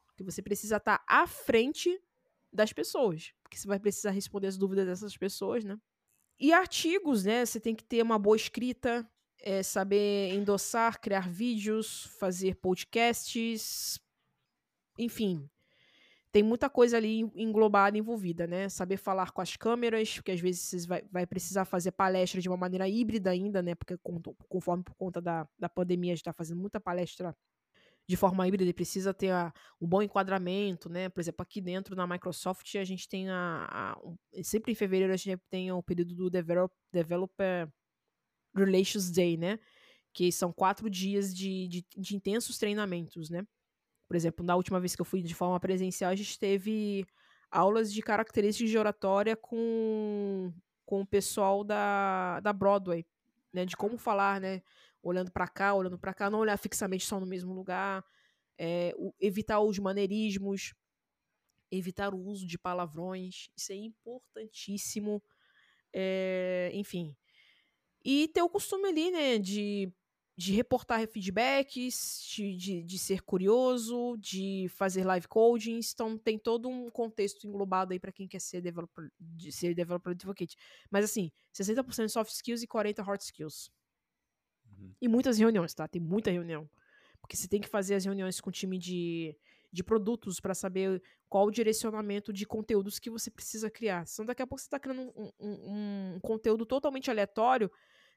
Porque 0.06 0.22
você 0.24 0.42
precisa 0.42 0.76
estar 0.76 1.02
à 1.06 1.26
frente 1.26 2.00
das 2.52 2.72
pessoas. 2.72 3.32
Porque 3.42 3.56
você 3.56 3.66
vai 3.66 3.78
precisar 3.78 4.10
responder 4.10 4.46
as 4.46 4.56
dúvidas 4.56 4.86
dessas 4.86 5.16
pessoas, 5.16 5.64
né? 5.64 5.78
E 6.38 6.52
artigos, 6.52 7.24
né? 7.24 7.44
Você 7.44 7.58
tem 7.58 7.74
que 7.74 7.84
ter 7.84 8.02
uma 8.02 8.18
boa 8.18 8.36
escrita, 8.36 9.08
é, 9.40 9.62
saber 9.62 10.32
endossar, 10.34 11.00
criar 11.00 11.28
vídeos, 11.28 12.04
fazer 12.18 12.56
podcasts, 12.56 14.00
enfim. 14.98 15.48
Tem 16.30 16.42
muita 16.42 16.68
coisa 16.68 16.96
ali 16.96 17.20
englobada, 17.34 17.96
envolvida, 17.96 18.46
né? 18.46 18.68
Saber 18.68 18.98
falar 18.98 19.32
com 19.32 19.40
as 19.40 19.56
câmeras, 19.56 20.14
porque 20.14 20.32
às 20.32 20.40
vezes 20.40 20.60
você 20.60 20.86
vai, 20.86 21.02
vai 21.10 21.26
precisar 21.26 21.64
fazer 21.64 21.92
palestra 21.92 22.40
de 22.40 22.48
uma 22.48 22.56
maneira 22.56 22.88
híbrida 22.88 23.30
ainda, 23.30 23.62
né? 23.62 23.74
Porque 23.74 23.96
conforme 24.48 24.84
por 24.84 24.94
conta 24.94 25.20
da, 25.20 25.48
da 25.58 25.68
pandemia, 25.68 26.12
a 26.12 26.14
gente 26.14 26.20
está 26.20 26.32
fazendo 26.32 26.60
muita 26.60 26.78
palestra 26.78 27.34
de 28.08 28.16
forma 28.16 28.48
híbrida, 28.48 28.64
ele 28.64 28.72
precisa 28.72 29.12
ter 29.12 29.30
a, 29.30 29.52
um 29.78 29.86
bom 29.86 30.00
enquadramento, 30.00 30.88
né? 30.88 31.10
Por 31.10 31.20
exemplo, 31.20 31.42
aqui 31.42 31.60
dentro 31.60 31.94
na 31.94 32.06
Microsoft 32.06 32.74
a 32.76 32.84
gente 32.84 33.06
tem 33.06 33.28
a, 33.28 33.68
a 33.70 33.98
um, 34.02 34.16
sempre 34.42 34.72
em 34.72 34.74
fevereiro 34.74 35.12
a 35.12 35.16
gente 35.16 35.38
tem 35.50 35.70
o 35.70 35.82
período 35.82 36.14
do 36.14 36.30
Develop, 36.30 36.72
Developer 36.90 37.68
Relations 38.56 39.10
Day, 39.10 39.36
né? 39.36 39.58
Que 40.14 40.32
são 40.32 40.50
quatro 40.50 40.88
dias 40.88 41.36
de, 41.36 41.68
de, 41.68 41.86
de, 41.94 42.16
intensos 42.16 42.56
treinamentos, 42.56 43.28
né? 43.28 43.46
Por 44.08 44.16
exemplo, 44.16 44.44
na 44.44 44.56
última 44.56 44.80
vez 44.80 44.96
que 44.96 45.02
eu 45.02 45.06
fui 45.06 45.20
de 45.22 45.34
forma 45.34 45.60
presencial, 45.60 46.10
a 46.10 46.16
gente 46.16 46.38
teve 46.38 47.06
aulas 47.50 47.92
de 47.92 48.00
características 48.00 48.70
de 48.70 48.78
oratória 48.78 49.36
com, 49.36 50.50
com 50.86 51.02
o 51.02 51.06
pessoal 51.06 51.62
da, 51.62 52.40
da 52.40 52.54
Broadway, 52.54 53.04
né? 53.52 53.66
De 53.66 53.76
como 53.76 53.98
falar, 53.98 54.40
né? 54.40 54.62
Olhando 55.08 55.30
para 55.30 55.48
cá, 55.48 55.74
olhando 55.74 55.98
para 55.98 56.14
cá, 56.14 56.30
não 56.30 56.40
olhar 56.40 56.56
fixamente 56.56 57.04
só 57.04 57.18
no 57.18 57.26
mesmo 57.26 57.52
lugar, 57.52 58.04
é, 58.58 58.92
o, 58.96 59.14
evitar 59.20 59.60
os 59.60 59.78
maneirismos, 59.78 60.74
evitar 61.70 62.14
o 62.14 62.18
uso 62.18 62.46
de 62.46 62.58
palavrões, 62.58 63.50
isso 63.56 63.72
é 63.72 63.76
importantíssimo, 63.76 65.22
é, 65.92 66.70
enfim. 66.74 67.16
E 68.04 68.28
ter 68.28 68.42
o 68.42 68.48
costume 68.48 68.88
ali, 68.88 69.10
né, 69.10 69.38
de 69.38 69.92
de 70.38 70.52
reportar 70.52 71.04
feedbacks, 71.08 72.22
de, 72.32 72.56
de, 72.56 72.84
de, 72.84 72.96
ser 72.96 73.22
curioso, 73.22 74.16
de 74.18 74.68
fazer 74.68 75.02
live 75.04 75.26
coding. 75.26 75.80
Então, 75.92 76.16
tem 76.16 76.38
todo 76.38 76.68
um 76.68 76.88
contexto 76.88 77.44
englobado 77.44 77.92
aí 77.92 77.98
para 77.98 78.12
quem 78.12 78.28
quer 78.28 78.40
ser 78.40 78.60
developer, 78.60 79.10
de 79.18 79.50
ser 79.50 79.74
developer 79.74 80.12
advocate. 80.12 80.56
Mas, 80.88 81.06
assim, 81.06 81.32
60% 81.52 82.08
soft 82.08 82.30
skills 82.30 82.62
e 82.62 82.68
40% 82.68 83.04
hard 83.04 83.20
skills. 83.20 83.68
Uhum. 84.78 84.94
E 85.00 85.08
muitas 85.08 85.38
reuniões, 85.38 85.74
tá? 85.74 85.88
Tem 85.88 86.00
muita 86.00 86.30
reunião. 86.30 86.68
Porque 87.20 87.36
você 87.36 87.48
tem 87.48 87.60
que 87.60 87.68
fazer 87.68 87.94
as 87.94 88.04
reuniões 88.04 88.40
com 88.40 88.48
o 88.50 88.52
time 88.52 88.78
de, 88.78 89.36
de 89.72 89.82
produtos 89.82 90.40
para 90.40 90.54
saber 90.54 91.02
qual 91.28 91.46
o 91.46 91.50
direcionamento 91.50 92.32
de 92.32 92.46
conteúdos 92.46 92.98
que 92.98 93.10
você 93.10 93.30
precisa 93.30 93.70
criar. 93.70 94.06
Senão, 94.06 94.26
daqui 94.26 94.42
a 94.42 94.46
pouco 94.46 94.60
você 94.60 94.66
está 94.66 94.78
criando 94.78 95.12
um, 95.14 95.30
um, 95.38 96.14
um 96.14 96.20
conteúdo 96.20 96.64
totalmente 96.64 97.10
aleatório 97.10 97.70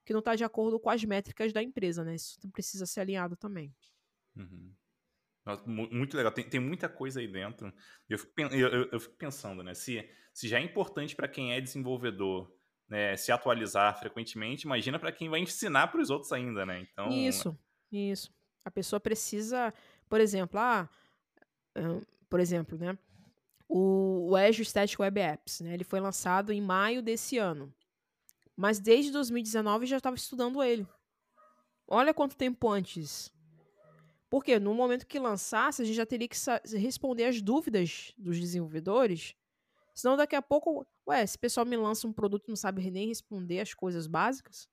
que 0.05 0.13
não 0.13 0.19
está 0.19 0.35
de 0.35 0.43
acordo 0.43 0.79
com 0.79 0.89
as 0.89 1.03
métricas 1.03 1.53
da 1.53 1.61
empresa, 1.61 2.03
né? 2.03 2.15
Isso 2.15 2.39
precisa 2.51 2.85
ser 2.85 3.01
alinhado 3.01 3.35
também. 3.35 3.73
Uhum. 4.35 4.73
muito 5.67 6.15
legal, 6.15 6.31
tem, 6.31 6.47
tem 6.47 6.59
muita 6.59 6.87
coisa 6.87 7.19
aí 7.19 7.27
dentro. 7.27 7.71
Eu 8.09 8.17
fico, 8.17 8.41
eu, 8.41 8.69
eu, 8.69 8.89
eu 8.91 8.99
fico 8.99 9.15
pensando, 9.15 9.61
né? 9.61 9.73
Se, 9.73 10.09
se 10.33 10.47
já 10.47 10.59
é 10.59 10.63
importante 10.63 11.15
para 11.15 11.27
quem 11.27 11.53
é 11.53 11.61
desenvolvedor 11.61 12.51
né, 12.91 13.15
se 13.15 13.31
atualizar 13.31 13.97
frequentemente, 13.97 14.65
imagina 14.65 14.99
para 14.99 15.13
quem 15.13 15.29
vai 15.29 15.39
ensinar 15.39 15.87
para 15.87 16.01
os 16.01 16.09
outros 16.09 16.33
ainda, 16.33 16.65
né? 16.65 16.81
Então, 16.81 17.07
isso, 17.09 17.57
isso. 17.89 18.29
A 18.65 18.69
pessoa 18.69 18.99
precisa, 18.99 19.73
por 20.09 20.19
exemplo, 20.19 20.59
ah, 20.59 20.89
por 22.29 22.41
exemplo, 22.41 22.77
né? 22.77 22.97
O, 23.65 24.31
o 24.31 24.35
Azure 24.35 24.65
Static 24.65 24.99
Web 24.99 25.21
Apps, 25.21 25.61
né? 25.61 25.73
Ele 25.73 25.85
foi 25.85 26.01
lançado 26.01 26.51
em 26.51 26.59
maio 26.59 27.01
desse 27.01 27.37
ano. 27.37 27.73
Mas 28.57 28.77
desde 28.77 29.09
2019 29.13 29.85
já 29.85 29.95
estava 29.95 30.17
estudando 30.17 30.61
ele. 30.61 30.85
Olha 31.87 32.13
quanto 32.13 32.35
tempo 32.35 32.67
antes. 32.67 33.31
Porque 34.29 34.59
no 34.59 34.73
momento 34.73 35.07
que 35.07 35.17
lançasse, 35.17 35.81
a 35.81 35.85
gente 35.85 35.95
já 35.95 36.05
teria 36.05 36.27
que 36.27 36.37
responder 36.77 37.23
as 37.23 37.41
dúvidas 37.41 38.13
dos 38.17 38.37
desenvolvedores. 38.37 39.33
Senão 39.93 40.17
daqui 40.17 40.35
a 40.35 40.41
pouco, 40.41 40.85
ué, 41.07 41.25
se 41.25 41.37
o 41.37 41.39
pessoal 41.39 41.65
me 41.65 41.77
lança 41.77 42.07
um 42.07 42.13
produto 42.13 42.47
e 42.47 42.49
não 42.49 42.55
sabe 42.55 42.89
nem 42.89 43.07
responder 43.07 43.59
as 43.59 43.73
coisas 43.73 44.07
básicas. 44.07 44.67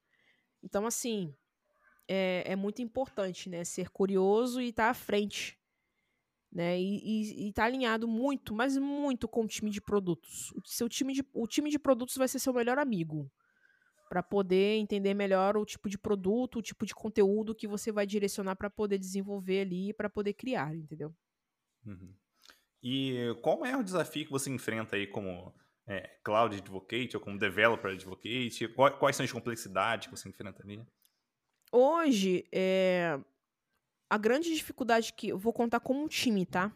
Então, 0.63 0.87
assim, 0.87 1.35
é, 2.07 2.43
é 2.47 2.57
muito 2.57 2.83
importante, 2.83 3.49
né? 3.49 3.65
Ser 3.65 3.91
curioso 3.91 4.61
e 4.61 4.69
estar 4.69 4.85
tá 4.85 4.91
à 4.91 4.95
frente. 4.95 5.59
Né? 6.51 6.81
E 6.81 7.49
estar 7.49 7.63
tá 7.63 7.67
alinhado 7.67 8.09
muito, 8.09 8.55
mas 8.55 8.77
muito 8.77 9.29
com 9.29 9.43
o 9.43 9.47
time 9.47 9.71
de 9.71 9.81
produtos. 9.81 10.51
O 10.53 10.63
seu 10.65 10.89
time 10.89 11.13
de, 11.13 11.25
o 11.35 11.47
time 11.47 11.71
de 11.71 11.79
produtos 11.79 12.17
vai 12.17 12.27
ser 12.27 12.39
seu 12.39 12.55
melhor 12.55 12.79
amigo 12.79 13.31
para 14.09 14.23
poder 14.23 14.79
entender 14.79 15.13
melhor 15.13 15.59
o 15.59 15.67
tipo 15.67 15.89
de 15.89 15.99
produto, 15.99 16.59
o 16.59 16.63
tipo 16.63 16.87
de 16.87 16.95
conteúdo 16.95 17.55
que 17.55 17.69
você 17.69 17.93
vai 17.93 18.07
direcionar 18.07 18.57
para 18.57 18.71
poder 18.71 18.99
desenvolver 18.99 19.61
ali, 19.61 19.93
para 19.93 20.09
poder 20.09 20.33
criar, 20.33 20.75
entendeu? 20.75 21.15
Uhum. 21.85 22.15
E 22.83 23.37
qual 23.43 23.67
é 23.67 23.77
o 23.77 23.83
desafio 23.83 24.25
que 24.25 24.31
você 24.31 24.51
enfrenta 24.51 24.97
aí 24.97 25.07
como 25.07 25.55
é, 25.89 26.19
Cloud 26.23 26.55
Advocate 26.55 27.17
ou 27.17 27.23
como 27.23 27.39
Developer 27.39 27.93
Advocate? 27.93 28.69
Quais 28.99 29.17
são 29.17 29.25
as 29.25 29.33
complexidades 29.33 30.07
que 30.07 30.17
você 30.17 30.29
enfrenta 30.29 30.63
ali? 30.63 30.81
Hoje, 31.73 32.45
é, 32.53 33.19
a 34.09 34.19
grande 34.19 34.55
dificuldade 34.55 35.13
que 35.15 35.29
eu 35.29 35.39
vou 35.39 35.53
contar 35.53 35.81
como 35.81 36.03
um 36.03 36.09
time, 36.09 36.45
tá? 36.45 36.73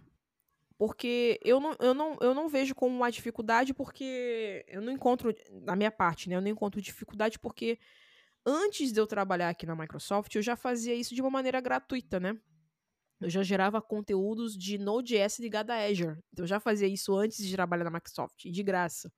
Porque 0.78 1.38
eu 1.44 1.60
não, 1.60 1.76
eu, 1.78 1.94
não, 1.94 2.16
eu 2.20 2.34
não 2.34 2.48
vejo 2.48 2.74
como 2.74 2.96
uma 2.96 3.10
dificuldade, 3.10 3.72
porque 3.72 4.64
eu 4.66 4.80
não 4.80 4.90
encontro, 4.90 5.34
na 5.50 5.76
minha 5.76 5.90
parte, 5.90 6.28
né? 6.28 6.36
Eu 6.36 6.40
não 6.40 6.48
encontro 6.48 6.80
dificuldade 6.80 7.38
porque 7.38 7.78
antes 8.44 8.92
de 8.92 9.00
eu 9.00 9.06
trabalhar 9.06 9.50
aqui 9.50 9.66
na 9.66 9.76
Microsoft, 9.76 10.34
eu 10.34 10.42
já 10.42 10.56
fazia 10.56 10.94
isso 10.94 11.14
de 11.14 11.20
uma 11.20 11.30
maneira 11.30 11.60
gratuita, 11.60 12.18
né? 12.18 12.36
Eu 13.22 13.30
já 13.30 13.42
gerava 13.42 13.80
conteúdos 13.80 14.56
de 14.56 14.78
Node.js 14.78 15.38
ligado 15.38 15.70
a 15.70 15.84
Azure. 15.84 16.18
Então 16.32 16.44
eu 16.44 16.46
já 16.46 16.58
fazia 16.58 16.88
isso 16.88 17.14
antes 17.14 17.38
de 17.46 17.54
trabalhar 17.54 17.84
na 17.84 17.90
Microsoft, 17.90 18.44
de 18.44 18.62
graça. 18.62 19.12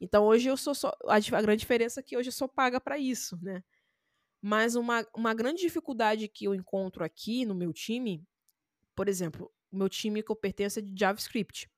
Então 0.00 0.24
hoje 0.26 0.48
eu 0.48 0.56
sou 0.56 0.74
só. 0.74 0.92
A, 1.06 1.18
grande 1.40 1.60
diferença 1.60 2.00
é 2.00 2.02
que 2.02 2.16
hoje 2.16 2.28
eu 2.28 2.32
sou 2.32 2.48
paga 2.48 2.80
para 2.80 2.98
isso, 2.98 3.38
né? 3.42 3.62
Mas 4.40 4.76
uma, 4.76 5.06
uma 5.14 5.34
grande 5.34 5.62
dificuldade 5.62 6.28
que 6.28 6.44
eu 6.44 6.54
encontro 6.54 7.04
aqui 7.04 7.44
no 7.44 7.54
meu 7.54 7.72
time, 7.72 8.24
por 8.94 9.08
exemplo, 9.08 9.52
o 9.70 9.76
meu 9.76 9.88
time 9.88 10.22
que 10.22 10.30
eu 10.30 10.36
pertenço 10.36 10.78
é 10.78 10.82
de 10.82 10.94
JavaScript. 10.98 11.68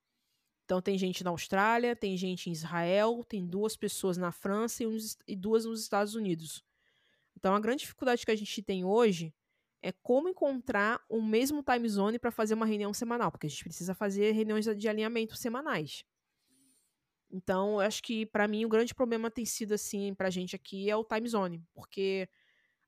Então 0.65 0.83
tem 0.83 0.99
gente 0.99 1.25
na 1.25 1.31
Austrália, 1.31 1.97
tem 1.97 2.17
gente 2.17 2.49
em 2.49 2.53
Israel, 2.53 3.25
tem 3.25 3.47
duas 3.47 3.77
pessoas 3.77 4.17
na 4.17 4.31
França 4.31 4.83
e, 4.83 4.87
uns, 4.87 5.17
e 5.27 5.35
duas 5.35 5.65
nos 5.65 5.81
Estados 5.81 6.15
Unidos. 6.15 6.63
Então 7.37 7.55
a 7.55 7.61
grande 7.61 7.81
dificuldade 7.81 8.25
que 8.25 8.31
a 8.31 8.37
gente 8.37 8.63
tem 8.63 8.85
hoje 8.85 9.35
é 9.83 9.93
como 9.93 10.29
encontrar 10.29 11.03
o 11.09 11.23
mesmo 11.23 11.63
time 11.63 11.89
zone 11.89 12.19
para 12.19 12.31
fazer 12.31 12.55
uma 12.55 12.67
reunião 12.67 12.93
semanal, 12.93 13.31
porque 13.31 13.47
a 13.47 13.51
gente 13.51 13.65
precisa 13.65 13.95
fazer 13.95 14.33
reuniões 14.33 14.67
de 14.77 14.89
alinhamento 14.89 15.37
semanais. 15.37 16.05
Então, 17.31 17.75
eu 17.75 17.81
acho 17.81 18.03
que 18.03 18.27
para 18.27 18.49
mim 18.49 18.65
o 18.65 18.69
grande 18.69 18.95
problema 18.95 19.31
tem 19.31 19.45
sido 19.45 19.73
assim 19.73 20.15
para 20.15 20.29
a 20.29 20.31
gente 20.31 20.57
aqui 20.57 20.91
é 20.91 20.97
o 20.97 21.05
time 21.05 21.29
zone, 21.29 21.65
porque 21.73 22.29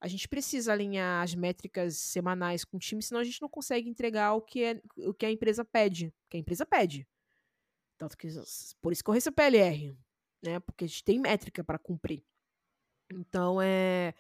a 0.01 0.09
gente 0.09 0.29
precisa 0.29 0.73
alinhar 0.73 1.23
as 1.23 1.35
métricas 1.35 1.97
semanais 1.97 2.65
com 2.65 2.77
o 2.77 2.81
time, 2.81 3.01
senão 3.01 3.21
a 3.21 3.25
gente 3.25 3.41
não 3.41 3.49
consegue 3.49 3.89
entregar 3.89 4.35
o 4.35 4.43
que, 4.43 4.65
é, 4.65 4.83
o 4.97 5.15
que 5.15 5.25
a 5.25 5.31
empresa 5.31 5.65
pede. 5.65 6.13
que 6.29 6.37
a 6.37 6.41
empresa 6.41 6.67
pede. 6.67 7.07
Tanto 7.97 8.19
que, 8.19 8.27
por 8.81 8.93
isso 8.93 9.05
que 9.05 9.09
eu 9.09 9.15
recebo 9.15 9.37
PLR, 9.37 9.97
né? 10.43 10.59
Porque 10.59 10.85
a 10.85 10.89
gente 10.89 11.05
tem 11.05 11.21
métrica 11.21 11.63
para 11.63 11.79
cumprir. 11.79 12.25
Então, 13.13 13.63
é, 13.63 14.13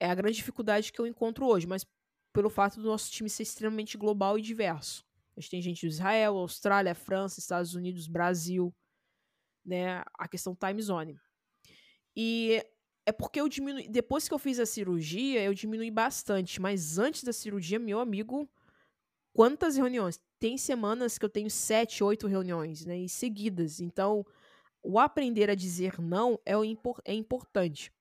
é 0.00 0.06
a 0.08 0.14
grande 0.14 0.36
dificuldade 0.36 0.90
que 0.90 0.98
eu 0.98 1.06
encontro 1.06 1.46
hoje, 1.46 1.66
mas 1.66 1.86
pelo 2.32 2.50
fato 2.50 2.80
do 2.80 2.86
nosso 2.86 3.10
time 3.10 3.28
ser 3.28 3.42
extremamente 3.42 3.96
global 3.96 4.38
e 4.38 4.42
diverso. 4.42 5.04
A 5.36 5.40
gente 5.40 5.50
tem 5.50 5.62
gente 5.62 5.86
do 5.86 5.90
Israel, 5.90 6.36
Austrália, 6.36 6.94
França, 6.94 7.40
Estados 7.40 7.74
Unidos, 7.74 8.06
Brasil, 8.06 8.74
né? 9.64 10.02
A 10.18 10.28
questão 10.28 10.54
time 10.54 10.82
zone. 10.82 11.18
E 12.16 12.64
é 13.06 13.12
porque 13.12 13.40
eu 13.40 13.48
diminui. 13.48 13.88
Depois 13.88 14.28
que 14.28 14.34
eu 14.34 14.38
fiz 14.38 14.58
a 14.58 14.66
cirurgia, 14.66 15.42
eu 15.42 15.54
diminui 15.54 15.90
bastante. 15.90 16.60
Mas 16.60 16.98
antes 16.98 17.24
da 17.24 17.32
cirurgia, 17.32 17.78
meu 17.78 18.00
amigo, 18.00 18.48
quantas 19.32 19.76
reuniões? 19.76 20.20
Tem 20.38 20.58
semanas 20.58 21.18
que 21.18 21.24
eu 21.24 21.30
tenho 21.30 21.50
sete, 21.50 22.02
oito 22.04 22.26
reuniões, 22.26 22.84
né? 22.84 22.98
E 22.98 23.08
seguidas. 23.08 23.80
Então, 23.80 24.24
o 24.82 24.98
aprender 24.98 25.50
a 25.50 25.54
dizer 25.54 26.00
não 26.00 26.38
é, 26.44 26.54
impor 26.64 27.00
é 27.04 27.14
importante. 27.14 27.92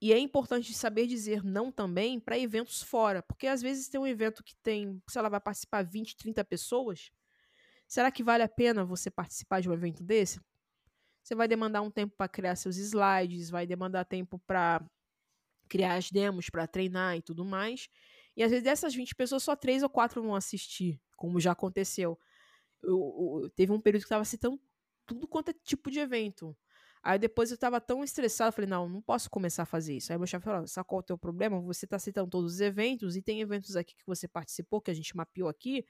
E 0.00 0.12
é 0.12 0.18
importante 0.18 0.72
saber 0.72 1.06
dizer 1.06 1.42
não 1.42 1.72
também 1.72 2.20
para 2.20 2.38
eventos 2.38 2.82
fora. 2.82 3.22
Porque 3.22 3.46
às 3.46 3.60
vezes 3.60 3.88
tem 3.88 4.00
um 4.00 4.06
evento 4.06 4.44
que 4.44 4.54
tem, 4.62 5.02
sei 5.08 5.22
lá, 5.22 5.28
vai 5.28 5.40
participar 5.40 5.82
20, 5.82 6.16
30 6.16 6.44
pessoas. 6.44 7.10
Será 7.86 8.10
que 8.10 8.22
vale 8.22 8.42
a 8.42 8.48
pena 8.48 8.84
você 8.84 9.10
participar 9.10 9.60
de 9.60 9.68
um 9.68 9.72
evento 9.72 10.04
desse? 10.04 10.40
Você 11.22 11.34
vai 11.34 11.48
demandar 11.48 11.82
um 11.82 11.90
tempo 11.90 12.14
para 12.16 12.28
criar 12.28 12.54
seus 12.54 12.76
slides, 12.76 13.50
vai 13.50 13.66
demandar 13.66 14.04
tempo 14.04 14.38
para 14.46 14.82
criar 15.68 15.96
as 15.96 16.10
demos, 16.10 16.48
para 16.48 16.66
treinar 16.66 17.16
e 17.16 17.22
tudo 17.22 17.44
mais. 17.44 17.88
E 18.36 18.42
às 18.42 18.50
vezes 18.50 18.64
dessas 18.64 18.94
20 18.94 19.14
pessoas, 19.14 19.42
só 19.42 19.56
três 19.56 19.82
ou 19.82 19.90
quatro 19.90 20.22
vão 20.22 20.34
assistir, 20.34 21.00
como 21.16 21.40
já 21.40 21.52
aconteceu. 21.52 22.18
Eu, 22.82 23.42
eu, 23.42 23.50
teve 23.50 23.72
um 23.72 23.80
período 23.80 24.02
que 24.02 24.06
estava 24.06 24.24
citando 24.24 24.60
tudo 25.04 25.26
quanto 25.26 25.50
é 25.50 25.54
tipo 25.64 25.90
de 25.90 25.98
evento. 25.98 26.56
Aí 27.02 27.18
depois 27.18 27.50
eu 27.50 27.58
tava 27.58 27.80
tão 27.80 28.02
estressado, 28.02 28.52
falei, 28.52 28.68
não, 28.68 28.88
não 28.88 29.00
posso 29.00 29.30
começar 29.30 29.62
a 29.62 29.66
fazer 29.66 29.96
isso. 29.96 30.12
Aí 30.12 30.18
meu 30.18 30.26
chefe 30.26 30.44
falou, 30.44 30.66
sabe 30.66 30.86
qual 30.86 31.00
é 31.00 31.02
o 31.02 31.06
teu 31.06 31.18
problema? 31.18 31.60
Você 31.60 31.86
tá 31.86 31.98
citando 31.98 32.28
todos 32.28 32.54
os 32.54 32.60
eventos 32.60 33.16
e 33.16 33.22
tem 33.22 33.40
eventos 33.40 33.76
aqui 33.76 33.94
que 33.94 34.06
você 34.06 34.26
participou, 34.26 34.80
que 34.80 34.90
a 34.90 34.94
gente 34.94 35.16
mapeou 35.16 35.48
aqui, 35.48 35.84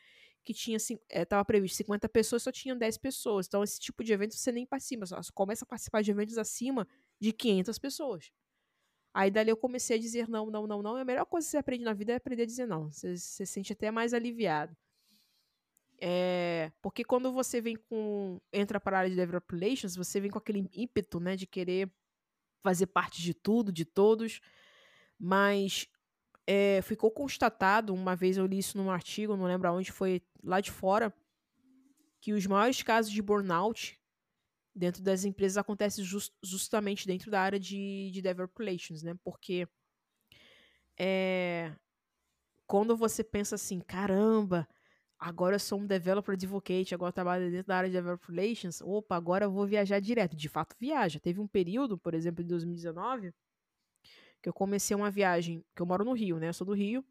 que 0.44 0.54
tinha, 0.54 0.78
é, 1.08 1.24
tava 1.24 1.44
previsto 1.44 1.76
50 1.76 2.08
pessoas, 2.08 2.42
só 2.42 2.52
tinham 2.52 2.76
10 2.76 2.98
pessoas. 2.98 3.46
Então 3.46 3.62
esse 3.62 3.78
tipo 3.80 4.04
de 4.04 4.12
evento 4.12 4.34
você 4.34 4.52
nem 4.52 4.66
participa, 4.66 5.06
só 5.06 5.20
começa 5.34 5.64
a 5.64 5.68
participar 5.68 6.02
de 6.02 6.10
eventos 6.10 6.38
acima 6.38 6.86
de 7.20 7.32
500 7.32 7.78
pessoas. 7.78 8.30
Aí 9.14 9.30
dali 9.30 9.50
eu 9.50 9.56
comecei 9.56 9.96
a 9.96 10.00
dizer 10.00 10.28
não, 10.28 10.50
não, 10.50 10.66
não, 10.66 10.82
não. 10.82 10.98
E 10.98 11.00
a 11.00 11.04
melhor 11.04 11.26
coisa 11.26 11.46
que 11.46 11.50
você 11.50 11.56
aprende 11.58 11.84
na 11.84 11.92
vida 11.92 12.12
é 12.12 12.16
aprender 12.16 12.42
a 12.42 12.46
dizer 12.46 12.66
não. 12.66 12.90
Você 12.92 13.16
se 13.16 13.46
sente 13.46 13.72
até 13.72 13.90
mais 13.90 14.14
aliviado. 14.14 14.76
É, 16.00 16.70
porque 16.80 17.04
quando 17.04 17.32
você 17.32 17.60
vem 17.60 17.76
com. 17.76 18.40
entra 18.52 18.78
para 18.78 18.96
a 18.96 19.00
área 19.00 19.10
de 19.10 19.16
developer 19.16 19.58
relations, 19.58 19.96
você 19.96 20.20
vem 20.20 20.30
com 20.30 20.38
aquele 20.38 20.68
ímpeto, 20.72 21.18
né, 21.18 21.34
de 21.34 21.46
querer 21.46 21.90
fazer 22.62 22.86
parte 22.86 23.20
de 23.20 23.34
tudo, 23.34 23.72
de 23.72 23.84
todos. 23.84 24.40
Mas 25.18 25.88
é, 26.46 26.80
ficou 26.82 27.10
constatado, 27.10 27.92
uma 27.92 28.14
vez 28.14 28.36
eu 28.36 28.46
li 28.46 28.58
isso 28.58 28.78
num 28.78 28.90
artigo, 28.90 29.36
não 29.36 29.46
lembro 29.46 29.68
aonde, 29.68 29.90
foi 29.90 30.22
lá 30.42 30.60
de 30.60 30.70
fora, 30.70 31.12
que 32.20 32.32
os 32.32 32.46
maiores 32.46 32.82
casos 32.82 33.10
de 33.10 33.20
burnout 33.20 34.00
dentro 34.74 35.02
das 35.02 35.24
empresas 35.24 35.56
acontecem 35.56 36.04
just, 36.04 36.32
justamente 36.42 37.06
dentro 37.06 37.30
da 37.30 37.40
área 37.40 37.58
de, 37.58 38.10
de 38.12 38.22
relations, 38.56 39.02
né? 39.02 39.14
Porque 39.24 39.66
é, 40.96 41.74
quando 42.66 42.96
você 42.96 43.24
pensa 43.24 43.56
assim, 43.56 43.80
caramba, 43.80 44.68
agora 45.18 45.56
eu 45.56 45.60
sou 45.60 45.80
um 45.80 45.86
developer 45.86 46.34
advocate, 46.34 46.94
agora 46.94 47.08
eu 47.08 47.14
trabalho 47.14 47.50
dentro 47.50 47.68
da 47.68 47.76
área 47.76 47.88
de 47.88 47.96
developer 47.96 48.32
relations, 48.32 48.80
opa, 48.80 49.16
agora 49.16 49.46
eu 49.46 49.50
vou 49.50 49.66
viajar 49.66 50.00
direto. 50.00 50.36
De 50.36 50.48
fato, 50.48 50.76
viaja. 50.78 51.18
Teve 51.18 51.40
um 51.40 51.46
período, 51.46 51.98
por 51.98 52.14
exemplo, 52.14 52.42
em 52.42 52.46
2019, 52.46 53.34
que 54.40 54.48
eu 54.48 54.52
comecei 54.52 54.96
uma 54.96 55.10
viagem, 55.10 55.64
que 55.74 55.82
eu 55.82 55.86
moro 55.86 56.04
no 56.04 56.12
Rio, 56.12 56.38
né? 56.38 56.48
Eu 56.48 56.54
sou 56.54 56.66
do 56.66 56.72
Rio. 56.72 57.04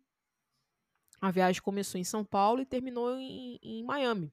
A 1.20 1.32
viagem 1.32 1.62
começou 1.62 2.00
em 2.00 2.04
São 2.04 2.24
Paulo 2.24 2.62
e 2.62 2.66
terminou 2.66 3.18
em, 3.18 3.60
em 3.62 3.84
Miami. 3.84 4.32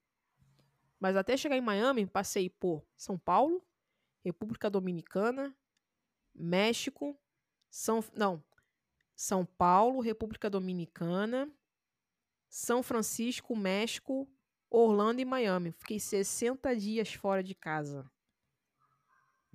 Mas 1.00 1.16
até 1.16 1.36
chegar 1.36 1.56
em 1.56 1.60
Miami, 1.60 2.06
passei 2.06 2.48
por 2.48 2.84
São 2.96 3.18
Paulo, 3.18 3.62
República 4.24 4.70
Dominicana, 4.70 5.54
México, 6.34 7.18
São 7.70 8.02
não, 8.14 8.42
São 9.14 9.44
Paulo, 9.44 10.00
República 10.00 10.48
Dominicana, 10.48 11.50
São 12.55 12.84
Francisco, 12.84 13.57
México, 13.57 14.28
Orlando 14.70 15.20
e 15.20 15.24
Miami. 15.24 15.72
Fiquei 15.72 15.98
60 15.98 16.76
dias 16.76 17.12
fora 17.12 17.42
de 17.42 17.52
casa. 17.52 18.09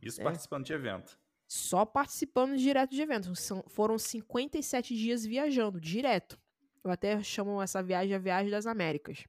Isso 0.01 0.19
é. 0.19 0.23
participando 0.25 0.65
de 0.65 0.73
evento. 0.73 1.17
Só 1.47 1.85
participando 1.85 2.57
direto 2.57 2.91
de 2.91 3.01
evento. 3.01 3.33
São, 3.37 3.63
foram 3.69 3.97
57 3.97 4.93
dias 4.93 5.25
viajando, 5.25 5.79
direto. 5.79 6.37
Eu 6.83 6.91
até 6.91 7.23
chamo 7.23 7.61
essa 7.61 7.81
viagem 7.81 8.13
a 8.13 8.19
Viagem 8.19 8.51
das 8.51 8.65
Américas. 8.65 9.23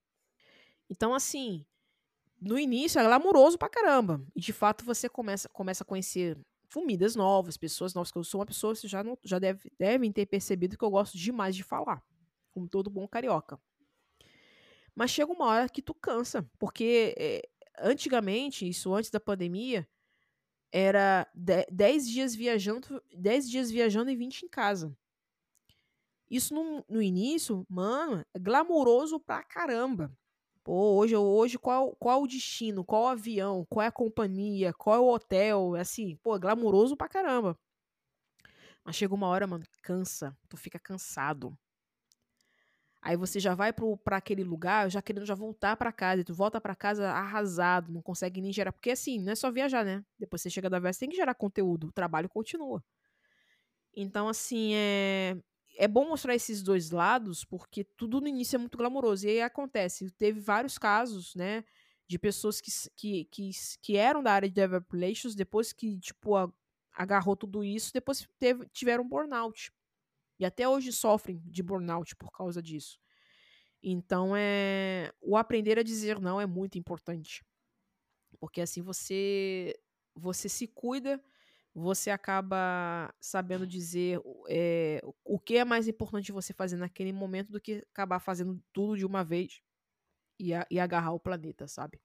Então, 0.91 1.15
assim, 1.15 1.65
no 2.41 2.59
início 2.59 2.99
é 2.99 3.05
glamouroso 3.05 3.57
pra 3.57 3.69
caramba. 3.69 4.21
E 4.35 4.41
de 4.41 4.53
fato 4.53 4.85
você 4.85 5.09
começa, 5.09 5.49
começa 5.49 5.85
a 5.85 5.87
conhecer 5.87 6.37
comidas 6.75 7.15
novas, 7.15 7.57
pessoas 7.57 7.95
novas, 7.95 8.11
que 8.11 8.19
eu 8.19 8.25
sou 8.25 8.41
uma 8.41 8.47
pessoa 8.47 8.75
que 8.75 8.89
já, 8.89 9.05
não, 9.05 9.17
já 9.23 9.39
deve, 9.39 9.73
devem 9.79 10.11
ter 10.11 10.27
percebido 10.27 10.77
que 10.77 10.85
eu 10.85 10.91
gosto 10.91 11.17
demais 11.17 11.55
de 11.55 11.63
falar, 11.63 12.03
como 12.61 12.69
todo 12.69 12.91
bom 12.91 13.09
carioca. 13.09 13.59
Mas 14.95 15.11
chega 15.11 15.33
uma 15.33 15.47
hora 15.47 15.69
que 15.69 15.81
tu 15.81 15.95
cansa, 15.95 16.49
porque 16.59 17.15
é, 17.17 17.49
antigamente, 17.79 18.69
isso 18.69 18.93
antes 18.93 19.11
da 19.11 19.19
pandemia, 19.19 19.89
era 20.73 21.27
10 21.35 22.09
dias 22.09 22.35
viajando, 22.35 23.03
10 23.17 23.49
dias 23.49 23.71
viajando 23.71 24.11
e 24.11 24.17
20 24.17 24.43
em 24.43 24.49
casa. 24.49 24.95
Isso 26.29 26.55
no, 26.55 26.85
no 26.89 27.03
início, 27.03 27.67
mano, 27.69 28.25
é 28.35 28.39
glamouroso 28.39 29.19
pra 29.19 29.43
caramba. 29.43 30.13
Pô, 30.63 30.97
hoje, 30.97 31.17
hoje 31.17 31.59
qual, 31.59 31.97
qual 31.97 32.23
o 32.23 32.27
destino, 32.27 32.85
qual 32.85 33.05
o 33.05 33.09
avião, 33.09 33.67
qual 33.69 33.83
é 33.83 33.89
a 33.89 33.93
companhia, 33.93 34.73
qual 34.75 34.97
é 34.97 35.01
o 35.01 35.09
hotel, 35.09 35.75
é 35.75 35.81
assim, 35.81 36.17
pô, 36.23 36.39
glamouroso 36.39 36.97
pra 36.97 37.09
caramba. 37.09 37.59
Mas 38.85 38.97
chega 38.97 39.15
uma 39.15 39.29
hora, 39.29 39.47
mano, 39.47 39.65
cansa, 39.83 40.37
tu 40.49 40.57
fica 40.57 40.79
cansado. 40.79 41.59
Aí 43.03 43.17
você 43.17 43.41
já 43.41 43.55
vai 43.55 43.73
para 43.73 44.17
aquele 44.19 44.45
lugar, 44.45 44.91
já 44.91 45.01
querendo 45.01 45.25
já 45.27 45.35
voltar 45.35 45.77
para 45.77 45.93
casa, 45.93 46.21
e 46.21 46.25
tu 46.25 46.35
volta 46.35 46.61
para 46.61 46.77
casa 46.77 47.11
arrasado, 47.11 47.91
não 47.93 48.03
consegue 48.03 48.41
nem 48.43 48.53
gerar, 48.53 48.73
porque 48.73 48.91
assim, 48.91 49.19
não 49.19 49.33
é 49.33 49.35
só 49.37 49.51
viajar, 49.51 49.85
né? 49.85 50.05
Depois 50.19 50.43
você 50.43 50.51
chega 50.51 50.69
da 50.71 50.79
viagem, 50.79 51.01
tem 51.01 51.09
que 51.09 51.17
gerar 51.17 51.35
conteúdo, 51.35 51.89
o 51.89 51.93
trabalho 51.93 52.29
continua. 52.29 52.83
Então, 53.95 54.29
assim, 54.29 54.75
é 54.75 55.37
é 55.79 55.89
bom 55.89 56.07
mostrar 56.07 56.35
esses 56.35 56.63
dois 56.63 56.91
lados, 56.91 57.43
porque 57.45 57.85
tudo 57.85 58.21
no 58.21 58.29
início 58.29 58.57
é 58.57 58.59
muito 58.59 58.77
glamouroso. 58.77 59.27
E 59.27 59.31
aí 59.31 59.41
acontece, 59.41 60.11
teve 60.11 60.39
vários 60.39 60.77
casos, 60.77 61.35
né, 61.35 61.65
de 62.07 62.19
pessoas 62.19 62.61
que, 62.61 62.71
que, 62.97 63.25
que, 63.27 63.51
que 63.81 63.97
eram 63.97 64.23
da 64.23 64.31
área 64.33 64.49
de 64.49 64.55
developer 64.55 64.99
relations, 65.01 65.35
depois 65.35 65.73
que, 65.73 65.99
tipo, 65.99 66.33
agarrou 66.93 67.35
tudo 67.37 67.65
isso, 67.65 67.93
depois 67.95 68.29
teve, 68.39 68.67
tiveram 68.73 69.09
burnout. 69.09 69.73
E 70.41 70.47
até 70.47 70.69
hoje 70.69 70.93
sofrem 70.93 71.43
de 71.47 71.63
burnout 71.63 72.17
por 72.17 72.33
causa 72.33 72.63
disso. 72.63 72.99
Então, 73.83 74.37
é 74.37 75.13
o 75.23 75.37
aprender 75.37 75.79
a 75.79 75.85
dizer 75.85 76.21
não 76.21 76.41
é 76.41 76.47
muito 76.47 76.79
importante. 76.79 77.45
Porque 78.41 78.61
assim 78.61 78.83
você 78.83 79.75
você 80.15 80.49
se 80.49 80.67
cuida 80.67 81.23
você 81.75 82.11
acaba 82.11 83.15
sabendo 83.21 83.67
dizer 83.67 84.21
é, 84.49 85.01
o 85.25 85.39
que 85.39 85.57
é 85.57 85.65
mais 85.65 85.87
importante 85.89 86.33
você 86.33 86.53
fazer 86.53 86.77
naquele 86.77 87.13
momento 87.13 87.53
do 87.53 87.61
que 87.61 87.85
acabar 87.93 88.19
fazendo 88.21 88.61
tudo 88.73 88.97
de 88.99 89.07
uma 89.07 89.25
vez 89.25 89.61
e, 90.39 90.55
a, 90.55 90.67
e 90.71 90.81
agarrar 90.81 91.13
o 91.13 91.21
planeta, 91.21 91.69
sabe? 91.69 92.01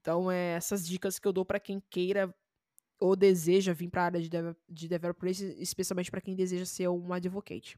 Então, 0.00 0.30
é 0.30 0.54
essas 0.54 0.86
dicas 0.86 1.18
que 1.18 1.26
eu 1.28 1.32
dou 1.32 1.44
para 1.44 1.60
quem 1.60 1.80
queira 1.90 2.34
ou 3.02 3.16
deseja 3.16 3.72
vir 3.72 3.90
para 3.90 4.02
a 4.02 4.04
área 4.04 4.20
de, 4.20 4.30
dev, 4.30 4.54
de 4.68 4.86
developer, 4.88 5.28
especialmente 5.28 6.08
para 6.08 6.20
quem 6.20 6.36
deseja 6.36 6.64
ser 6.64 6.88
um 6.88 7.12
advocate. 7.12 7.76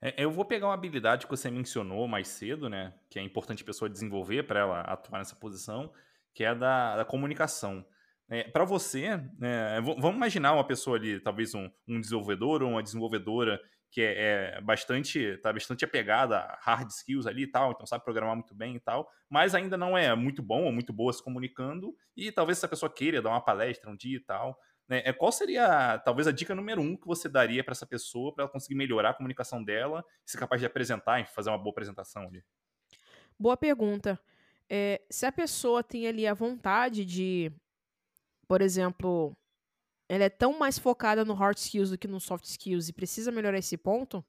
É, 0.00 0.24
eu 0.24 0.30
vou 0.30 0.46
pegar 0.46 0.68
uma 0.68 0.74
habilidade 0.74 1.26
que 1.26 1.30
você 1.30 1.50
mencionou 1.50 2.08
mais 2.08 2.26
cedo, 2.28 2.70
né? 2.70 2.94
Que 3.10 3.18
é 3.18 3.22
importante 3.22 3.62
a 3.62 3.66
pessoa 3.66 3.90
desenvolver 3.90 4.44
para 4.44 4.60
ela 4.60 4.80
atuar 4.80 5.18
nessa 5.18 5.36
posição, 5.36 5.92
que 6.32 6.42
é 6.42 6.48
a 6.48 6.54
da, 6.54 6.96
da 6.96 7.04
comunicação. 7.04 7.84
É, 8.30 8.44
para 8.44 8.64
você, 8.64 9.20
é, 9.42 9.80
vamos 9.82 10.16
imaginar 10.16 10.54
uma 10.54 10.66
pessoa 10.66 10.96
ali, 10.96 11.20
talvez 11.20 11.54
um, 11.54 11.68
um 11.86 12.00
desenvolvedor 12.00 12.62
ou 12.62 12.70
uma 12.70 12.82
desenvolvedora 12.82 13.60
que 13.90 14.00
é, 14.00 14.54
é, 14.56 14.60
bastante, 14.60 15.36
tá 15.38 15.52
bastante 15.52 15.84
apegada 15.84 16.38
a 16.38 16.58
hard 16.60 16.88
skills 16.90 17.26
ali 17.26 17.42
e 17.42 17.46
tal, 17.46 17.72
então 17.72 17.86
sabe 17.86 18.04
programar 18.04 18.36
muito 18.36 18.54
bem 18.54 18.76
e 18.76 18.80
tal, 18.80 19.10
mas 19.28 19.54
ainda 19.54 19.76
não 19.76 19.98
é 19.98 20.14
muito 20.14 20.42
bom 20.42 20.64
ou 20.64 20.72
muito 20.72 20.92
boa 20.92 21.12
se 21.12 21.22
comunicando, 21.22 21.94
e 22.16 22.30
talvez 22.30 22.58
essa 22.58 22.68
pessoa 22.68 22.92
queira 22.92 23.20
dar 23.20 23.30
uma 23.30 23.44
palestra 23.44 23.90
um 23.90 23.96
dia 23.96 24.16
e 24.16 24.20
tal. 24.20 24.58
Né? 24.88 25.02
É, 25.04 25.12
qual 25.12 25.32
seria, 25.32 25.98
talvez, 26.04 26.26
a 26.26 26.32
dica 26.32 26.54
número 26.54 26.80
um 26.80 26.96
que 26.96 27.06
você 27.06 27.28
daria 27.28 27.62
para 27.62 27.72
essa 27.72 27.86
pessoa 27.86 28.34
para 28.34 28.44
ela 28.44 28.52
conseguir 28.52 28.76
melhorar 28.76 29.10
a 29.10 29.14
comunicação 29.14 29.62
dela, 29.62 30.04
ser 30.24 30.38
capaz 30.38 30.60
de 30.60 30.66
apresentar 30.66 31.20
e 31.20 31.26
fazer 31.26 31.50
uma 31.50 31.58
boa 31.58 31.70
apresentação 31.70 32.22
ali? 32.22 32.42
Boa 33.38 33.56
pergunta. 33.56 34.18
É, 34.68 35.00
se 35.10 35.26
a 35.26 35.32
pessoa 35.32 35.82
tem 35.82 36.06
ali 36.06 36.26
a 36.26 36.34
vontade 36.34 37.04
de 37.04 37.52
por 38.50 38.62
exemplo, 38.62 39.36
ela 40.10 40.24
é 40.24 40.28
tão 40.28 40.58
mais 40.58 40.76
focada 40.76 41.24
no 41.24 41.34
hard 41.34 41.56
skills 41.56 41.90
do 41.90 41.96
que 41.96 42.08
no 42.08 42.18
soft 42.18 42.44
skills 42.44 42.88
e 42.88 42.92
precisa 42.92 43.30
melhorar 43.30 43.58
esse 43.58 43.76
ponto, 43.76 44.26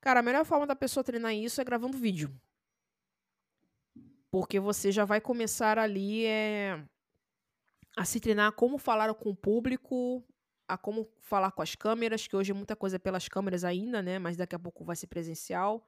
cara, 0.00 0.20
a 0.20 0.22
melhor 0.22 0.44
forma 0.44 0.68
da 0.68 0.76
pessoa 0.76 1.02
treinar 1.02 1.34
isso 1.34 1.60
é 1.60 1.64
gravando 1.64 1.98
vídeo. 1.98 2.32
Porque 4.30 4.60
você 4.60 4.92
já 4.92 5.04
vai 5.04 5.20
começar 5.20 5.80
ali 5.80 6.26
é, 6.26 6.80
a 7.96 8.04
se 8.04 8.20
treinar 8.20 8.52
como 8.52 8.78
falar 8.78 9.12
com 9.14 9.30
o 9.30 9.34
público, 9.34 10.24
a 10.68 10.78
como 10.78 11.12
falar 11.18 11.50
com 11.50 11.62
as 11.62 11.74
câmeras, 11.74 12.28
que 12.28 12.36
hoje 12.36 12.52
é 12.52 12.54
muita 12.54 12.76
coisa 12.76 13.00
pelas 13.00 13.26
câmeras 13.26 13.64
ainda, 13.64 14.00
né? 14.00 14.20
Mas 14.20 14.36
daqui 14.36 14.54
a 14.54 14.60
pouco 14.60 14.84
vai 14.84 14.94
ser 14.94 15.08
presencial. 15.08 15.84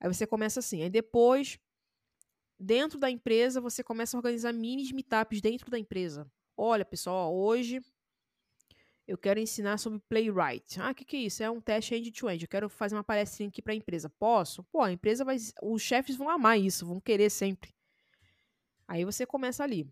Aí 0.00 0.12
você 0.12 0.26
começa 0.26 0.58
assim. 0.58 0.82
Aí 0.82 0.90
depois 0.90 1.60
dentro 2.58 2.98
da 2.98 3.08
empresa, 3.08 3.60
você 3.60 3.84
começa 3.84 4.16
a 4.16 4.18
organizar 4.18 4.52
mini 4.52 4.92
meetups 4.92 5.40
dentro 5.40 5.70
da 5.70 5.78
empresa. 5.78 6.28
Olha, 6.56 6.84
pessoal, 6.84 7.34
hoje 7.34 7.80
eu 9.06 9.18
quero 9.18 9.40
ensinar 9.40 9.78
sobre 9.78 9.98
Playwright. 10.08 10.80
Ah, 10.80 10.90
o 10.90 10.94
que, 10.94 11.04
que 11.04 11.16
é 11.16 11.20
isso? 11.20 11.42
É 11.42 11.50
um 11.50 11.60
teste 11.60 11.94
end-to-end. 11.94 12.38
-end. 12.38 12.42
Eu 12.42 12.48
quero 12.48 12.68
fazer 12.68 12.94
uma 12.94 13.04
palestrinha 13.04 13.48
aqui 13.48 13.60
para 13.60 13.72
a 13.72 13.76
empresa. 13.76 14.08
Posso? 14.08 14.62
Pô, 14.64 14.80
a 14.80 14.92
empresa 14.92 15.24
vai. 15.24 15.36
Os 15.62 15.82
chefes 15.82 16.16
vão 16.16 16.28
amar 16.28 16.58
isso, 16.58 16.86
vão 16.86 17.00
querer 17.00 17.30
sempre. 17.30 17.74
Aí 18.86 19.04
você 19.04 19.26
começa 19.26 19.64
ali. 19.64 19.88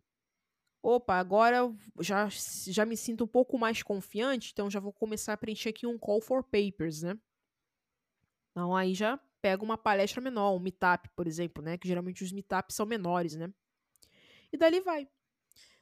Opa, 0.83 1.17
agora 1.17 1.71
já, 2.01 2.29
já 2.69 2.87
me 2.87 2.97
sinto 2.97 3.25
um 3.25 3.27
pouco 3.27 3.59
mais 3.59 3.83
confiante, 3.83 4.51
então 4.53 4.71
já 4.71 4.81
vou 4.81 4.93
começar 4.93 5.35
a 5.35 5.37
preencher 5.37 5.69
aqui 5.69 5.87
um 5.87 5.99
call 5.99 6.23
for 6.23 6.43
papers, 6.43 7.03
né? 7.03 7.19
Então 8.51 8.75
aí 8.75 8.95
já 8.95 9.19
pega 9.43 9.63
uma 9.63 9.77
palestra 9.77 10.21
menor, 10.21 10.55
um 10.55 10.59
meetup, 10.59 11.09
por 11.15 11.27
exemplo, 11.27 11.63
né? 11.63 11.77
Que 11.77 11.89
geralmente 11.89 12.25
os 12.25 12.33
meetups 12.33 12.77
são 12.77 12.87
menores, 12.87 13.35
né? 13.37 13.53
E 14.53 14.57
dali 14.57 14.81
vai. 14.81 15.07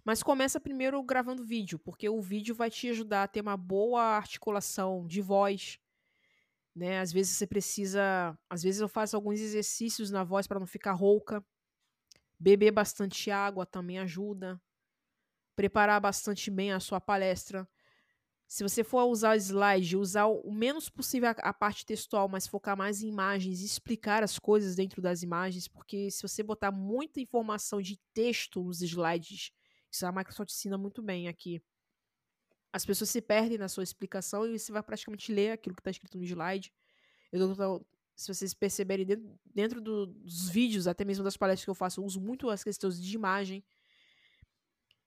Mas 0.09 0.23
começa 0.23 0.59
primeiro 0.59 1.03
gravando 1.03 1.45
vídeo, 1.45 1.79
porque 1.79 2.09
o 2.09 2.19
vídeo 2.19 2.55
vai 2.55 2.71
te 2.71 2.89
ajudar 2.89 3.25
a 3.25 3.29
ter 3.29 3.43
uma 3.43 3.59
boa 3.59 4.01
articulação 4.01 5.07
de 5.07 5.21
voz, 5.21 5.79
né? 6.75 7.01
Às 7.01 7.13
vezes 7.13 7.37
você 7.37 7.47
precisa, 7.47 8.35
às 8.49 8.63
vezes 8.63 8.81
eu 8.81 8.89
faço 8.89 9.15
alguns 9.15 9.39
exercícios 9.39 10.11
na 10.11 10.25
voz 10.25 10.47
para 10.47 10.59
não 10.59 10.67
ficar 10.67 10.93
rouca. 10.93 11.45
Beber 12.41 12.71
bastante 12.71 13.31
água 13.31 13.67
também 13.67 13.99
ajuda. 13.99 14.59
Preparar 15.55 16.01
bastante 16.01 16.51
bem 16.51 16.73
a 16.73 16.81
sua 16.81 17.03
palestra. 17.03 17.69
Se 18.47 18.63
você 18.63 18.83
for 18.83 19.05
usar 19.05 19.37
slide, 19.37 19.95
usar 19.95 20.25
o 20.25 20.51
menos 20.51 20.89
possível 20.89 21.35
a, 21.37 21.53
parte 21.53 21.85
textual, 21.85 22.31
mas 22.31 22.47
focar 22.47 22.75
mais 22.75 23.03
em 23.03 23.09
imagens, 23.09 23.61
explicar 23.61 24.23
as 24.23 24.39
coisas 24.39 24.75
dentro 24.75 25.03
das 25.03 25.23
imagens, 25.23 25.69
porque 25.69 26.11
se 26.11 26.23
você 26.23 26.43
botar 26.43 26.73
muita 26.73 27.21
informação 27.21 27.83
de 27.83 28.01
texto 28.15 28.65
nos 28.65 28.81
slides, 28.81 29.53
isso 29.91 30.07
a 30.07 30.12
Microsoft 30.12 30.51
ensina 30.51 30.76
muito 30.78 31.03
bem 31.03 31.28
aqui. 31.28 31.62
As 32.72 32.84
pessoas 32.84 33.11
se 33.11 33.20
perdem 33.20 33.59
na 33.59 33.68
sua 33.68 33.82
explicação 33.82 34.47
e 34.47 34.59
você 34.59 34.70
vai 34.70 34.82
praticamente 34.82 35.32
ler 35.32 35.53
aquilo 35.53 35.74
que 35.74 35.80
está 35.80 35.91
escrito 35.91 36.18
no 36.18 36.24
slide. 36.24 36.72
Eu, 37.32 37.86
se 38.14 38.32
vocês 38.32 38.53
perceberem, 38.53 39.07
dentro, 39.07 39.41
dentro 39.45 39.80
do, 39.80 40.07
dos 40.07 40.49
vídeos, 40.49 40.86
até 40.86 41.05
mesmo 41.05 41.24
das 41.24 41.36
palestras 41.36 41.64
que 41.64 41.70
eu 41.70 41.74
faço, 41.74 42.01
eu 42.01 42.05
uso 42.05 42.20
muito 42.20 42.51
as 42.51 42.62
questões 42.62 43.01
de 43.01 43.14
imagem 43.14 43.64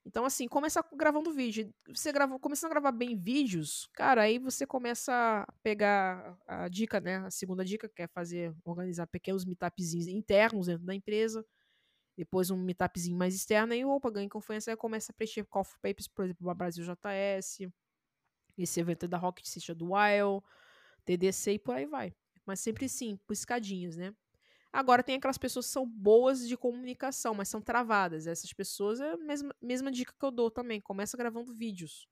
então, 0.05 0.25
assim, 0.25 0.47
começar 0.47 0.84
gravando 0.93 1.32
vídeo. 1.32 1.71
Você 1.88 2.11
grava, 2.11 2.39
começando 2.39 2.71
a 2.71 2.73
gravar 2.73 2.91
bem 2.91 3.15
vídeos, 3.15 3.88
cara, 3.93 4.23
aí 4.23 4.39
você 4.39 4.65
começa 4.65 5.13
a 5.47 5.51
pegar 5.61 6.38
a 6.47 6.67
dica, 6.67 6.99
né? 6.99 7.17
A 7.17 7.29
segunda 7.32 7.63
dica, 7.63 7.88
que 7.88 8.01
é 8.01 8.07
fazer, 8.07 8.53
organizar 8.63 9.05
pequenos 9.07 9.45
meetupzinhos 9.45 10.07
internos 10.07 10.67
dentro 10.67 10.86
da 10.86 10.95
empresa. 10.95 11.45
Depois 12.18 12.51
um 12.51 12.57
meetupzinho 12.57 13.18
mais 13.18 13.34
externo, 13.34 13.74
aí, 13.74 13.86
opa, 13.86 14.09
ganha 14.09 14.30
confiança, 14.30 14.72
aí 14.72 14.78
começa 14.78 15.12
a 15.12 15.16
preencher 15.16 15.45
for 15.45 15.66
papers, 15.82 16.07
por 16.07 16.26
exemplo, 16.26 16.45
para 16.45 16.53
Brasil 16.53 16.84
JS. 16.84 17.72
Esse 18.57 18.80
evento 18.80 19.05
é 19.05 19.07
da 19.07 19.18
Rocket 19.18 19.45
City 19.45 19.74
do 19.74 19.93
Wild, 19.93 20.45
TDC 21.05 21.53
e 21.53 21.59
por 21.59 21.76
aí 21.76 21.86
vai. 21.86 22.14
Mas 22.45 22.59
sempre 22.59 22.88
sim, 22.89 23.18
piscadinhas, 23.28 23.95
né? 23.95 24.14
Agora 24.74 25.03
tem 25.03 25.16
aquelas 25.16 25.38
pessoas 25.38 25.68
que 25.68 25.74
são 25.74 25.86
boas 25.86 26.47
de 26.47 26.55
comunicação, 26.55 27.34
mas 27.34 27.49
são 27.49 27.62
travadas. 27.62 28.26
Essas 28.26 28.53
pessoas 28.53 29.01
é 29.01 29.12
a 29.12 29.18
mesma, 29.18 29.53
mesma 29.62 29.91
dica 29.91 30.14
que 30.18 30.26
eu 30.26 30.32
dou 30.32 30.49
também. 30.49 30.80
Começa 30.80 31.18
gravando 31.18 31.53
vídeos. 31.53 32.07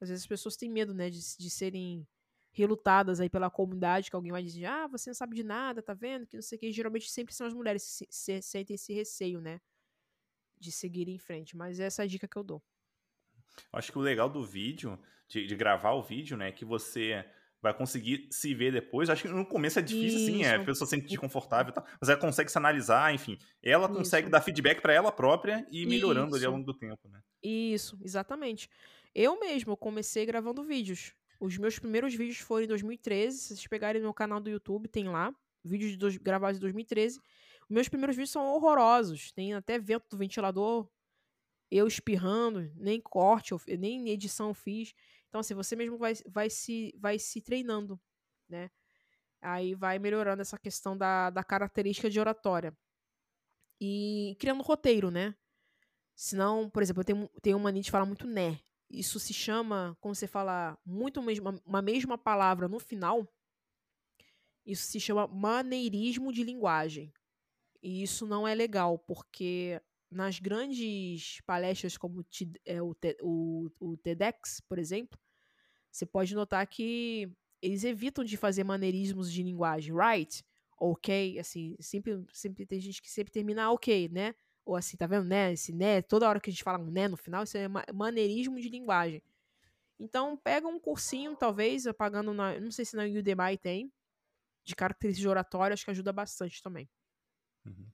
Às 0.00 0.10
vezes 0.10 0.24
as 0.24 0.28
pessoas 0.28 0.56
têm 0.56 0.68
medo, 0.70 0.92
né, 0.92 1.08
de, 1.08 1.20
de 1.38 1.50
serem 1.50 2.06
relutadas 2.54 3.20
aí 3.20 3.28
pela 3.28 3.50
comunidade, 3.50 4.08
que 4.08 4.16
alguém 4.16 4.32
vai 4.32 4.42
dizer, 4.42 4.64
ah, 4.64 4.86
você 4.86 5.10
não 5.10 5.14
sabe 5.14 5.34
de 5.34 5.42
nada, 5.42 5.82
tá 5.82 5.92
vendo? 5.92 6.26
Que 6.26 6.36
não 6.36 6.42
sei 6.42 6.56
o 6.56 6.60
que. 6.60 6.72
Geralmente 6.72 7.10
sempre 7.10 7.34
são 7.34 7.46
as 7.46 7.52
mulheres 7.52 7.84
que 7.84 7.90
se, 7.90 8.06
se, 8.08 8.42
sentem 8.42 8.74
esse 8.74 8.92
receio, 8.94 9.40
né? 9.40 9.60
De 10.58 10.70
seguir 10.70 11.08
em 11.08 11.18
frente. 11.18 11.56
Mas 11.56 11.80
essa 11.80 12.02
é 12.02 12.04
a 12.04 12.08
dica 12.08 12.28
que 12.28 12.36
eu 12.36 12.44
dou. 12.44 12.62
Acho 13.72 13.92
que 13.92 13.98
o 13.98 14.00
legal 14.00 14.28
do 14.28 14.44
vídeo, 14.44 14.98
de, 15.28 15.46
de 15.46 15.56
gravar 15.56 15.92
o 15.92 16.02
vídeo, 16.02 16.36
né, 16.36 16.48
é 16.48 16.52
que 16.52 16.64
você 16.64 17.24
vai 17.60 17.72
conseguir 17.72 18.28
se 18.30 18.54
ver 18.54 18.72
depois. 18.72 19.08
Acho 19.08 19.22
que 19.22 19.28
no 19.28 19.46
começo 19.46 19.78
é 19.78 19.82
difícil, 19.82 20.18
Isso. 20.20 20.30
assim, 20.30 20.44
é, 20.44 20.56
a 20.56 20.64
pessoa 20.64 20.86
se 20.86 20.96
sentir 20.96 21.16
confortável 21.16 21.70
e 21.70 21.74
tal, 21.74 21.84
mas 22.00 22.08
ela 22.08 22.20
consegue 22.20 22.50
se 22.50 22.58
analisar, 22.58 23.14
enfim. 23.14 23.38
Ela 23.62 23.86
Isso. 23.86 23.94
consegue 23.94 24.28
dar 24.28 24.42
feedback 24.42 24.80
para 24.80 24.92
ela 24.92 25.10
própria 25.10 25.66
e 25.70 25.82
ir 25.82 25.86
melhorando 25.86 26.28
Isso. 26.28 26.36
ali 26.36 26.44
ao 26.44 26.52
longo 26.52 26.66
do 26.66 26.74
tempo, 26.74 27.08
né? 27.08 27.20
Isso, 27.42 27.98
exatamente. 28.02 28.68
Eu 29.14 29.40
mesmo 29.40 29.76
comecei 29.76 30.26
gravando 30.26 30.62
vídeos. 30.62 31.14
Os 31.40 31.56
meus 31.58 31.78
primeiros 31.78 32.14
vídeos 32.14 32.38
foram 32.38 32.64
em 32.64 32.68
2013. 32.68 33.38
Se 33.38 33.48
vocês 33.48 33.66
pegarem 33.66 34.00
no 34.00 34.06
meu 34.06 34.14
canal 34.14 34.40
do 34.40 34.50
YouTube, 34.50 34.88
tem 34.88 35.08
lá. 35.08 35.34
Vídeos 35.62 35.92
de 35.92 35.96
dois, 35.96 36.16
gravados 36.16 36.58
em 36.58 36.60
2013. 36.60 37.18
Os 37.18 37.70
meus 37.70 37.88
primeiros 37.88 38.16
vídeos 38.16 38.30
são 38.30 38.46
horrorosos. 38.46 39.32
Tem 39.32 39.54
até 39.54 39.78
vento 39.78 40.06
do 40.10 40.16
ventilador, 40.16 40.88
eu 41.70 41.86
espirrando, 41.86 42.70
nem 42.76 43.00
corte, 43.00 43.54
nem 43.78 44.08
edição 44.10 44.54
fiz. 44.54 44.94
Então, 45.28 45.40
assim, 45.40 45.54
você 45.54 45.74
mesmo 45.74 45.98
vai, 45.98 46.14
vai, 46.26 46.48
se, 46.48 46.94
vai 46.98 47.18
se 47.18 47.40
treinando, 47.40 48.00
né? 48.48 48.70
Aí 49.40 49.74
vai 49.74 49.98
melhorando 49.98 50.40
essa 50.40 50.58
questão 50.58 50.96
da, 50.96 51.30
da 51.30 51.42
característica 51.42 52.08
de 52.08 52.20
oratória. 52.20 52.76
E 53.80 54.36
criando 54.38 54.62
roteiro, 54.62 55.10
né? 55.10 55.34
Senão, 56.14 56.70
por 56.70 56.82
exemplo, 56.82 57.00
eu 57.00 57.04
tenho, 57.04 57.30
tenho 57.42 57.56
uma 57.56 57.64
mania 57.64 57.82
de 57.82 57.90
falar 57.90 58.06
muito 58.06 58.26
né. 58.26 58.60
Isso 58.98 59.18
se 59.18 59.34
chama, 59.34 59.96
como 60.00 60.14
você 60.14 60.26
fala 60.26 60.78
muito 60.84 61.22
mesma, 61.22 61.60
uma 61.66 61.82
mesma 61.82 62.16
palavra 62.16 62.68
no 62.68 62.78
final, 62.78 63.28
isso 64.64 64.86
se 64.86 65.00
chama 65.00 65.26
maneirismo 65.26 66.32
de 66.32 66.42
linguagem. 66.42 67.12
E 67.82 68.02
isso 68.02 68.26
não 68.26 68.48
é 68.48 68.54
legal, 68.54 68.98
porque 68.98 69.80
nas 70.10 70.38
grandes 70.38 71.40
palestras 71.42 71.98
como 71.98 72.24
é, 72.64 72.80
o, 72.80 73.96
TEDx, 74.02 74.60
por 74.60 74.78
exemplo, 74.78 75.18
você 75.90 76.06
pode 76.06 76.34
notar 76.34 76.66
que 76.66 77.30
eles 77.60 77.84
evitam 77.84 78.24
de 78.24 78.36
fazer 78.36 78.64
maneirismos 78.64 79.30
de 79.30 79.42
linguagem, 79.42 79.94
right? 79.94 80.42
Ok, 80.78 81.38
assim, 81.38 81.76
sempre, 81.80 82.24
sempre 82.32 82.64
tem 82.64 82.80
gente 82.80 83.02
que 83.02 83.10
sempre 83.10 83.32
termina 83.32 83.70
ok, 83.70 84.08
né? 84.08 84.34
Ou 84.64 84.76
assim, 84.76 84.96
tá 84.96 85.06
vendo, 85.06 85.26
né? 85.26 85.52
Esse 85.52 85.72
né, 85.72 86.00
toda 86.02 86.28
hora 86.28 86.40
que 86.40 86.50
a 86.50 86.52
gente 86.52 86.64
fala 86.64 86.78
um 86.78 86.90
né 86.90 87.06
no 87.08 87.16
final, 87.16 87.44
isso 87.44 87.56
é 87.56 87.68
maneirismo 87.92 88.60
de 88.60 88.68
linguagem. 88.68 89.22
Então, 89.98 90.36
pega 90.36 90.66
um 90.66 90.78
cursinho, 90.78 91.36
talvez, 91.36 91.84
pagando 91.96 92.32
na. 92.32 92.58
Não 92.58 92.70
sei 92.70 92.84
se 92.84 92.96
na 92.96 93.04
Udemy 93.04 93.56
tem, 93.60 93.92
de 94.64 94.74
características 94.74 95.22
de 95.22 95.28
oratório, 95.28 95.74
acho 95.74 95.84
que 95.84 95.90
ajuda 95.90 96.12
bastante 96.12 96.62
também. 96.62 96.88
Uhum. 97.64 97.86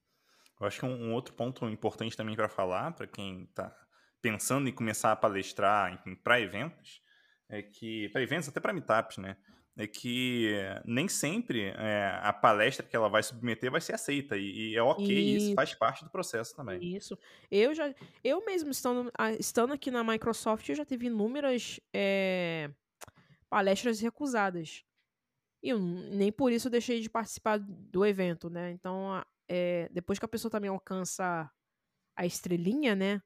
Eu 0.61 0.67
acho 0.67 0.79
que 0.79 0.87
um, 0.87 1.09
um 1.09 1.15
outro 1.15 1.35
ponto 1.35 1.69
importante 1.69 2.17
também 2.17 2.37
para 2.37 2.49
falar, 2.49 2.93
para 2.93 3.07
quem 3.07 3.45
está 3.45 3.75
pensando 4.21 4.69
em 4.69 4.73
começar 4.73 5.13
a 5.13 5.17
palestrar 5.17 6.03
para 6.23 6.41
eventos, 6.41 7.03
é 7.51 7.63
que 7.63 8.09
para 8.11 8.23
eventos, 8.23 8.49
até 8.49 8.61
para 8.61 8.73
meetups, 8.73 9.19
né? 9.19 9.37
É 9.77 9.87
que 9.87 10.55
nem 10.85 11.09
sempre 11.09 11.73
é, 11.77 12.19
a 12.23 12.33
palestra 12.33 12.85
que 12.87 12.95
ela 12.95 13.09
vai 13.09 13.23
submeter 13.23 13.71
vai 13.71 13.81
ser 13.81 13.95
aceita. 13.95 14.37
E, 14.37 14.73
e 14.73 14.77
é 14.77 14.83
ok, 14.83 15.07
isso. 15.07 15.47
isso 15.47 15.55
faz 15.55 15.75
parte 15.75 16.05
do 16.05 16.11
processo 16.11 16.55
também. 16.55 16.97
Isso. 16.97 17.19
Eu 17.51 17.75
já. 17.75 17.93
Eu 18.23 18.45
mesmo 18.45 18.71
estando, 18.71 19.11
estando 19.39 19.73
aqui 19.73 19.91
na 19.91 20.05
Microsoft, 20.05 20.69
eu 20.69 20.75
já 20.75 20.85
tive 20.85 21.07
inúmeras 21.07 21.81
é, 21.95 22.71
palestras 23.49 24.01
recusadas. 24.01 24.85
E 25.63 25.71
eu, 25.71 25.79
nem 25.79 26.31
por 26.31 26.53
isso 26.53 26.69
eu 26.69 26.73
deixei 26.73 27.01
de 27.01 27.09
participar 27.09 27.59
do 27.59 28.05
evento, 28.05 28.51
né? 28.51 28.71
Então, 28.73 29.25
é, 29.49 29.89
depois 29.93 30.19
que 30.19 30.25
a 30.25 30.29
pessoa 30.29 30.51
também 30.51 30.71
alcança 30.71 31.51
a 32.17 32.27
estrelinha, 32.27 32.95
né? 32.95 33.23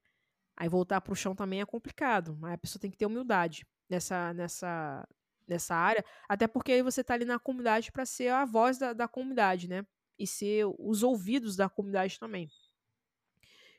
Aí 0.56 0.68
voltar 0.68 1.00
para 1.00 1.12
o 1.12 1.16
chão 1.16 1.34
também 1.34 1.60
é 1.60 1.66
complicado. 1.66 2.36
Mas 2.38 2.54
a 2.54 2.58
pessoa 2.58 2.80
tem 2.80 2.90
que 2.90 2.96
ter 2.96 3.06
humildade 3.06 3.66
nessa, 3.94 4.34
nessa, 4.34 5.08
nessa 5.46 5.74
área, 5.74 6.04
até 6.28 6.46
porque 6.46 6.72
aí 6.72 6.82
você 6.82 7.00
está 7.00 7.14
ali 7.14 7.24
na 7.24 7.38
comunidade 7.38 7.92
para 7.92 8.04
ser 8.04 8.28
a 8.28 8.44
voz 8.44 8.78
da, 8.78 8.92
da 8.92 9.08
comunidade, 9.08 9.68
né? 9.68 9.86
E 10.18 10.26
ser 10.26 10.64
os 10.78 11.02
ouvidos 11.02 11.56
da 11.56 11.68
comunidade 11.68 12.18
também. 12.18 12.48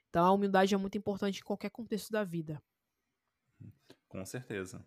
Então 0.10 0.26
a 0.26 0.32
humildade 0.32 0.74
é 0.74 0.78
muito 0.78 0.98
importante 0.98 1.40
em 1.40 1.44
qualquer 1.44 1.70
contexto 1.70 2.12
da 2.12 2.24
vida. 2.24 2.62
Com 4.08 4.26
certeza. 4.26 4.86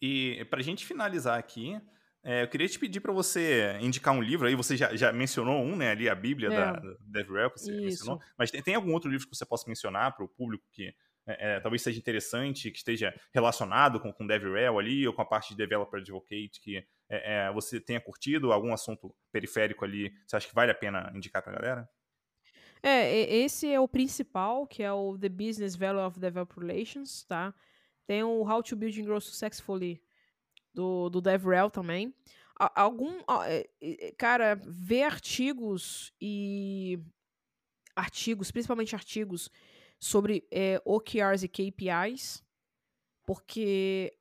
E 0.00 0.44
para 0.50 0.60
a 0.60 0.62
gente 0.62 0.84
finalizar 0.84 1.38
aqui, 1.38 1.80
é, 2.22 2.42
eu 2.42 2.48
queria 2.48 2.68
te 2.68 2.78
pedir 2.78 3.00
para 3.00 3.12
você 3.12 3.78
indicar 3.80 4.12
um 4.12 4.20
livro 4.20 4.48
aí. 4.48 4.56
Você 4.56 4.76
já, 4.76 4.94
já 4.96 5.12
mencionou 5.12 5.62
um, 5.62 5.76
né? 5.76 5.92
Ali 5.92 6.08
a 6.08 6.14
Bíblia 6.14 6.48
é. 6.48 6.56
da, 6.56 6.72
da 6.72 6.96
Devrel, 7.00 7.50
que 7.50 7.60
você 7.60 7.72
Isso. 7.72 7.82
mencionou. 7.82 8.20
Mas 8.36 8.50
tem, 8.50 8.62
tem, 8.62 8.74
algum 8.74 8.92
outro 8.92 9.08
livro 9.08 9.28
que 9.28 9.36
você 9.36 9.46
possa 9.46 9.68
mencionar 9.68 10.16
para 10.16 10.24
o 10.24 10.28
público 10.28 10.64
que 10.72 10.92
é, 11.26 11.56
é, 11.56 11.60
talvez 11.60 11.82
seja 11.82 11.98
interessante, 11.98 12.70
que 12.70 12.78
esteja 12.78 13.14
relacionado 13.34 13.98
com, 13.98 14.12
com 14.12 14.26
DevRel 14.26 14.78
ali, 14.78 15.06
ou 15.06 15.12
com 15.12 15.22
a 15.22 15.26
parte 15.26 15.50
de 15.50 15.56
Developer 15.56 16.00
Advocate, 16.00 16.60
que 16.60 16.78
é, 17.08 17.46
é, 17.48 17.52
você 17.52 17.80
tenha 17.80 18.00
curtido, 18.00 18.52
algum 18.52 18.72
assunto 18.72 19.14
periférico 19.32 19.84
ali, 19.84 20.14
você 20.26 20.36
acha 20.36 20.48
que 20.48 20.54
vale 20.54 20.70
a 20.70 20.74
pena 20.74 21.12
indicar 21.14 21.42
para 21.42 21.52
a 21.52 21.56
galera? 21.56 21.88
É, 22.82 23.34
esse 23.34 23.72
é 23.72 23.80
o 23.80 23.88
principal, 23.88 24.66
que 24.66 24.82
é 24.82 24.92
o 24.92 25.18
The 25.18 25.28
Business 25.28 25.74
Value 25.74 26.06
of 26.06 26.20
Developer 26.20 26.64
Relations, 26.64 27.24
tá? 27.24 27.52
Tem 28.06 28.22
o 28.22 28.48
How 28.48 28.62
to 28.62 28.76
Build 28.76 29.00
and 29.00 29.04
Grow 29.04 29.20
Successfully 29.20 30.00
do, 30.72 31.08
do 31.10 31.20
DevRel 31.20 31.70
também. 31.70 32.14
Algum, 32.58 33.18
é, 33.44 33.68
cara, 34.16 34.54
ver 34.64 35.02
artigos 35.02 36.12
e 36.20 36.98
artigos, 37.94 38.50
principalmente 38.50 38.94
artigos 38.94 39.50
sobre 39.98 40.46
é, 40.50 40.80
OKRs 40.84 41.44
e 41.44 41.48
KPIs, 41.48 42.44
porque 43.24 44.16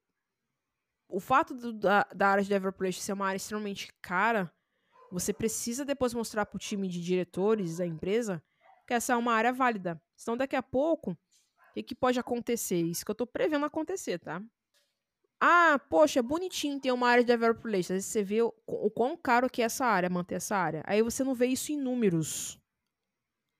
o 1.07 1.19
fato 1.19 1.53
do, 1.53 1.73
da, 1.73 2.03
da, 2.15 2.29
área 2.29 2.43
de 2.43 2.49
developer 2.49 2.91
ser 2.93 3.13
uma 3.13 3.27
área 3.27 3.37
extremamente 3.37 3.93
cara, 4.01 4.51
você 5.11 5.31
precisa 5.31 5.85
depois 5.85 6.13
mostrar 6.13 6.45
para 6.45 6.57
o 6.57 6.59
time 6.59 6.87
de 6.87 7.01
diretores 7.01 7.77
da 7.77 7.85
empresa 7.85 8.43
que 8.87 8.93
essa 8.93 9.13
é 9.13 9.15
uma 9.15 9.33
área 9.33 9.53
válida. 9.53 10.01
Senão, 10.15 10.37
daqui 10.37 10.55
a 10.55 10.63
pouco, 10.63 11.11
o 11.11 11.17
que, 11.73 11.83
que 11.83 11.95
pode 11.95 12.19
acontecer? 12.19 12.81
Isso 12.81 13.03
que 13.03 13.11
eu 13.11 13.13
estou 13.13 13.27
prevendo 13.27 13.65
acontecer, 13.65 14.19
tá? 14.19 14.41
Ah, 15.39 15.79
poxa, 15.89 16.19
é 16.19 16.23
bonitinho 16.23 16.79
ter 16.79 16.91
uma 16.91 17.07
área 17.07 17.23
de 17.23 17.31
developer. 17.31 17.79
Às 17.79 17.87
vezes 17.87 18.05
você 18.05 18.23
vê 18.23 18.41
o, 18.41 18.53
o 18.65 18.89
quão 18.89 19.17
caro 19.17 19.49
que 19.49 19.61
é 19.61 19.65
essa 19.65 19.85
área, 19.85 20.09
manter 20.09 20.35
essa 20.35 20.55
área. 20.55 20.83
Aí 20.85 21.01
você 21.01 21.23
não 21.23 21.35
vê 21.35 21.47
isso 21.47 21.71
em 21.71 21.77
números. 21.77 22.59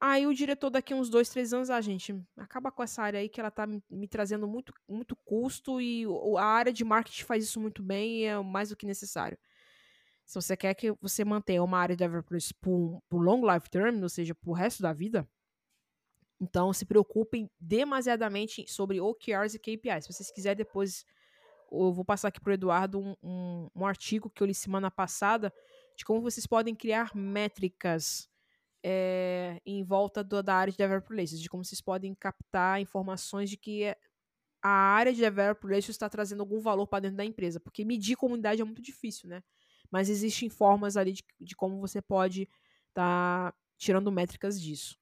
Aí 0.08 0.28
o 0.28 0.34
diretor 0.36 0.70
daqui 0.70 0.94
uns 0.94 1.10
dois, 1.10 1.30
três 1.30 1.52
anos, 1.52 1.72
ah, 1.72 1.82
gente, 1.82 2.16
acaba 2.38 2.72
com 2.72 2.84
essa 2.84 3.02
área 3.02 3.20
aí 3.20 3.28
que 3.28 3.40
ela 3.40 3.50
tá 3.50 3.66
me, 3.66 3.84
me 3.90 4.08
trazendo 4.08 4.48
muito, 4.48 4.72
muito 4.88 5.16
custo 5.16 5.82
e 5.82 6.06
a 6.38 6.46
área 6.46 6.72
de 6.72 6.84
marketing 6.84 7.24
faz 7.24 7.44
isso 7.44 7.60
muito 7.60 7.82
bem 7.82 8.20
e 8.20 8.24
é 8.26 8.40
mais 8.40 8.70
do 8.70 8.76
que 8.76 8.86
necessário. 8.86 9.36
Se 10.24 10.36
você 10.36 10.56
quer 10.56 10.76
que 10.76 10.92
você 11.02 11.26
mantenha 11.26 11.64
uma 11.64 11.80
área 11.80 11.96
de 11.96 12.04
developers 12.04 12.52
por, 12.52 13.02
por 13.10 13.20
long 13.20 13.52
life 13.52 13.68
term, 13.68 14.04
ou 14.04 14.08
seja, 14.08 14.36
pro 14.36 14.54
resto 14.54 14.84
da 14.84 14.94
vida, 14.94 15.28
então 16.40 16.72
se 16.72 16.86
preocupem 16.86 17.50
demasiadamente 17.60 18.72
sobre 18.72 19.02
OKRs 19.02 19.56
e 19.56 19.60
KPIs. 19.60 20.06
Se 20.06 20.14
vocês 20.14 20.30
quiserem 20.30 20.58
depois, 20.58 21.04
eu 21.72 21.92
vou 21.92 22.06
passar 22.06 22.28
aqui 22.28 22.40
pro 22.40 22.54
Eduardo 22.54 23.00
um, 23.00 23.16
um, 23.24 23.70
um 23.76 23.86
artigo 23.88 24.30
que 24.30 24.44
eu 24.44 24.46
li 24.46 24.54
semana 24.54 24.92
passada 24.92 25.52
de 25.98 26.06
como 26.06 26.22
vocês 26.22 26.46
podem 26.46 26.76
criar 26.76 27.10
métricas 27.16 28.30
é, 28.88 29.60
em 29.66 29.84
volta 29.84 30.24
do, 30.24 30.44
da 30.44 30.54
área 30.54 30.72
de 30.72 30.78
Developer 30.78 31.10
Relations, 31.10 31.42
de 31.42 31.50
como 31.50 31.66
vocês 31.66 31.82
podem 31.82 32.14
captar 32.14 32.80
informações 32.80 33.50
de 33.50 33.58
que 33.58 33.86
a 34.62 34.70
área 34.70 35.12
de 35.12 35.22
Developer 35.22 35.68
Relations 35.68 35.96
está 35.96 36.08
trazendo 36.08 36.42
algum 36.42 36.60
valor 36.60 36.86
para 36.86 37.00
dentro 37.00 37.18
da 37.18 37.26
empresa, 37.26 37.60
porque 37.60 37.84
medir 37.84 38.16
comunidade 38.16 38.62
é 38.62 38.64
muito 38.64 38.84
difícil, 38.84 39.28
né? 39.28 39.44
Mas 39.90 40.08
existem 40.08 40.50
formas 40.50 40.98
ali 40.98 41.14
de, 41.14 41.24
de 41.40 41.56
como 41.56 41.80
você 41.80 42.00
pode 42.00 42.44
estar 42.90 43.52
tá 43.52 43.58
tirando 43.76 44.12
métricas 44.12 44.62
disso, 44.62 45.00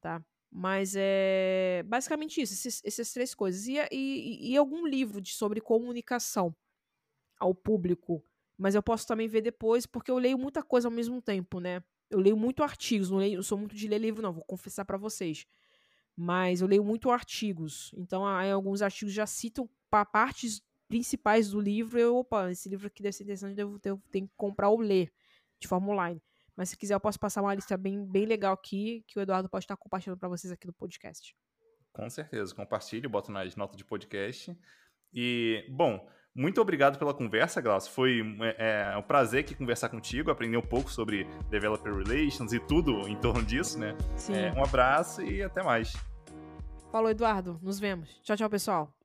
tá? 0.00 0.20
Mas 0.50 0.94
é 0.96 1.84
basicamente 1.86 2.40
isso, 2.42 2.54
esses, 2.54 2.82
essas 2.84 3.12
três 3.12 3.36
coisas. 3.36 3.68
E, 3.68 3.76
e, 3.92 4.50
e 4.50 4.56
algum 4.56 4.84
livro 4.84 5.20
de, 5.20 5.32
sobre 5.32 5.60
comunicação 5.60 6.52
ao 7.38 7.54
público, 7.54 8.24
mas 8.58 8.74
eu 8.74 8.82
posso 8.82 9.06
também 9.06 9.28
ver 9.28 9.42
depois, 9.42 9.86
porque 9.86 10.10
eu 10.10 10.18
leio 10.18 10.36
muita 10.36 10.60
coisa 10.60 10.88
ao 10.88 10.92
mesmo 10.92 11.22
tempo, 11.22 11.60
né? 11.60 11.82
Eu 12.12 12.20
leio 12.20 12.36
muito 12.36 12.62
artigos, 12.62 13.10
não 13.10 13.18
leio, 13.18 13.42
sou 13.42 13.58
muito 13.58 13.74
de 13.74 13.88
ler 13.88 13.98
livro, 13.98 14.22
não, 14.22 14.32
vou 14.32 14.44
confessar 14.44 14.84
para 14.84 14.98
vocês. 14.98 15.46
Mas 16.14 16.60
eu 16.60 16.68
leio 16.68 16.84
muito 16.84 17.10
artigos. 17.10 17.90
Então, 17.96 18.26
aí, 18.26 18.50
alguns 18.50 18.82
artigos 18.82 19.14
já 19.14 19.26
citam 19.26 19.68
partes 20.12 20.62
principais 20.88 21.50
do 21.50 21.60
livro, 21.60 21.98
eu, 21.98 22.16
opa, 22.18 22.50
esse 22.50 22.68
livro 22.68 22.86
aqui 22.86 23.02
deve 23.02 23.14
ser 23.14 23.24
interessante, 23.24 23.58
eu 23.58 23.78
tenho, 23.78 24.28
que 24.28 24.30
comprar 24.36 24.68
ou 24.68 24.78
ler 24.78 25.10
de 25.58 25.66
forma 25.66 25.90
online. 25.90 26.22
Mas 26.54 26.68
se 26.68 26.76
quiser, 26.76 26.94
eu 26.94 27.00
posso 27.00 27.18
passar 27.18 27.40
uma 27.40 27.54
lista 27.54 27.78
bem, 27.78 28.04
bem 28.04 28.26
legal 28.26 28.52
aqui, 28.52 29.02
que 29.08 29.18
o 29.18 29.22
Eduardo 29.22 29.48
pode 29.48 29.64
estar 29.64 29.76
compartilhando 29.76 30.18
para 30.18 30.28
vocês 30.28 30.52
aqui 30.52 30.66
no 30.66 30.72
podcast. 30.72 31.34
Com 31.94 32.08
certeza, 32.10 32.54
compartilhe, 32.54 33.08
boto 33.08 33.32
nas 33.32 33.56
notas 33.56 33.76
de 33.76 33.84
podcast. 33.86 34.54
E, 35.14 35.66
bom, 35.70 36.06
muito 36.34 36.60
obrigado 36.60 36.98
pela 36.98 37.12
conversa, 37.12 37.60
Glaucio. 37.60 37.92
Foi 37.92 38.20
é, 38.40 38.92
é, 38.94 38.96
um 38.96 39.02
prazer 39.02 39.40
aqui 39.40 39.54
conversar 39.54 39.88
contigo, 39.88 40.30
aprender 40.30 40.56
um 40.56 40.62
pouco 40.62 40.90
sobre 40.90 41.26
Developer 41.50 41.94
Relations 41.94 42.52
e 42.52 42.60
tudo 42.60 43.06
em 43.08 43.16
torno 43.16 43.42
disso, 43.42 43.78
né? 43.78 43.96
Sim. 44.16 44.34
É, 44.34 44.52
um 44.52 44.64
abraço 44.64 45.22
e 45.22 45.42
até 45.42 45.62
mais. 45.62 45.92
Falou, 46.90 47.10
Eduardo. 47.10 47.58
Nos 47.62 47.78
vemos. 47.78 48.20
Tchau, 48.22 48.36
tchau, 48.36 48.50
pessoal. 48.50 49.01